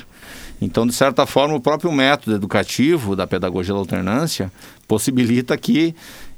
Então, 0.61 0.87
de 0.87 0.93
certa 0.93 1.25
forma, 1.25 1.55
o 1.55 1.61
próprio 1.61 1.91
método 1.93 2.37
educativo 2.37 3.15
da 3.15 3.27
pedagogia 3.27 3.73
da 3.73 3.81
alternância 3.81 4.53
possibilita 4.87 5.57
que 5.57 5.95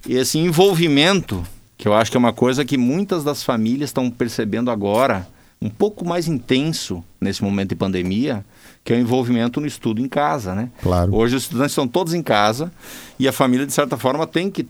esse 0.08 0.38
envolvimento, 0.38 1.42
que 1.76 1.88
eu 1.88 1.94
acho 1.94 2.10
que 2.10 2.16
é 2.16 2.20
uma 2.20 2.32
coisa 2.32 2.64
que 2.64 2.76
muitas 2.76 3.24
das 3.24 3.42
famílias 3.42 3.90
estão 3.90 4.10
percebendo 4.10 4.70
agora, 4.70 5.26
um 5.62 5.68
pouco 5.68 6.06
mais 6.06 6.26
intenso 6.26 7.04
nesse 7.20 7.42
momento 7.42 7.70
de 7.70 7.76
pandemia, 7.76 8.44
que 8.82 8.92
é 8.92 8.96
o 8.96 8.98
envolvimento 8.98 9.60
no 9.60 9.66
estudo 9.66 10.00
em 10.00 10.08
casa, 10.08 10.54
né? 10.54 10.70
Claro. 10.82 11.14
Hoje 11.14 11.36
os 11.36 11.42
estudantes 11.42 11.72
estão 11.72 11.86
todos 11.86 12.14
em 12.14 12.22
casa 12.22 12.72
e 13.18 13.28
a 13.28 13.32
família, 13.32 13.66
de 13.66 13.72
certa 13.72 13.98
forma, 13.98 14.26
tem 14.26 14.50
que 14.50 14.62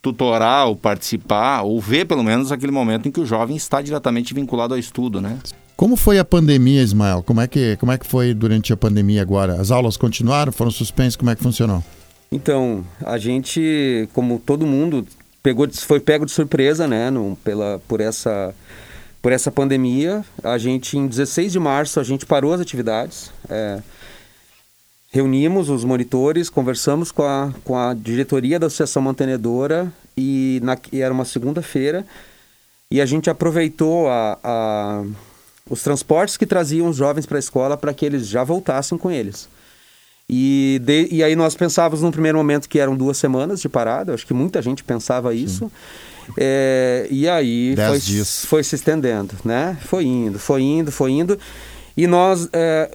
tutorar 0.00 0.66
ou 0.68 0.76
participar, 0.76 1.62
ou 1.62 1.80
ver 1.80 2.06
pelo 2.06 2.22
menos 2.22 2.52
aquele 2.52 2.72
momento 2.72 3.08
em 3.08 3.10
que 3.12 3.20
o 3.20 3.26
jovem 3.26 3.56
está 3.56 3.82
diretamente 3.82 4.32
vinculado 4.32 4.74
ao 4.74 4.80
estudo, 4.80 5.20
né? 5.20 5.38
Como 5.76 5.96
foi 5.96 6.18
a 6.18 6.24
pandemia, 6.24 6.82
Ismael? 6.82 7.22
Como 7.22 7.40
é 7.40 7.46
que, 7.46 7.76
como 7.76 7.92
é 7.92 7.98
que 7.98 8.06
foi 8.06 8.34
durante 8.34 8.72
a 8.72 8.76
pandemia 8.76 9.22
agora? 9.22 9.60
As 9.60 9.70
aulas 9.70 9.96
continuaram? 9.96 10.50
Foram 10.50 10.70
suspensas? 10.70 11.14
Como 11.14 11.30
é 11.30 11.36
que 11.36 11.42
funcionou? 11.42 11.84
Então, 12.30 12.84
a 13.04 13.16
gente, 13.16 14.08
como 14.12 14.40
todo 14.44 14.66
mundo, 14.66 15.06
pegou, 15.42 15.68
foi 15.72 16.00
pego 16.00 16.26
de 16.26 16.32
surpresa, 16.32 16.86
né, 16.86 17.10
no, 17.10 17.36
pela, 17.44 17.80
por 17.86 18.00
essa 18.00 18.54
por 19.22 19.32
essa 19.32 19.50
pandemia. 19.50 20.24
A 20.42 20.58
gente, 20.58 20.96
em 20.96 21.06
16 21.06 21.52
de 21.52 21.58
março, 21.58 22.00
a 22.00 22.04
gente 22.04 22.24
parou 22.24 22.52
as 22.52 22.60
atividades. 22.60 23.30
É, 23.48 23.80
reunimos 25.10 25.68
os 25.70 25.84
monitores, 25.84 26.50
conversamos 26.50 27.10
com 27.10 27.22
a, 27.22 27.52
com 27.64 27.76
a 27.76 27.94
diretoria 27.94 28.58
da 28.58 28.66
Associação 28.66 29.02
Mantenedora 29.02 29.92
e, 30.16 30.60
na, 30.62 30.76
e 30.92 31.00
era 31.00 31.12
uma 31.12 31.24
segunda-feira 31.24 32.04
e 32.90 33.00
a 33.00 33.06
gente 33.06 33.28
aproveitou 33.28 34.08
a, 34.08 34.38
a, 34.42 35.04
os 35.68 35.82
transportes 35.82 36.36
que 36.36 36.46
traziam 36.46 36.88
os 36.88 36.96
jovens 36.96 37.26
para 37.26 37.36
a 37.36 37.38
escola 37.38 37.76
para 37.76 37.92
que 37.92 38.04
eles 38.04 38.26
já 38.26 38.42
voltassem 38.44 38.96
com 38.96 39.10
eles. 39.10 39.48
E, 40.28 40.80
de, 40.84 41.08
e 41.10 41.22
aí 41.22 41.34
nós 41.34 41.54
pensávamos 41.54 42.02
num 42.02 42.10
primeiro 42.10 42.36
momento 42.36 42.68
que 42.68 42.78
eram 42.78 42.94
duas 42.94 43.16
semanas 43.16 43.60
de 43.60 43.68
parada, 43.68 44.12
acho 44.12 44.26
que 44.26 44.34
muita 44.34 44.60
gente 44.60 44.84
pensava 44.84 45.34
isso. 45.34 45.70
É, 46.36 47.06
e 47.10 47.26
aí 47.26 47.74
foi, 47.74 48.24
foi, 48.24 48.64
se 48.64 48.74
estendendo, 48.74 49.34
né? 49.42 49.78
Foi 49.86 50.04
indo, 50.04 50.38
foi 50.38 50.60
indo, 50.60 50.92
foi 50.92 51.12
indo. 51.12 51.38
E 51.96 52.06
nós 52.06 52.48
é, 52.52 52.90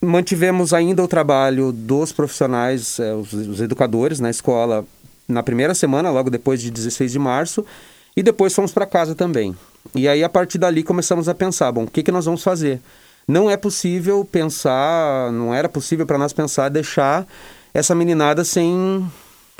mantivemos 0.00 0.72
ainda 0.72 1.02
o 1.02 1.08
trabalho 1.08 1.72
dos 1.72 2.12
profissionais, 2.12 2.98
é, 2.98 3.14
os, 3.14 3.32
os, 3.32 3.60
educadores 3.60 4.20
na 4.20 4.30
escola, 4.30 4.84
na 5.26 5.42
primeira 5.42 5.74
semana, 5.74 6.10
logo 6.10 6.30
depois 6.30 6.60
de 6.60 6.70
16 6.70 7.12
de 7.12 7.18
março, 7.18 7.64
e 8.16 8.22
depois 8.22 8.54
fomos 8.54 8.72
para 8.72 8.86
casa 8.86 9.14
também. 9.14 9.54
E 9.94 10.08
aí, 10.08 10.22
a 10.24 10.28
partir 10.28 10.58
dali, 10.58 10.82
começamos 10.82 11.28
a 11.28 11.34
pensar: 11.34 11.70
bom, 11.72 11.84
o 11.84 11.90
que, 11.90 12.02
que 12.02 12.12
nós 12.12 12.24
vamos 12.24 12.42
fazer? 12.42 12.80
Não 13.26 13.50
é 13.50 13.56
possível 13.56 14.24
pensar, 14.24 15.30
não 15.32 15.52
era 15.52 15.68
possível 15.68 16.06
para 16.06 16.16
nós 16.16 16.32
pensar 16.32 16.68
deixar 16.70 17.26
essa 17.74 17.94
meninada 17.94 18.42
sem 18.42 19.06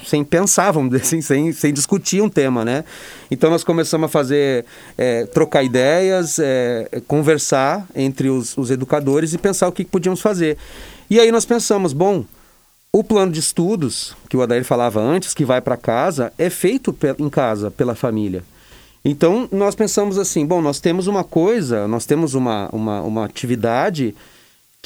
sem 0.05 0.23
pensar, 0.25 0.71
vamos 0.71 0.91
dizer 0.91 1.03
assim, 1.03 1.21
sem, 1.21 1.53
sem 1.53 1.73
discutir 1.73 2.23
um 2.23 2.29
tema, 2.29 2.65
né? 2.65 2.85
Então 3.31 3.51
nós 3.51 3.65
começamos 3.65 4.07
a 4.07 4.09
fazer, 4.09 4.65
é, 4.97 5.27
trocar 5.27 5.63
ideias, 5.63 6.39
é, 6.39 7.03
conversar 7.07 7.87
entre 7.95 8.29
os, 8.29 8.57
os, 8.57 8.71
educadores 8.71 9.33
e 9.33 9.39
pensar 9.39 9.69
o 9.69 9.73
que, 9.73 9.85
podíamos 9.85 10.21
fazer. 10.21 10.57
E 11.11 11.19
aí 11.19 11.33
nós 11.33 11.45
pensamos, 11.45 11.93
bom, 11.93 12.25
o 12.93 13.03
plano 13.03 13.33
de 13.33 13.41
estudos, 13.41 14.17
que 14.29 14.37
o 14.37 14.43
Adair 14.43 14.65
falava 14.65 15.01
antes, 15.01 15.35
que 15.35 15.45
vai 15.45 15.61
para 15.61 15.77
casa, 15.77 16.33
é 16.39 16.49
feito 16.49 16.97
em 17.19 17.29
casa, 17.29 17.71
pela 17.71 17.95
família. 17.95 18.45
Então 19.05 19.49
nós 19.51 19.75
pensamos 19.75 20.17
assim, 20.17 20.47
bom, 20.47 20.63
nós 20.63 20.81
temos 20.81 21.07
uma 21.07 21.25
coisa, 21.25 21.89
nós 21.89 22.07
temos 22.07 22.35
uma, 22.35 22.69
uma, 22.73 23.01
uma 23.03 23.25
atividade 23.25 24.15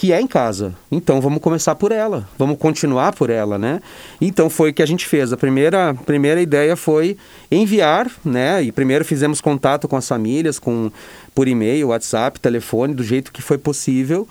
que 0.03 0.13
é 0.13 0.21
em 0.21 0.27
casa. 0.27 0.75
Então 0.91 1.21
vamos 1.21 1.41
começar 1.41 1.77
por 1.77 1.93
ela, 1.93 2.29
vamos 2.37 2.59
continuar 2.59 3.15
por 3.15 3.31
ela, 3.31 3.57
né? 3.57 3.81
Então 4.21 4.51
foi 4.51 4.71
o 4.71 4.75
que 4.75 4.83
a 4.83 4.87
gente 4.87 5.07
fez. 5.07 5.33
A 5.33 5.37
primeira, 5.37 5.95
primeira 5.95 6.43
ideia 6.43 6.75
foi 6.75 7.17
enviar, 7.49 8.11
né? 8.25 8.61
E 8.65 8.73
primeiro 8.73 9.05
fizemos 9.05 9.41
contato 9.41 9.87
com 9.87 9.95
as 9.95 10.09
famílias, 10.09 10.59
com 10.59 10.91
por 11.33 11.47
e-mail, 11.47 11.91
WhatsApp, 11.91 12.41
telefone, 12.41 12.95
do 12.95 13.05
jeito 13.05 13.31
que 13.31 13.41
foi 13.41 13.59
possível, 13.59 14.27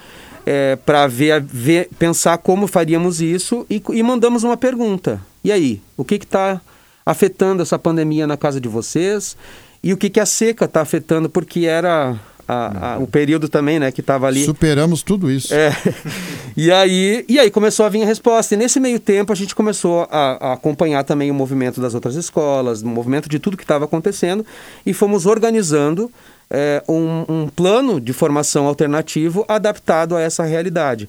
é, 0.46 0.76
para 0.76 1.08
ver, 1.08 1.42
ver, 1.42 1.88
pensar 1.98 2.38
como 2.40 2.68
faríamos 2.68 3.22
isso 3.22 3.66
e, 3.70 3.82
e 3.94 4.04
mandamos 4.04 4.44
uma 4.44 4.58
pergunta. 4.58 5.22
E 5.42 5.54
aí, 5.54 5.82
o 5.96 6.04
que 6.04 6.16
está 6.16 6.60
afetando 7.06 7.64
essa 7.64 7.80
pandemia 7.80 8.28
na 8.28 8.36
casa 8.36 8.60
de 8.60 8.68
vocês? 8.68 9.38
E 9.82 9.94
o 9.94 9.98
que, 9.98 10.10
que 10.10 10.20
a 10.20 10.26
seca 10.26 10.66
está 10.66 10.82
afetando? 10.82 11.30
Porque 11.30 11.66
era 11.66 12.20
a, 12.48 12.94
a, 12.94 12.98
o 13.00 13.08
período 13.08 13.48
também, 13.48 13.80
né, 13.80 13.92
que 13.92 14.02
estava 14.02 14.28
ali. 14.28 14.44
Superamos 14.46 15.04
tudo 15.04 15.32
isso. 15.32 15.54
É. 15.54 15.72
E 16.58 16.70
aí, 16.70 17.24
e 17.30 17.40
aí 17.40 17.50
começou 17.50 17.86
a 17.86 17.90
vir 17.90 18.04
a 18.04 18.06
resposta. 18.06 18.54
E 18.54 18.58
nesse 18.58 18.78
meio 18.78 19.00
tempo 19.00 19.32
a 19.32 19.36
gente 19.36 19.56
começou 19.56 20.06
a, 20.12 20.50
a 20.50 20.54
acompanhar 20.54 21.02
também 21.06 21.32
o 21.32 21.34
movimento 21.34 21.80
das 21.80 21.94
outras 21.94 22.16
escolas, 22.16 22.82
o 22.82 22.88
movimento 22.88 23.30
de 23.30 23.40
tudo 23.40 23.56
que 23.56 23.64
estava 23.64 23.86
acontecendo 23.86 24.46
e 24.86 24.94
fomos 24.94 25.26
organizando 25.26 26.12
é, 26.50 26.84
um, 26.90 27.26
um, 27.30 27.48
plano 27.48 28.02
de 28.02 28.12
formação 28.12 28.68
alternativo 28.68 29.46
adaptado 29.48 30.16
a 30.16 30.22
essa 30.22 30.44
realidade. 30.44 31.08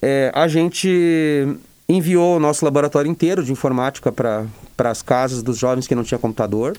É, 0.00 0.30
a 0.32 0.46
gente 0.46 1.58
enviou 1.88 2.36
o 2.36 2.40
nosso 2.40 2.64
laboratório 2.64 3.10
inteiro 3.10 3.42
de 3.42 3.50
informática 3.50 4.12
para 4.12 4.46
as 4.78 5.02
casas 5.02 5.42
dos 5.42 5.58
jovens 5.58 5.88
que 5.88 5.94
não 5.94 6.04
tinham 6.04 6.20
computador 6.20 6.76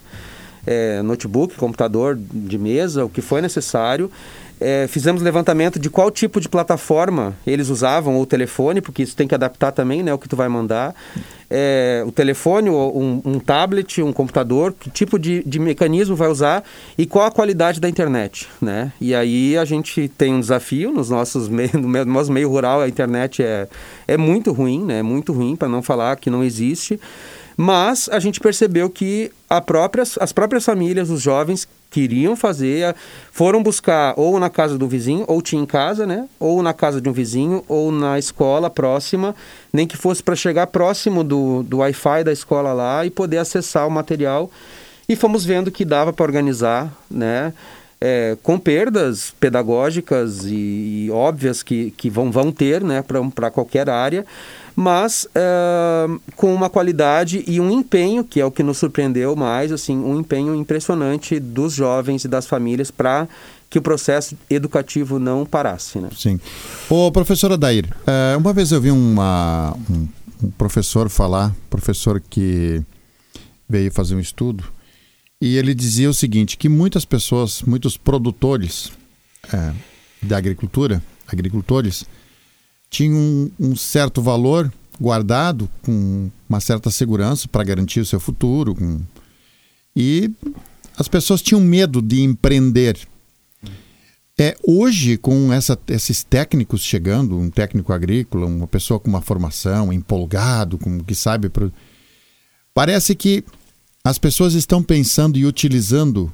é, 0.65 1.01
notebook, 1.01 1.55
computador 1.55 2.17
de 2.17 2.57
mesa, 2.57 3.05
o 3.05 3.09
que 3.09 3.21
foi 3.21 3.41
necessário. 3.41 4.11
É, 4.59 4.87
fizemos 4.87 5.21
levantamento 5.21 5.77
de 5.77 5.89
qual 5.89 6.09
tipo 6.09 6.39
de 6.39 6.47
plataforma 6.47 7.35
eles 7.45 7.67
usavam, 7.67 8.15
ou 8.15 8.25
telefone, 8.25 8.79
porque 8.79 9.03
isso 9.03 9.15
tem 9.15 9.27
que 9.27 9.35
adaptar 9.35 9.73
também, 9.73 10.01
né, 10.01 10.13
o 10.13 10.17
que 10.17 10.29
tu 10.29 10.35
vai 10.35 10.47
mandar. 10.47 10.95
É, 11.49 12.03
o 12.07 12.11
telefone, 12.11 12.69
um, 12.69 13.21
um, 13.23 13.39
tablet, 13.39 14.01
um 14.01 14.13
computador, 14.13 14.73
que 14.73 14.89
tipo 14.89 15.19
de, 15.19 15.43
de 15.43 15.59
mecanismo 15.59 16.15
vai 16.15 16.29
usar 16.29 16.63
e 16.97 17.05
qual 17.05 17.25
a 17.25 17.31
qualidade 17.31 17.79
da 17.79 17.87
internet, 17.87 18.47
né? 18.61 18.91
E 18.99 19.13
aí 19.13 19.57
a 19.57 19.65
gente 19.65 20.07
tem 20.17 20.33
um 20.33 20.39
desafio 20.39 20.91
nos 20.91 21.09
nossos 21.09 21.47
meio, 21.47 21.71
no 21.77 22.05
nosso 22.05 22.31
meio 22.31 22.49
rural, 22.49 22.81
a 22.81 22.87
internet 22.87 23.43
é, 23.43 23.67
é 24.07 24.17
muito 24.17 24.51
ruim, 24.51 24.83
né? 24.83 24.99
É 24.99 25.03
muito 25.03 25.33
ruim, 25.33 25.55
para 25.55 25.67
não 25.67 25.83
falar 25.83 26.15
que 26.15 26.29
não 26.29 26.43
existe. 26.43 26.99
Mas 27.57 28.09
a 28.09 28.19
gente 28.19 28.39
percebeu 28.39 28.89
que 28.89 29.31
as 29.49 30.31
próprias 30.33 30.65
famílias, 30.65 31.09
os 31.09 31.21
jovens 31.21 31.67
queriam 31.89 32.35
fazer, 32.35 32.93
foram 33.31 33.63
buscar 33.63 34.13
ou 34.17 34.37
na 34.37 34.49
casa 34.49 34.77
do 34.77 34.85
vizinho, 34.85 35.23
ou 35.27 35.41
tinha 35.41 35.61
em 35.61 35.65
casa, 35.65 36.05
né? 36.05 36.27
Ou 36.37 36.61
na 36.61 36.73
casa 36.73 36.99
de 36.99 37.07
um 37.07 37.13
vizinho, 37.13 37.63
ou 37.69 37.89
na 37.89 38.19
escola 38.19 38.69
próxima, 38.69 39.33
nem 39.71 39.87
que 39.87 39.95
fosse 39.95 40.21
para 40.21 40.35
chegar 40.35 40.67
próximo 40.67 41.23
do, 41.23 41.63
do 41.63 41.77
Wi-Fi 41.77 42.25
da 42.25 42.33
escola 42.33 42.73
lá 42.73 43.05
e 43.05 43.09
poder 43.09 43.37
acessar 43.37 43.87
o 43.87 43.91
material. 43.91 44.51
E 45.07 45.15
fomos 45.15 45.45
vendo 45.45 45.71
que 45.71 45.85
dava 45.85 46.11
para 46.11 46.25
organizar, 46.25 46.91
né? 47.09 47.53
É, 48.01 48.37
com 48.43 48.59
perdas 48.59 49.33
pedagógicas 49.39 50.43
e, 50.45 51.05
e, 51.05 51.11
óbvias 51.11 51.63
que, 51.63 51.91
que 51.91 52.09
vão, 52.09 52.29
vão 52.29 52.51
ter 52.51 52.83
né, 52.83 53.01
para 53.33 53.49
qualquer 53.49 53.89
área, 53.89 54.25
mas 54.75 55.25
uh, 55.25 56.19
com 56.35 56.53
uma 56.53 56.69
qualidade 56.69 57.43
e 57.47 57.61
um 57.61 57.71
empenho, 57.71 58.23
que 58.23 58.41
é 58.41 58.45
o 58.45 58.51
que 58.51 58.61
nos 58.61 58.77
surpreendeu 58.77 59.35
mais, 59.35 59.71
assim, 59.71 59.97
um 59.97 60.19
empenho 60.19 60.53
impressionante 60.53 61.39
dos 61.39 61.73
jovens 61.73 62.25
e 62.25 62.27
das 62.27 62.45
famílias 62.45 62.91
para 62.91 63.27
que 63.69 63.79
o 63.79 63.81
processo 63.81 64.37
educativo 64.49 65.17
não 65.17 65.45
parasse. 65.45 65.97
Né? 65.97 66.09
Sim. 66.15 66.39
Ô, 66.89 67.11
professora 67.11 67.57
Dair, 67.57 67.85
uh, 67.85 68.37
uma 68.37 68.53
vez 68.53 68.71
eu 68.71 68.81
vi 68.81 68.91
uma, 68.91 69.75
um, 69.89 70.07
um 70.43 70.51
professor 70.51 71.09
falar, 71.09 71.55
professor 71.69 72.21
que 72.21 72.83
veio 73.67 73.91
fazer 73.91 74.15
um 74.15 74.19
estudo, 74.19 74.63
e 75.41 75.57
ele 75.57 75.73
dizia 75.73 76.09
o 76.09 76.13
seguinte, 76.13 76.57
que 76.57 76.69
muitas 76.69 77.05
pessoas, 77.05 77.61
muitos 77.61 77.97
produtores 77.97 78.91
é, 79.51 79.73
da 80.21 80.37
agricultura, 80.37 81.03
agricultores, 81.27 82.05
tinha 82.89 83.15
um, 83.15 83.51
um 83.59 83.75
certo 83.75 84.21
valor 84.21 84.71
guardado 84.99 85.69
com 85.81 86.29
uma 86.47 86.59
certa 86.59 86.89
segurança 86.89 87.47
para 87.47 87.63
garantir 87.63 87.99
o 87.99 88.05
seu 88.05 88.19
futuro. 88.19 88.75
Com... 88.75 89.01
E 89.95 90.31
as 90.97 91.07
pessoas 91.07 91.41
tinham 91.41 91.61
medo 91.61 92.01
de 92.01 92.21
empreender. 92.21 92.97
É, 94.37 94.55
hoje, 94.67 95.17
com 95.17 95.51
essa, 95.53 95.79
esses 95.87 96.23
técnicos 96.23 96.81
chegando, 96.81 97.37
um 97.39 97.49
técnico 97.49 97.93
agrícola, 97.93 98.45
uma 98.45 98.67
pessoa 98.67 98.99
com 98.99 99.07
uma 99.07 99.21
formação, 99.21 99.93
empolgado, 99.93 100.77
com, 100.77 100.99
que 100.99 101.15
sabe. 101.15 101.47
Pro... 101.47 101.71
Parece 102.73 103.15
que 103.15 103.45
as 104.03 104.17
pessoas 104.17 104.53
estão 104.53 104.83
pensando 104.83 105.37
e 105.37 105.45
utilizando. 105.45 106.31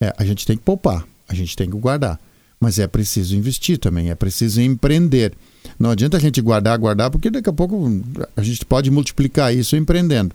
É, 0.00 0.12
a 0.18 0.24
gente 0.24 0.46
tem 0.46 0.56
que 0.56 0.62
poupar, 0.62 1.06
a 1.26 1.34
gente 1.34 1.56
tem 1.56 1.70
que 1.70 1.76
guardar. 1.76 2.20
Mas 2.64 2.78
é 2.78 2.86
preciso 2.86 3.36
investir 3.36 3.76
também, 3.76 4.08
é 4.08 4.14
preciso 4.14 4.58
empreender. 4.58 5.34
Não 5.78 5.90
adianta 5.90 6.16
a 6.16 6.20
gente 6.20 6.40
guardar, 6.40 6.78
guardar, 6.78 7.10
porque 7.10 7.30
daqui 7.30 7.50
a 7.50 7.52
pouco 7.52 8.02
a 8.34 8.42
gente 8.42 8.64
pode 8.64 8.90
multiplicar 8.90 9.54
isso 9.54 9.76
empreendendo. 9.76 10.34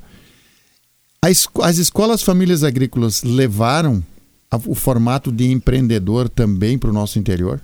As, 1.20 1.48
as 1.64 1.78
escolas 1.80 2.22
famílias 2.22 2.64
agrícolas 2.64 3.24
levaram 3.24 4.04
o 4.68 4.76
formato 4.76 5.32
de 5.32 5.52
empreendedor 5.52 6.30
também 6.30 6.78
para 6.78 6.92
o 6.92 6.94
nosso 6.94 7.18
interior? 7.18 7.60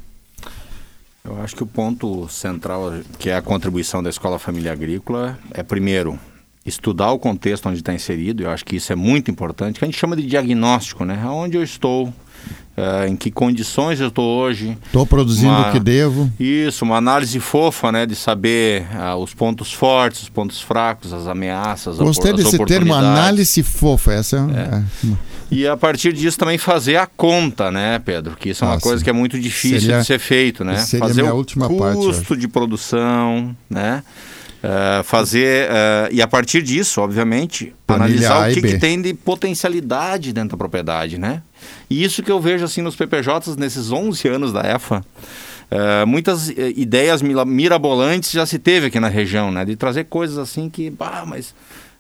Eu 1.24 1.40
acho 1.40 1.56
que 1.56 1.62
o 1.62 1.68
ponto 1.68 2.28
central, 2.28 2.92
que 3.20 3.30
é 3.30 3.36
a 3.36 3.44
contribuição 3.44 4.02
da 4.02 4.10
escola 4.10 4.40
família 4.40 4.72
agrícola, 4.72 5.38
é 5.52 5.62
primeiro 5.62 6.20
estudar 6.66 7.12
o 7.12 7.20
contexto 7.20 7.70
onde 7.70 7.82
está 7.82 7.94
inserido. 7.94 8.42
Eu 8.42 8.50
acho 8.50 8.66
que 8.66 8.78
isso 8.78 8.92
é 8.92 8.96
muito 8.96 9.30
importante, 9.30 9.78
que 9.78 9.86
a 9.86 9.88
gente 9.88 10.00
chama 10.00 10.16
de 10.16 10.26
diagnóstico, 10.26 11.06
né? 11.06 11.24
Onde 11.28 11.56
eu 11.56 11.62
estou, 11.64 12.12
Uh, 12.78 13.08
em 13.08 13.16
que 13.16 13.32
condições 13.32 14.02
eu 14.02 14.10
estou 14.10 14.38
hoje. 14.38 14.78
Estou 14.86 15.06
produzindo 15.06 15.48
uma, 15.48 15.70
o 15.70 15.72
que 15.72 15.80
devo. 15.80 16.30
Isso, 16.38 16.84
uma 16.84 16.98
análise 16.98 17.40
fofa, 17.40 17.90
né, 17.90 18.06
de 18.06 18.18
saber 18.18 18.86
uh, 18.94 19.16
os 19.16 19.34
pontos 19.34 19.72
fortes, 19.72 20.24
os 20.24 20.30
pontos 20.30 20.60
fracos, 20.60 21.14
as 21.14 21.26
ameaças, 21.26 22.00
Gostei 22.00 22.34
as 22.34 22.44
desse 22.44 22.66
termo, 22.66 22.94
análise 22.94 23.64
fofa. 23.64 24.12
Essa 24.12 24.38
é. 24.54 25.08
É. 25.08 25.16
E 25.50 25.68
a 25.68 25.78
partir 25.78 26.12
disso 26.12 26.38
também 26.38 26.58
fazer 26.58 26.98
a 26.98 27.06
conta, 27.06 27.72
né, 27.72 28.00
Pedro? 28.00 28.36
Que 28.36 28.50
isso 28.50 28.64
é 28.64 28.68
uma 28.68 28.74
Nossa. 28.74 28.84
coisa 28.84 29.04
que 29.04 29.10
é 29.10 29.14
muito 29.14 29.40
difícil 29.40 29.80
seria, 29.80 30.00
de 30.00 30.06
ser 30.06 30.20
feito, 30.20 30.64
né? 30.64 30.78
Fazer 30.78 31.24
o 31.24 31.36
última 31.36 31.70
custo 31.70 32.26
parte, 32.26 32.38
de 32.38 32.48
produção, 32.48 33.56
né? 33.70 34.04
Uh, 34.66 35.04
fazer 35.04 35.70
uh, 35.70 36.10
e 36.12 36.22
a 36.22 36.28
partir 36.28 36.64
disso, 36.64 37.00
obviamente, 37.00 37.76
Planilha 37.86 38.30
analisar 38.30 38.50
o 38.50 38.54
que, 38.54 38.62
que, 38.62 38.80
tem 38.80 39.00
de 39.00 39.14
potencialidade 39.14 40.34
dentro 40.34 40.52
da 40.52 40.58
propriedade, 40.58 41.20
né? 41.20 41.44
E 41.88 42.04
isso 42.04 42.24
que 42.24 42.32
eu 42.32 42.40
vejo 42.40 42.66
assim 42.66 42.82
nos 42.82 42.96
PPJs 42.96 43.58
nesses 43.58 43.92
11 43.92 44.28
anos 44.28 44.54
da 44.54 44.62
EFA, 44.62 45.04
Uh, 45.66 46.06
muitas 46.06 46.50
uh, 46.50 46.54
ideias 46.76 47.24
mirabolantes 47.24 48.30
já 48.30 48.46
se 48.46 48.60
teve 48.60 48.86
aqui 48.86 49.00
na 49.00 49.08
região, 49.08 49.52
né? 49.52 49.66
De 49.66 49.76
trazer 49.76 50.04
coisas 50.04 50.38
assim 50.38 50.70
que, 50.70 50.92
bah, 50.92 51.24
mas 51.26 51.56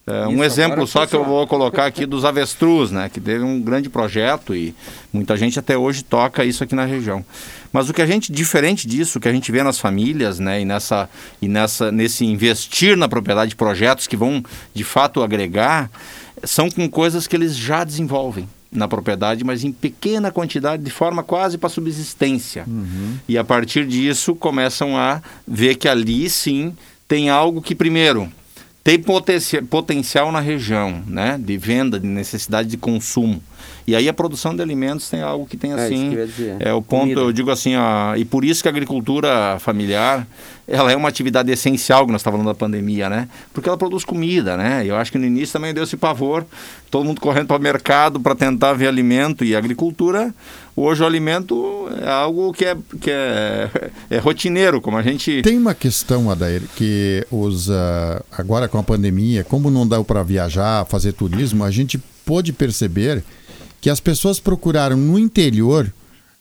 é, 0.07 0.27
um 0.27 0.43
exemplo 0.43 0.85
só 0.85 1.07
que 1.07 1.15
eu 1.15 1.25
vou 1.25 1.47
colocar 1.47 1.87
aqui 1.87 2.05
dos 2.05 2.25
avestruz, 2.25 2.91
né? 2.91 3.09
Que 3.09 3.19
teve 3.19 3.43
um 3.43 3.59
grande 3.59 3.89
projeto 3.89 4.55
e 4.55 4.75
muita 5.11 5.35
gente 5.35 5.57
até 5.57 5.75
hoje 5.75 6.03
toca 6.03 6.45
isso 6.45 6.63
aqui 6.63 6.75
na 6.75 6.85
região. 6.85 7.25
Mas 7.73 7.89
o 7.89 7.93
que 7.93 8.01
a 8.01 8.05
gente, 8.05 8.31
diferente 8.31 8.87
disso, 8.87 9.19
que 9.19 9.27
a 9.27 9.31
gente 9.33 9.51
vê 9.51 9.63
nas 9.63 9.79
famílias, 9.79 10.37
né? 10.37 10.61
E, 10.61 10.65
nessa, 10.65 11.09
e 11.41 11.47
nessa, 11.47 11.91
nesse 11.91 12.23
investir 12.23 12.95
na 12.95 13.09
propriedade 13.09 13.49
de 13.49 13.55
projetos 13.55 14.05
que 14.05 14.15
vão 14.15 14.43
de 14.75 14.83
fato 14.83 15.23
agregar, 15.23 15.89
são 16.43 16.69
com 16.69 16.87
coisas 16.87 17.25
que 17.25 17.35
eles 17.35 17.57
já 17.57 17.83
desenvolvem 17.83 18.47
na 18.71 18.87
propriedade, 18.87 19.43
mas 19.43 19.63
em 19.63 19.71
pequena 19.71 20.31
quantidade, 20.31 20.83
de 20.83 20.91
forma 20.91 21.23
quase 21.23 21.57
para 21.57 21.69
subsistência. 21.69 22.65
Uhum. 22.67 23.17
E 23.27 23.37
a 23.37 23.43
partir 23.43 23.87
disso 23.87 24.35
começam 24.35 24.97
a 24.97 25.21
ver 25.47 25.75
que 25.75 25.87
ali 25.87 26.29
sim 26.29 26.75
tem 27.07 27.29
algo 27.29 27.61
que, 27.61 27.73
primeiro, 27.73 28.29
tem 28.85 28.99
potencial 28.99 30.31
na 30.31 30.39
região, 30.39 31.03
né? 31.07 31.39
De 31.43 31.57
venda, 31.57 31.99
de 31.99 32.05
necessidade 32.05 32.69
de 32.69 32.77
consumo. 32.77 33.41
E 33.87 33.95
aí 33.95 34.09
a 34.09 34.13
produção 34.13 34.55
de 34.55 34.61
alimentos 34.61 35.09
tem 35.09 35.21
algo 35.21 35.45
que 35.45 35.57
tem 35.57 35.71
é, 35.71 35.75
assim. 35.75 36.17
É, 36.59 36.69
é 36.69 36.73
o 36.73 36.81
ponto, 36.81 37.01
Comida. 37.01 37.21
eu 37.21 37.31
digo 37.31 37.51
assim, 37.51 37.75
ó, 37.75 38.15
e 38.15 38.25
por 38.25 38.43
isso 38.43 38.61
que 38.61 38.67
a 38.67 38.71
agricultura 38.71 39.57
familiar 39.59 40.27
ela 40.67 40.91
é 40.91 40.95
uma 40.95 41.07
atividade 41.07 41.51
essencial 41.51 42.05
que 42.05 42.11
nós 42.11 42.21
estávamos 42.21 42.43
falando 42.43 42.55
da 42.55 42.59
pandemia, 42.59 43.07
né? 43.07 43.29
Porque 43.53 43.69
ela 43.69 43.77
produz 43.77 44.03
comida, 44.03 44.57
né? 44.57 44.83
Eu 44.85 44.95
acho 44.95 45.11
que 45.11 45.17
no 45.17 45.25
início 45.25 45.53
também 45.53 45.73
deu 45.73 45.83
esse 45.83 45.95
pavor, 45.95 46.43
todo 46.89 47.05
mundo 47.05 47.21
correndo 47.21 47.47
para 47.47 47.57
o 47.57 47.61
mercado 47.61 48.19
para 48.19 48.33
tentar 48.33 48.73
ver 48.73 48.87
alimento 48.87 49.45
e 49.45 49.55
a 49.55 49.59
agricultura. 49.59 50.33
Hoje 50.75 51.03
o 51.03 51.05
alimento 51.05 51.87
é 52.01 52.09
algo 52.09 52.51
que 52.51 52.65
é, 52.65 52.75
que 52.99 53.11
é, 53.11 53.69
é 54.09 54.17
rotineiro, 54.17 54.81
como 54.81 54.97
a 54.97 55.03
gente. 55.03 55.43
Tem 55.43 55.57
uma 55.57 55.75
questão, 55.75 56.31
Adair, 56.31 56.63
que 56.75 57.25
os, 57.29 57.69
uh, 57.69 58.23
agora 58.31 58.67
com 58.67 58.79
a 58.79 58.83
pandemia, 58.83 59.43
como 59.43 59.69
não 59.69 59.87
dá 59.87 60.03
para 60.03 60.23
viajar, 60.23 60.83
fazer 60.85 61.13
turismo, 61.13 61.63
a 61.63 61.69
gente 61.69 61.99
pôde 62.25 62.51
perceber 62.51 63.23
que 63.85 63.89
as 63.91 63.99
pessoas 63.99 64.39
procuraram 64.39 64.97
no 64.97 65.19
interior 65.19 65.93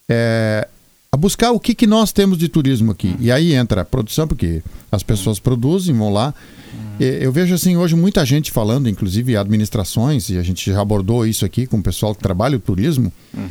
é, 0.09 0.66
a 1.12 1.16
buscar 1.18 1.51
o 1.51 1.61
que, 1.61 1.74
que 1.74 1.86
nós 1.86 2.11
temos 2.11 2.38
de 2.38 2.49
turismo 2.49 2.92
aqui. 2.92 3.14
E 3.20 3.30
aí 3.30 3.53
entra 3.53 3.82
a 3.82 3.84
produção, 3.84 4.26
porque 4.26 4.62
as 4.90 5.03
pessoas 5.03 5.38
produzem, 5.38 5.95
vão 5.95 6.11
lá. 6.11 6.32
Eu 6.99 7.30
vejo 7.30 7.55
assim 7.55 7.76
hoje 7.76 7.95
muita 7.95 8.24
gente 8.24 8.51
falando, 8.51 8.88
inclusive 8.88 9.36
administrações, 9.36 10.30
e 10.30 10.38
a 10.38 10.42
gente 10.42 10.72
já 10.72 10.80
abordou 10.80 11.26
isso 11.26 11.45
aqui 11.45 11.66
com 11.66 11.76
o 11.76 11.82
pessoal 11.82 12.14
que 12.14 12.22
trabalha 12.22 12.57
o 12.57 12.61
turismo, 12.61 13.12
uhum. 13.34 13.49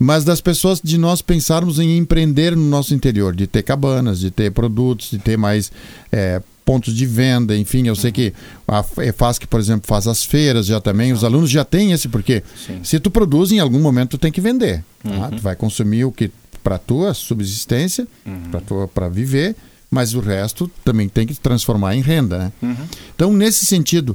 mas 0.00 0.24
das 0.24 0.40
pessoas 0.40 0.80
de 0.82 0.98
nós 0.98 1.22
pensarmos 1.22 1.78
em 1.78 1.96
empreender 1.96 2.56
no 2.56 2.64
nosso 2.64 2.92
interior, 2.92 3.36
de 3.36 3.46
ter 3.46 3.62
cabanas, 3.62 4.18
de 4.18 4.32
ter 4.32 4.50
produtos, 4.50 5.12
de 5.12 5.18
ter 5.20 5.38
mais 5.38 5.70
é, 6.10 6.42
pontos 6.68 6.94
de 6.94 7.06
venda, 7.06 7.56
enfim, 7.56 7.88
eu 7.88 7.96
sei 7.96 8.12
que 8.12 8.34
a 8.68 8.84
EFASC, 8.98 9.46
por 9.46 9.58
exemplo, 9.58 9.88
faz 9.88 10.06
as 10.06 10.22
feiras 10.22 10.66
já 10.66 10.78
também, 10.78 11.14
os 11.14 11.24
alunos 11.24 11.48
já 11.48 11.64
têm 11.64 11.92
esse, 11.92 12.08
porque 12.08 12.42
Sim. 12.66 12.80
se 12.84 13.00
tu 13.00 13.10
produz, 13.10 13.50
em 13.50 13.58
algum 13.58 13.80
momento 13.80 14.10
tu 14.10 14.18
tem 14.18 14.30
que 14.30 14.38
vender. 14.38 14.84
Tá? 15.02 15.10
Uhum. 15.10 15.30
Tu 15.30 15.40
vai 15.40 15.56
consumir 15.56 16.04
o 16.04 16.12
que 16.12 16.30
para 16.62 16.76
tua 16.76 17.14
subsistência, 17.14 18.06
uhum. 18.26 18.88
para 18.88 19.08
viver, 19.08 19.56
mas 19.90 20.12
o 20.12 20.20
resto 20.20 20.70
também 20.84 21.08
tem 21.08 21.26
que 21.26 21.32
transformar 21.36 21.96
em 21.96 22.02
renda. 22.02 22.38
Né? 22.38 22.52
Uhum. 22.60 22.86
Então, 23.14 23.32
nesse 23.32 23.64
sentido, 23.64 24.14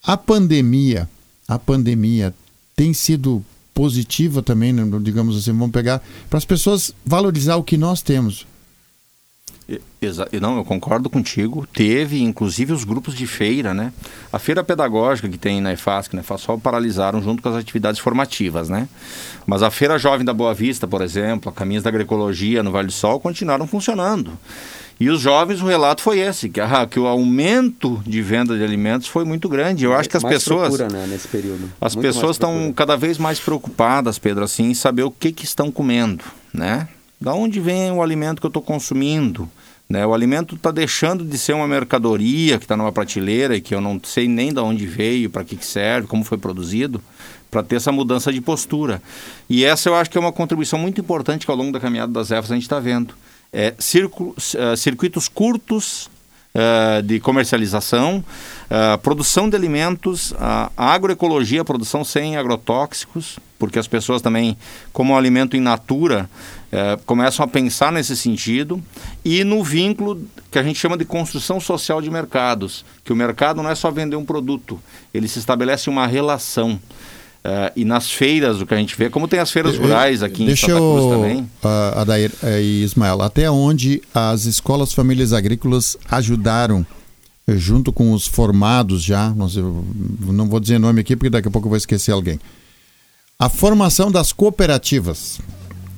a 0.00 0.16
pandemia, 0.16 1.08
a 1.48 1.58
pandemia 1.58 2.32
tem 2.76 2.94
sido 2.94 3.44
positiva 3.74 4.40
também, 4.40 4.72
né? 4.72 4.84
digamos 5.02 5.36
assim, 5.36 5.50
vamos 5.50 5.72
pegar 5.72 6.00
para 6.30 6.38
as 6.38 6.44
pessoas 6.44 6.94
valorizar 7.04 7.56
o 7.56 7.64
que 7.64 7.76
nós 7.76 8.02
temos. 8.02 8.46
Exa 10.00 10.26
não, 10.40 10.56
eu 10.56 10.64
concordo 10.64 11.10
contigo. 11.10 11.66
Teve, 11.74 12.22
inclusive, 12.22 12.72
os 12.72 12.84
grupos 12.84 13.14
de 13.14 13.26
feira, 13.26 13.74
né? 13.74 13.92
A 14.32 14.38
feira 14.38 14.64
pedagógica 14.64 15.28
que 15.28 15.36
tem 15.36 15.60
na 15.60 15.74
EFASC, 15.74 16.14
né? 16.14 16.22
só 16.38 16.56
paralisaram 16.56 17.20
junto 17.20 17.42
com 17.42 17.50
as 17.50 17.56
atividades 17.56 18.00
formativas, 18.00 18.70
né? 18.70 18.88
Mas 19.46 19.62
a 19.62 19.70
Feira 19.70 19.98
Jovem 19.98 20.24
da 20.24 20.32
Boa 20.32 20.54
Vista, 20.54 20.86
por 20.86 21.02
exemplo, 21.02 21.50
a 21.50 21.52
Caminhos 21.52 21.82
da 21.82 21.90
Agroecologia 21.90 22.62
no 22.62 22.70
Vale 22.70 22.86
do 22.86 22.92
Sol 22.92 23.20
continuaram 23.20 23.66
funcionando. 23.66 24.38
E 25.00 25.10
os 25.10 25.20
jovens, 25.20 25.62
o 25.62 25.66
relato 25.66 26.02
foi 26.02 26.18
esse, 26.18 26.48
que, 26.48 26.60
ah, 26.60 26.86
que 26.86 26.98
o 26.98 27.06
aumento 27.06 28.02
de 28.04 28.20
venda 28.20 28.56
de 28.56 28.64
alimentos 28.64 29.06
foi 29.06 29.24
muito 29.24 29.48
grande. 29.48 29.84
Eu 29.84 29.94
acho 29.94 30.08
que 30.08 30.16
as 30.16 30.24
mais 30.24 30.36
pessoas. 30.36 30.76
Procura, 30.76 30.88
né, 30.88 31.06
nesse 31.06 31.28
período. 31.28 31.70
As 31.80 31.94
muito 31.94 32.06
pessoas 32.06 32.36
estão 32.36 32.72
cada 32.74 32.96
vez 32.96 33.16
mais 33.16 33.38
preocupadas, 33.38 34.18
Pedro, 34.18 34.44
assim, 34.44 34.70
em 34.70 34.74
saber 34.74 35.04
o 35.04 35.10
que, 35.10 35.30
que 35.30 35.44
estão 35.44 35.70
comendo, 35.70 36.24
né? 36.52 36.88
Da 37.20 37.32
onde 37.32 37.60
vem 37.60 37.92
o 37.92 38.02
alimento 38.02 38.40
que 38.40 38.46
eu 38.46 38.48
estou 38.48 38.62
consumindo? 38.62 39.48
Né? 39.88 40.06
O 40.06 40.12
alimento 40.12 40.54
está 40.54 40.70
deixando 40.70 41.24
de 41.24 41.38
ser 41.38 41.54
uma 41.54 41.66
mercadoria 41.66 42.58
que 42.58 42.64
está 42.64 42.76
numa 42.76 42.92
prateleira 42.92 43.56
e 43.56 43.60
que 43.60 43.74
eu 43.74 43.80
não 43.80 43.98
sei 44.04 44.28
nem 44.28 44.52
de 44.52 44.60
onde 44.60 44.86
veio, 44.86 45.30
para 45.30 45.44
que, 45.44 45.56
que 45.56 45.64
serve, 45.64 46.06
como 46.06 46.24
foi 46.24 46.36
produzido, 46.36 47.02
para 47.50 47.62
ter 47.62 47.76
essa 47.76 47.90
mudança 47.90 48.30
de 48.30 48.40
postura. 48.40 49.00
E 49.48 49.64
essa 49.64 49.88
eu 49.88 49.94
acho 49.94 50.10
que 50.10 50.18
é 50.18 50.20
uma 50.20 50.32
contribuição 50.32 50.78
muito 50.78 51.00
importante 51.00 51.46
que 51.46 51.50
ao 51.50 51.56
longo 51.56 51.72
da 51.72 51.80
caminhada 51.80 52.12
das 52.12 52.30
EFAS 52.30 52.50
a 52.50 52.54
gente 52.54 52.64
está 52.64 52.78
vendo. 52.78 53.14
É, 53.50 53.74
uh, 53.78 54.76
circuitos 54.76 55.26
curtos 55.26 56.10
uh, 56.54 57.02
de 57.02 57.20
comercialização, 57.20 58.24
uh, 58.70 58.98
produção 58.98 59.48
de 59.48 59.56
alimentos, 59.56 60.34
a 60.38 60.70
agroecologia, 60.76 61.64
produção 61.64 62.04
sem 62.04 62.36
agrotóxicos, 62.36 63.38
porque 63.58 63.78
as 63.78 63.88
pessoas 63.88 64.22
também, 64.22 64.56
como 64.92 65.16
alimento 65.16 65.56
in 65.56 65.60
natura, 65.60 66.28
é, 66.70 66.98
começam 67.06 67.42
a 67.42 67.48
pensar 67.48 67.90
nesse 67.90 68.14
sentido 68.14 68.82
e 69.24 69.42
no 69.42 69.64
vínculo 69.64 70.22
que 70.50 70.58
a 70.58 70.62
gente 70.62 70.78
chama 70.78 70.98
de 70.98 71.04
construção 71.04 71.58
social 71.58 72.02
de 72.02 72.10
mercados, 72.10 72.84
que 73.02 73.12
o 73.12 73.16
mercado 73.16 73.62
não 73.62 73.70
é 73.70 73.74
só 73.74 73.90
vender 73.90 74.16
um 74.16 74.24
produto, 74.24 74.78
ele 75.12 75.26
se 75.26 75.38
estabelece 75.38 75.88
uma 75.88 76.06
relação. 76.06 76.78
Uh, 77.44 77.70
e 77.76 77.84
nas 77.84 78.10
feiras, 78.10 78.60
o 78.60 78.66
que 78.66 78.74
a 78.74 78.76
gente 78.76 78.96
vê, 78.96 79.08
como 79.08 79.28
tem 79.28 79.38
as 79.38 79.50
feiras 79.50 79.78
rurais 79.78 80.22
aqui 80.22 80.44
Deixa 80.44 80.66
em 80.66 80.68
Santa 80.70 80.80
Cruz 80.80 81.04
eu, 81.04 81.10
também. 81.10 81.40
Uh, 81.42 81.98
Adair 81.98 82.32
e 82.60 82.82
Ismael, 82.82 83.22
até 83.22 83.50
onde 83.50 84.02
as 84.12 84.44
escolas 84.44 84.92
famílias 84.92 85.32
agrícolas 85.32 85.96
ajudaram, 86.10 86.84
eh, 87.46 87.56
junto 87.56 87.92
com 87.92 88.12
os 88.12 88.26
formados 88.26 89.02
já, 89.02 89.30
não, 89.30 89.48
sei, 89.48 89.62
não 89.62 90.48
vou 90.48 90.60
dizer 90.60 90.78
nome 90.78 91.00
aqui 91.00 91.16
porque 91.16 91.30
daqui 91.30 91.48
a 91.48 91.50
pouco 91.50 91.66
eu 91.66 91.70
vou 91.70 91.78
esquecer 91.78 92.12
alguém, 92.12 92.38
a 93.38 93.48
formação 93.48 94.10
das 94.10 94.32
cooperativas. 94.32 95.40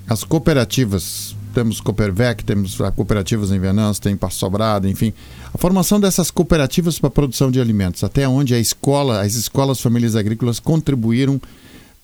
As 0.07 0.23
cooperativas, 0.25 1.35
temos 1.51 1.81
Coopervec, 1.81 2.45
temos 2.45 2.79
cooperativas 2.95 3.51
em 3.51 3.59
Venâncio, 3.59 4.03
tem 4.03 4.17
Passo 4.17 4.39
Sobrado, 4.39 4.89
enfim. 4.89 5.13
A 5.53 5.59
formação 5.59 6.01
dessas 6.01 6.31
cooperativas 6.31 6.99
para 6.99 7.09
a 7.09 7.11
produção 7.11 7.51
de 7.51 7.61
alimentos, 7.61 8.03
até 8.05 8.29
onde 8.29 8.55
a 8.55 8.59
escola, 8.59 9.21
as 9.21 9.35
escolas 9.35 9.81
famílias 9.81 10.17
agrícolas 10.17 10.59
contribuíram 10.59 11.41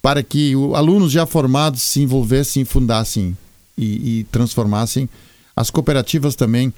para 0.02 0.22
que 0.22 0.54
os 0.54 0.74
alunos 0.74 1.10
já 1.10 1.26
formados 1.26 1.82
se 1.82 2.00
envolvessem, 2.00 2.64
fundassem 2.64 3.36
e, 3.76 4.20
e 4.20 4.24
transformassem. 4.24 5.08
As 5.54 5.70
cooperativas 5.70 6.34
também, 6.34 6.72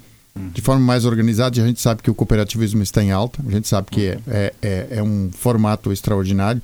de 0.55 0.63
forma 0.63 0.85
mais 0.85 1.05
organizada, 1.05 1.61
a 1.61 1.67
gente 1.67 1.81
sabe 1.81 2.03
que 2.03 2.11
o 2.11 2.15
cooperativismo 2.15 2.83
está 2.83 3.03
em 3.03 3.11
alta, 3.11 3.43
a 3.47 3.51
gente 3.51 3.69
sabe 3.69 3.89
que 3.91 4.07
é, 4.07 4.21
é, 4.29 4.55
é, 4.63 4.87
é 4.93 5.03
um 5.03 5.31
formato 5.33 5.93
extraordinário, 5.93 6.63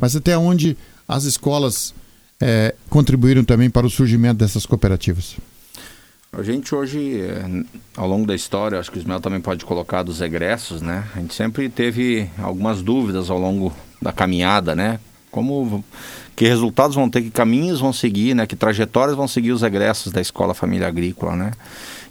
mas 0.00 0.14
até 0.14 0.38
onde 0.38 0.76
as 1.08 1.24
escolas 1.24 1.92
é, 2.40 2.74
contribuíram 2.88 3.44
também 3.44 3.70
para 3.70 3.86
o 3.86 3.90
surgimento 3.90 4.38
dessas 4.38 4.66
cooperativas? 4.66 5.36
A 6.32 6.42
gente 6.42 6.74
hoje, 6.74 7.20
é, 7.20 7.64
ao 7.96 8.06
longo 8.06 8.26
da 8.26 8.34
história, 8.34 8.78
acho 8.78 8.90
que 8.90 8.98
o 8.98 9.00
Ismael 9.00 9.20
também 9.20 9.40
pode 9.40 9.64
colocar 9.64 10.02
dos 10.02 10.20
egressos, 10.20 10.82
né? 10.82 11.04
A 11.14 11.20
gente 11.20 11.34
sempre 11.34 11.68
teve 11.68 12.28
algumas 12.38 12.82
dúvidas 12.82 13.30
ao 13.30 13.38
longo 13.38 13.72
da 14.02 14.12
caminhada, 14.12 14.74
né? 14.74 15.00
Como 15.30 15.82
que 16.34 16.46
resultados 16.46 16.94
vão 16.94 17.08
ter, 17.08 17.22
que 17.22 17.30
caminhos 17.30 17.80
vão 17.80 17.92
seguir, 17.92 18.34
né? 18.34 18.46
Que 18.46 18.54
trajetórias 18.54 19.16
vão 19.16 19.26
seguir 19.26 19.52
os 19.52 19.62
egressos 19.62 20.12
da 20.12 20.20
Escola 20.20 20.52
Família 20.52 20.86
Agrícola, 20.86 21.34
né? 21.34 21.52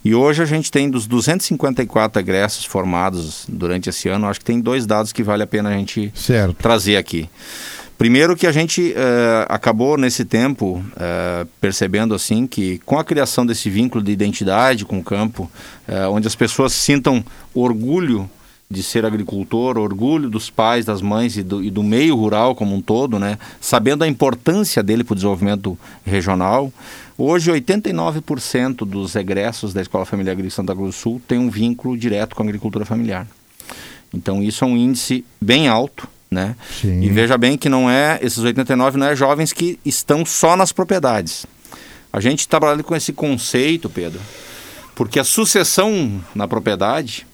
E 0.03 0.15
hoje 0.15 0.41
a 0.41 0.45
gente 0.45 0.71
tem 0.71 0.89
dos 0.89 1.07
254 1.07 2.19
egressos 2.19 2.65
formados 2.65 3.45
durante 3.47 3.89
esse 3.89 4.07
ano, 4.07 4.27
acho 4.27 4.39
que 4.39 4.45
tem 4.45 4.59
dois 4.59 4.85
dados 4.85 5.11
que 5.11 5.23
vale 5.23 5.43
a 5.43 5.47
pena 5.47 5.69
a 5.69 5.73
gente 5.73 6.11
certo. 6.15 6.55
trazer 6.55 6.97
aqui. 6.97 7.29
Primeiro 7.97 8.35
que 8.35 8.45
a 8.45 8.51
gente 8.51 8.91
uh, 8.91 9.45
acabou 9.47 9.97
nesse 9.97 10.25
tempo 10.25 10.83
uh, 10.91 11.47
percebendo 11.61 12.13
assim 12.13 12.45
que 12.45 12.77
com 12.79 12.99
a 12.99 13.05
criação 13.05 13.45
desse 13.45 13.69
vínculo 13.69 14.03
de 14.03 14.11
identidade 14.11 14.83
com 14.83 14.99
o 14.99 15.03
campo, 15.03 15.49
uh, 15.87 16.11
onde 16.11 16.27
as 16.27 16.35
pessoas 16.35 16.73
sintam 16.73 17.23
orgulho 17.53 18.29
de 18.69 18.83
ser 18.83 19.05
agricultor, 19.05 19.77
orgulho 19.77 20.29
dos 20.29 20.49
pais, 20.49 20.83
das 20.83 21.01
mães 21.01 21.37
e 21.37 21.43
do, 21.43 21.63
e 21.63 21.71
do 21.71 21.81
meio 21.81 22.15
rural 22.15 22.53
como 22.53 22.75
um 22.75 22.81
todo, 22.81 23.17
né? 23.17 23.37
sabendo 23.61 24.03
a 24.03 24.07
importância 24.07 24.83
dele 24.83 25.03
para 25.03 25.13
o 25.13 25.15
desenvolvimento 25.15 25.77
regional. 26.03 26.73
Hoje, 27.17 27.49
89% 27.49 28.77
dos 28.85 29.15
egressos 29.15 29.73
da 29.73 29.81
Escola 29.81 30.03
Familiar 30.03 30.33
Agrícola 30.33 30.51
Santa 30.51 30.75
Cruz 30.75 30.95
do 30.95 30.99
Sul 30.99 31.21
tem 31.25 31.37
um 31.37 31.49
vínculo 31.49 31.97
direto 31.97 32.35
com 32.35 32.41
a 32.41 32.45
agricultura 32.45 32.83
familiar. 32.83 33.25
Então, 34.13 34.43
isso 34.43 34.65
é 34.65 34.67
um 34.67 34.75
índice 34.75 35.23
bem 35.39 35.69
alto 35.69 36.09
né? 36.35 36.55
Sim. 36.81 37.01
E 37.01 37.09
veja 37.09 37.37
bem 37.37 37.57
que 37.57 37.69
não 37.69 37.89
é 37.89 38.19
esses 38.21 38.37
89 38.37 38.97
não 38.97 39.07
é 39.07 39.15
jovens 39.15 39.51
que 39.51 39.79
estão 39.83 40.23
só 40.23 40.55
nas 40.55 40.71
propriedades. 40.71 41.45
A 42.13 42.19
gente 42.19 42.47
trabalha 42.47 42.83
com 42.83 42.95
esse 42.95 43.11
conceito, 43.11 43.89
Pedro, 43.89 44.21
porque 44.93 45.19
a 45.19 45.23
sucessão 45.23 46.21
na 46.35 46.47
propriedade 46.47 47.25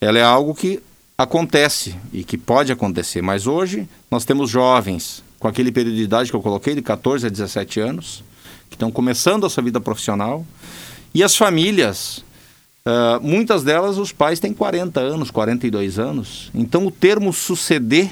ela 0.00 0.18
é 0.18 0.22
algo 0.22 0.54
que 0.54 0.82
acontece 1.16 1.94
e 2.12 2.24
que 2.24 2.38
pode 2.38 2.72
acontecer, 2.72 3.22
mas 3.22 3.46
hoje 3.46 3.88
nós 4.10 4.24
temos 4.24 4.50
jovens 4.50 5.22
com 5.38 5.48
aquele 5.48 5.70
período 5.70 5.96
de 5.96 6.02
idade 6.02 6.30
que 6.30 6.36
eu 6.36 6.42
coloquei, 6.42 6.74
de 6.74 6.82
14 6.82 7.26
a 7.26 7.30
17 7.30 7.80
anos, 7.80 8.22
que 8.68 8.76
estão 8.76 8.90
começando 8.90 9.44
a 9.44 9.50
sua 9.50 9.62
vida 9.62 9.80
profissional, 9.80 10.46
e 11.14 11.22
as 11.22 11.36
famílias, 11.36 12.24
uh, 12.86 13.20
muitas 13.20 13.62
delas 13.62 13.98
os 13.98 14.12
pais 14.12 14.38
têm 14.38 14.52
40 14.52 15.00
anos, 15.00 15.30
42 15.30 15.98
anos, 15.98 16.50
então 16.54 16.86
o 16.86 16.90
termo 16.90 17.32
suceder 17.32 18.10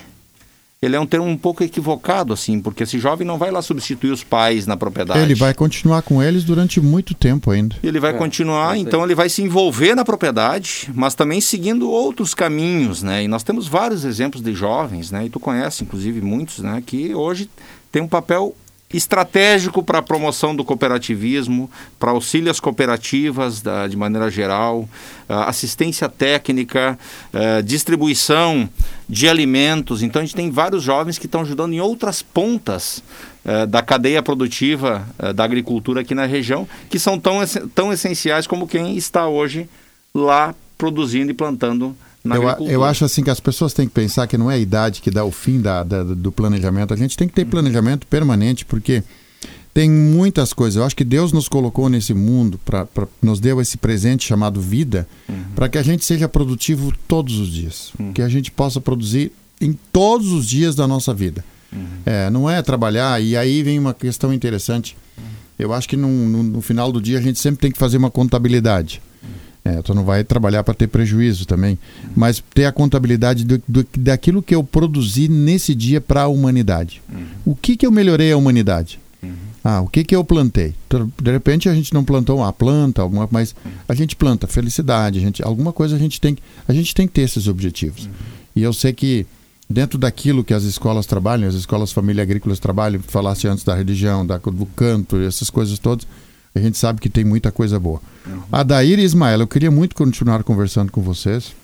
ele 0.81 0.95
é 0.95 1.01
um 1.01 1.07
termo 1.07 1.27
um 1.27 1.37
pouco 1.37 1.65
equivocado, 1.65 2.33
assim, 2.33 2.61
porque 2.61 2.85
esse 2.85 3.01
jovem 3.01 3.27
não 3.27 3.37
vai 3.37 3.51
lá 3.51 3.61
substituir 3.61 4.11
os 4.11 4.23
pais 4.23 4.65
na 4.65 4.77
propriedade. 4.77 5.19
Ele 5.21 5.35
vai 5.35 5.53
continuar 5.53 6.03
com 6.03 6.23
eles 6.23 6.45
durante 6.45 6.81
muito 6.81 7.15
tempo 7.15 7.51
ainda. 7.51 7.75
Ele 7.83 7.99
vai 7.99 8.13
é, 8.13 8.17
continuar, 8.17 8.79
então 8.79 9.03
ele 9.03 9.15
vai 9.15 9.29
se 9.29 9.43
envolver 9.43 9.97
na 9.97 10.05
propriedade, 10.05 10.89
mas 10.95 11.17
também 11.17 11.41
seguindo 11.41 11.91
outros 11.91 12.33
caminhos, 12.33 13.03
né? 13.03 13.25
E 13.25 13.29
nós 13.29 13.43
temos 13.43 13.67
vários 13.67 14.05
exemplos 14.05 14.41
de 14.41 14.55
jovens, 14.55 15.11
né? 15.11 15.27
E 15.27 15.31
tu 15.31 15.41
conhece, 15.41 15.83
inclusive, 15.83 16.21
muitos, 16.21 16.61
né? 16.61 16.81
Que 16.85 17.13
hoje 17.13 17.51
tem 17.91 18.01
um 18.01 18.09
papel 18.09 18.55
estratégico 18.93 19.83
para 19.83 19.99
a 19.99 20.03
promoção 20.03 20.57
do 20.57 20.65
cooperativismo, 20.65 21.71
para 21.99 22.11
auxílio 22.11 22.51
às 22.51 22.59
cooperativas 22.59 23.61
da, 23.61 23.87
de 23.87 23.97
maneira 23.97 24.31
geral, 24.31 24.89
assistência 25.29 26.09
técnica, 26.09 26.99
uh, 27.35 27.63
distribuição 27.63 28.69
de 29.09 29.29
alimentos. 29.29 30.03
Então 30.03 30.23
a 30.23 30.25
gente 30.25 30.35
tem 30.35 30.51
vários 30.51 30.83
jovens 30.83 31.19
que 31.19 31.27
estão 31.27 31.43
ajudando 31.43 31.75
em 31.75 31.81
outras 31.81 32.23
pontas 32.23 33.03
uh, 33.45 33.67
da 33.67 33.83
cadeia 33.83 34.23
produtiva 34.23 35.07
da 35.35 35.45
agricultura 35.45 36.01
aqui 36.01 36.15
na 36.15 36.25
região, 36.25 36.67
que 36.89 36.99
são 36.99 37.19
tão, 37.19 37.41
tão 37.75 37.93
essenciais 37.93 38.47
como 38.47 38.67
quem 38.67 38.97
está 38.97 39.29
hoje 39.29 39.69
lá 40.15 40.55
produzindo 40.79 41.31
e 41.31 41.35
plantando 41.35 41.95
eu, 42.35 42.67
eu, 42.67 42.85
acho 42.85 43.05
assim 43.05 43.23
que 43.23 43.31
as 43.31 43.41
pessoas 43.41 43.73
têm 43.73 43.87
que 43.87 43.95
pensar 43.95 44.27
que 44.27 44.39
não 44.39 44.51
é 44.51 44.55
a 44.55 44.59
idade 44.59 45.01
que 45.01 45.11
dá 45.11 45.25
o 45.25 45.31
fim 45.31 45.61
da, 45.61 45.83
da, 45.83 46.03
do 46.03 46.33
planejamento. 46.33 46.93
A 46.93 46.97
gente 46.97 47.17
tem 47.17 47.29
que 47.29 47.35
ter 47.35 47.45
planejamento 47.45 48.07
permanente, 48.07 48.65
porque 48.65 49.03
tem 49.73 49.91
muitas 49.91 50.53
coisas. 50.53 50.77
Eu 50.77 50.85
acho 50.85 50.97
que 50.97 51.05
Deus 51.05 51.33
nos 51.33 51.49
colocou 51.49 51.89
nesse 51.89 52.13
mundo, 52.13 52.59
pra, 52.65 52.85
pra 52.85 53.07
nos 53.23 53.39
deu 53.39 53.61
esse 53.61 53.77
presente 53.77 54.27
chamado 54.27 54.61
vida, 54.61 55.07
uhum. 55.29 55.37
para 55.55 55.69
que 55.69 55.79
a 55.79 55.83
gente 55.83 56.05
seja 56.05 56.29
produtivo 56.29 56.93
todos 57.07 57.39
os 57.39 57.49
dias. 57.49 57.93
Uhum. 57.99 58.13
Que 58.13 58.23
a 58.23 58.29
gente 58.29 58.51
possa 58.51 58.81
produzir 58.81 59.31
em 59.61 59.79
todos 59.93 60.33
os 60.33 60.49
dias 60.49 60.75
da 60.75 60.87
nossa 60.87 61.15
vida. 61.15 61.45
Uhum. 61.73 61.87
É, 62.05 62.31
não 62.31 62.51
é 62.51 62.61
trabalhar, 62.63 63.23
e 63.23 63.37
aí 63.37 63.63
vem 63.63 63.79
uma 63.79 63.95
questão 63.95 64.33
interessante. 64.33 64.97
Eu 65.59 65.73
acho 65.73 65.89
que 65.89 65.97
no, 65.97 66.09
no, 66.09 66.43
no 66.43 66.61
final 66.61 66.93
do 66.93 67.01
dia 67.01 67.19
a 67.19 67.23
gente 67.23 67.39
sempre 67.39 67.61
tem 67.61 67.73
que 67.73 67.79
fazer 67.79 67.99
uma 67.99 68.11
contabilidade. 68.11 69.03
É, 69.69 69.83
tu 69.83 69.95
não 69.95 70.03
vai 70.03 70.25
trabalhar 70.25 70.65
para 70.65 70.73
ter 70.73 70.87
prejuízo 70.87 71.45
também, 71.45 71.79
mas 72.17 72.43
ter 72.55 72.65
a 72.65 72.73
contabilidade 72.73 73.45
do, 73.45 73.63
do, 73.69 73.87
daquilo 73.99 74.43
que 74.43 74.55
eu 74.55 74.65
produzi 74.65 75.29
nesse 75.29 75.75
dia 75.75 76.01
para 76.01 76.23
a 76.23 76.29
humanidade. 76.29 77.03
Uhum. 77.13 77.27
O 77.45 77.55
que, 77.55 77.77
que 77.77 77.87
eu 77.87 77.91
melhorei 77.91 78.33
a 78.33 78.37
humanidade? 78.39 78.99
Uhum. 79.23 79.31
Ah, 79.63 79.83
o 79.83 79.87
que, 79.87 80.05
que 80.05 80.17
eu 80.17 80.25
plantei? 80.25 80.75
De 81.23 81.31
repente 81.31 81.69
a 81.69 81.75
gente 81.75 81.93
não 81.93 82.03
plantou 82.03 82.39
uma 82.39 82.51
planta, 82.51 83.03
alguma, 83.03 83.29
mas 83.31 83.55
a 83.87 83.95
gente 83.95 84.17
planta 84.17 84.47
felicidade, 84.47 85.19
a 85.19 85.21
gente, 85.21 85.43
alguma 85.43 85.71
coisa 85.71 85.97
a 85.97 85.99
gente 85.99 86.19
tem, 86.19 86.39
a 86.67 86.73
gente 86.73 86.95
tem 86.95 87.07
que 87.07 87.13
ter 87.13 87.23
esses 87.23 87.47
objetivos. 87.47 88.07
Uhum. 88.07 88.13
E 88.57 88.63
eu 88.63 88.73
sei 88.73 88.95
que 88.95 89.27
dentro 89.69 89.99
daquilo 89.99 90.43
que 90.43 90.55
as 90.55 90.63
escolas 90.63 91.05
trabalham, 91.05 91.47
as 91.47 91.55
escolas 91.55 91.93
família 91.93 92.23
agrícolas 92.23 92.59
trabalham, 92.59 93.03
falasse 93.07 93.47
antes 93.47 93.65
da 93.65 93.75
religião, 93.75 94.27
da, 94.27 94.39
do 94.39 94.67
canto, 94.75 95.19
essas 95.19 95.51
coisas 95.51 95.79
todas, 95.79 96.07
a 96.59 96.63
gente 96.63 96.79
sabe 96.79 97.01
que 97.01 97.09
tem 97.09 97.25
muita 97.25 97.51
coisa 97.51 97.79
boa. 97.79 98.01
Uhum. 98.27 98.43
Adair 98.51 98.99
e 98.99 99.03
Ismael, 99.03 99.41
eu 99.41 99.47
queria 99.47 99.71
muito 99.71 99.95
continuar 99.95 100.43
conversando 100.43 100.93
com 100.93 101.01
vocês. 101.01 101.55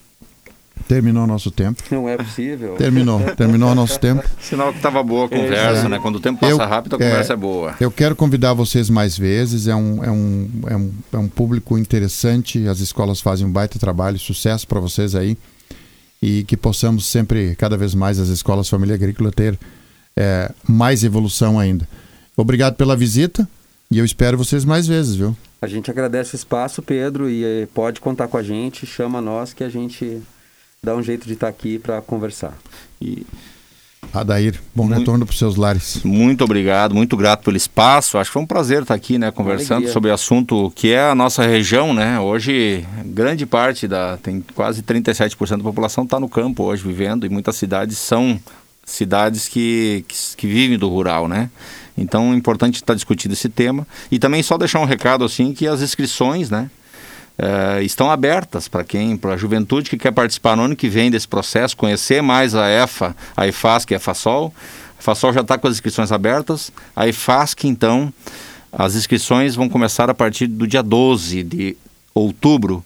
Terminou 0.88 1.24
o 1.24 1.26
nosso 1.26 1.50
tempo. 1.50 1.82
Não 1.90 2.08
é 2.08 2.16
possível. 2.16 2.74
Terminou, 2.74 3.20
terminou 3.36 3.70
o 3.70 3.74
nosso 3.74 3.98
tempo. 3.98 4.22
Sinal 4.40 4.70
que 4.70 4.78
estava 4.78 5.02
boa 5.02 5.26
a 5.26 5.28
conversa, 5.28 5.86
é. 5.86 5.88
né? 5.88 5.98
Quando 5.98 6.16
o 6.16 6.20
tempo 6.20 6.40
passa 6.40 6.52
eu, 6.52 6.58
rápido, 6.58 6.96
a 6.96 6.98
conversa 6.98 7.32
é, 7.32 7.34
é, 7.34 7.36
boa. 7.36 7.74
Eu 7.80 7.90
quero 7.90 8.14
convidar 8.14 8.52
vocês 8.52 8.90
mais 8.90 9.16
vezes. 9.16 9.66
É 9.66 9.74
um, 9.74 10.04
é, 10.04 10.10
um, 10.10 10.50
é, 10.66 10.76
um, 10.76 10.92
é 11.12 11.16
um 11.16 11.28
público 11.28 11.78
interessante. 11.78 12.66
As 12.68 12.80
escolas 12.80 13.20
fazem 13.20 13.46
um 13.46 13.50
baita 13.50 13.78
trabalho. 13.78 14.18
Sucesso 14.18 14.66
para 14.66 14.80
vocês 14.80 15.14
aí. 15.14 15.38
E 16.20 16.44
que 16.44 16.56
possamos 16.56 17.06
sempre, 17.06 17.54
cada 17.54 17.76
vez 17.76 17.94
mais, 17.94 18.18
as 18.18 18.28
escolas 18.28 18.68
Família 18.68 18.94
Agrícola 18.94 19.30
ter 19.30 19.58
é, 20.16 20.50
mais 20.68 21.02
evolução 21.02 21.58
ainda. 21.58 21.88
Obrigado 22.36 22.74
pela 22.74 22.96
visita. 22.96 23.48
E 23.94 23.98
eu 23.98 24.04
espero 24.04 24.36
vocês 24.36 24.64
mais 24.64 24.88
vezes, 24.88 25.14
viu? 25.14 25.36
A 25.62 25.68
gente 25.68 25.88
agradece 25.88 26.34
o 26.34 26.36
espaço, 26.36 26.82
Pedro, 26.82 27.30
e 27.30 27.44
eh, 27.44 27.68
pode 27.72 28.00
contar 28.00 28.26
com 28.26 28.36
a 28.36 28.42
gente, 28.42 28.84
chama 28.84 29.20
nós 29.20 29.52
que 29.52 29.62
a 29.62 29.68
gente 29.68 30.20
dá 30.82 30.96
um 30.96 31.02
jeito 31.02 31.28
de 31.28 31.34
estar 31.34 31.46
tá 31.46 31.50
aqui 31.50 31.78
para 31.78 32.02
conversar. 32.02 32.58
E 33.00 33.24
Adair, 34.12 34.60
bom 34.74 34.86
muito, 34.86 34.98
retorno 34.98 35.24
para 35.24 35.32
os 35.32 35.38
seus 35.38 35.54
lares. 35.54 36.00
Muito 36.02 36.42
obrigado, 36.42 36.92
muito 36.92 37.16
grato 37.16 37.44
pelo 37.44 37.56
espaço. 37.56 38.18
Acho 38.18 38.30
que 38.30 38.32
foi 38.32 38.42
um 38.42 38.46
prazer 38.46 38.82
estar 38.82 38.94
aqui, 38.94 39.16
né, 39.16 39.30
conversando 39.30 39.88
sobre 39.88 40.10
o 40.10 40.14
assunto 40.14 40.72
que 40.74 40.90
é 40.90 41.10
a 41.10 41.14
nossa 41.14 41.46
região, 41.46 41.94
né? 41.94 42.18
Hoje, 42.18 42.84
grande 43.04 43.46
parte 43.46 43.86
da 43.86 44.16
tem 44.16 44.44
quase 44.56 44.82
37% 44.82 45.58
da 45.58 45.62
população 45.62 46.02
está 46.02 46.18
no 46.18 46.28
campo 46.28 46.64
hoje 46.64 46.82
vivendo 46.82 47.24
e 47.24 47.28
muitas 47.28 47.54
cidades 47.54 47.96
são 47.96 48.40
cidades 48.84 49.48
que, 49.48 50.04
que, 50.08 50.16
que 50.36 50.46
vivem 50.48 50.76
do 50.76 50.88
rural, 50.88 51.28
né? 51.28 51.48
Então 51.96 52.32
é 52.32 52.36
importante 52.36 52.76
estar 52.76 52.94
discutindo 52.94 53.32
esse 53.32 53.48
tema. 53.48 53.86
E 54.10 54.18
também 54.18 54.42
só 54.42 54.58
deixar 54.58 54.80
um 54.80 54.84
recado 54.84 55.24
assim 55.24 55.52
que 55.52 55.66
as 55.66 55.80
inscrições, 55.80 56.50
né? 56.50 56.70
Uh, 57.36 57.82
estão 57.82 58.08
abertas 58.10 58.68
para 58.68 58.84
quem, 58.84 59.16
para 59.16 59.34
a 59.34 59.36
juventude 59.36 59.90
que 59.90 59.98
quer 59.98 60.12
participar 60.12 60.56
no 60.56 60.62
ano 60.62 60.76
que 60.76 60.88
vem 60.88 61.10
desse 61.10 61.26
processo, 61.26 61.76
conhecer 61.76 62.22
mais 62.22 62.54
a 62.54 62.68
EFA, 62.68 63.16
a 63.36 63.48
EFASC 63.48 63.90
e 63.90 63.96
a 63.96 64.00
FASOL. 64.00 64.54
A 64.96 65.02
FASOL 65.02 65.32
já 65.32 65.40
está 65.40 65.58
com 65.58 65.66
as 65.66 65.74
inscrições 65.74 66.12
abertas. 66.12 66.70
A 66.94 67.08
EFASC, 67.08 67.64
então, 67.64 68.12
as 68.72 68.94
inscrições 68.94 69.56
vão 69.56 69.68
começar 69.68 70.08
a 70.08 70.14
partir 70.14 70.46
do 70.46 70.64
dia 70.64 70.82
12 70.82 71.42
de 71.42 71.76
outubro 72.14 72.84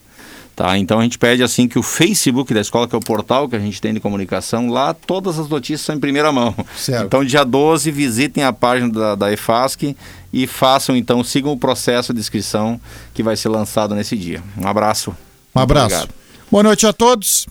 Tá? 0.58 0.76
Então 0.76 0.98
a 0.98 1.04
gente 1.04 1.16
pede 1.16 1.40
assim 1.40 1.68
que 1.68 1.78
o 1.78 1.84
Facebook 1.84 2.52
da 2.52 2.60
escola, 2.60 2.88
que 2.88 2.92
é 2.96 2.98
o 2.98 3.00
portal 3.00 3.48
que 3.48 3.54
a 3.54 3.60
gente 3.60 3.80
tem 3.80 3.94
de 3.94 4.00
comunicação, 4.00 4.68
lá 4.68 4.92
todas 4.92 5.38
as 5.38 5.48
notícias 5.48 5.82
são 5.82 5.94
em 5.94 6.00
primeira 6.00 6.32
mão. 6.32 6.52
Certo. 6.76 7.06
Então 7.06 7.24
dia 7.24 7.44
12 7.44 7.88
visitem 7.92 8.42
a 8.42 8.52
página 8.52 8.92
da, 8.92 9.14
da 9.14 9.32
EFASC 9.32 9.96
e 10.32 10.48
façam 10.48 10.96
então, 10.96 11.22
sigam 11.22 11.52
o 11.52 11.56
processo 11.56 12.12
de 12.12 12.18
inscrição 12.18 12.80
que 13.14 13.22
vai 13.22 13.36
ser 13.36 13.50
lançado 13.50 13.94
nesse 13.94 14.16
dia. 14.16 14.42
Um 14.60 14.66
abraço. 14.66 15.14
Um 15.54 15.60
abraço. 15.60 15.94
Obrigado. 15.94 16.14
Boa 16.50 16.64
noite 16.64 16.88
a 16.88 16.92
todos. 16.92 17.46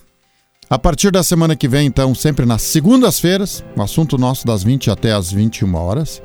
A 0.68 0.78
partir 0.78 1.10
da 1.10 1.22
semana 1.22 1.56
que 1.56 1.66
vem, 1.66 1.86
então, 1.86 2.14
sempre 2.14 2.44
nas 2.44 2.60
segundas-feiras, 2.60 3.64
o 3.74 3.80
assunto 3.80 4.18
nosso 4.18 4.46
das 4.46 4.62
20 4.62 4.90
até 4.90 5.12
as 5.12 5.32
21 5.32 5.74
horas. 5.76 6.20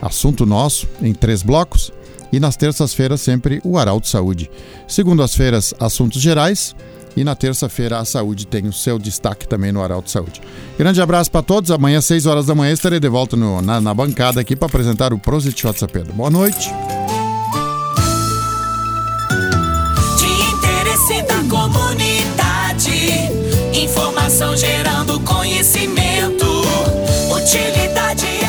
Assunto 0.00 0.46
nosso 0.46 0.86
em 1.00 1.12
três 1.12 1.42
blocos 1.42 1.90
e 2.32 2.40
nas 2.40 2.56
terças-feiras 2.56 3.20
sempre 3.20 3.60
o 3.62 3.78
Arauto 3.78 4.08
Saúde. 4.08 4.50
Segundas-feiras, 4.88 5.74
assuntos 5.78 6.20
gerais 6.20 6.74
e 7.16 7.22
na 7.22 7.34
terça-feira 7.34 7.98
a 7.98 8.04
saúde 8.04 8.46
tem 8.46 8.66
o 8.66 8.72
seu 8.72 8.98
destaque 8.98 9.46
também 9.46 9.70
no 9.70 9.82
Arauto 9.82 10.10
Saúde. 10.10 10.40
Grande 10.78 11.00
abraço 11.00 11.30
para 11.30 11.42
todos. 11.42 11.70
Amanhã, 11.70 11.98
às 11.98 12.06
6 12.06 12.26
horas 12.26 12.46
da 12.46 12.54
manhã, 12.54 12.72
estarei 12.72 12.98
de 12.98 13.08
volta 13.08 13.36
no, 13.36 13.60
na, 13.60 13.80
na, 13.80 13.92
bancada 13.92 14.40
aqui 14.40 14.56
para 14.56 14.66
apresentar 14.66 15.12
o 15.12 15.18
Prosit 15.18 15.66
WhatsApp. 15.66 16.04
Boa 16.14 16.30
noite. 16.30 16.70
De 20.18 20.26
interesse 20.54 21.22
da 21.28 21.42
comunidade, 21.50 23.28
informação 23.74 24.56
gerando 24.56 25.20
conhecimento, 25.20 26.46
utilidade 27.30 28.42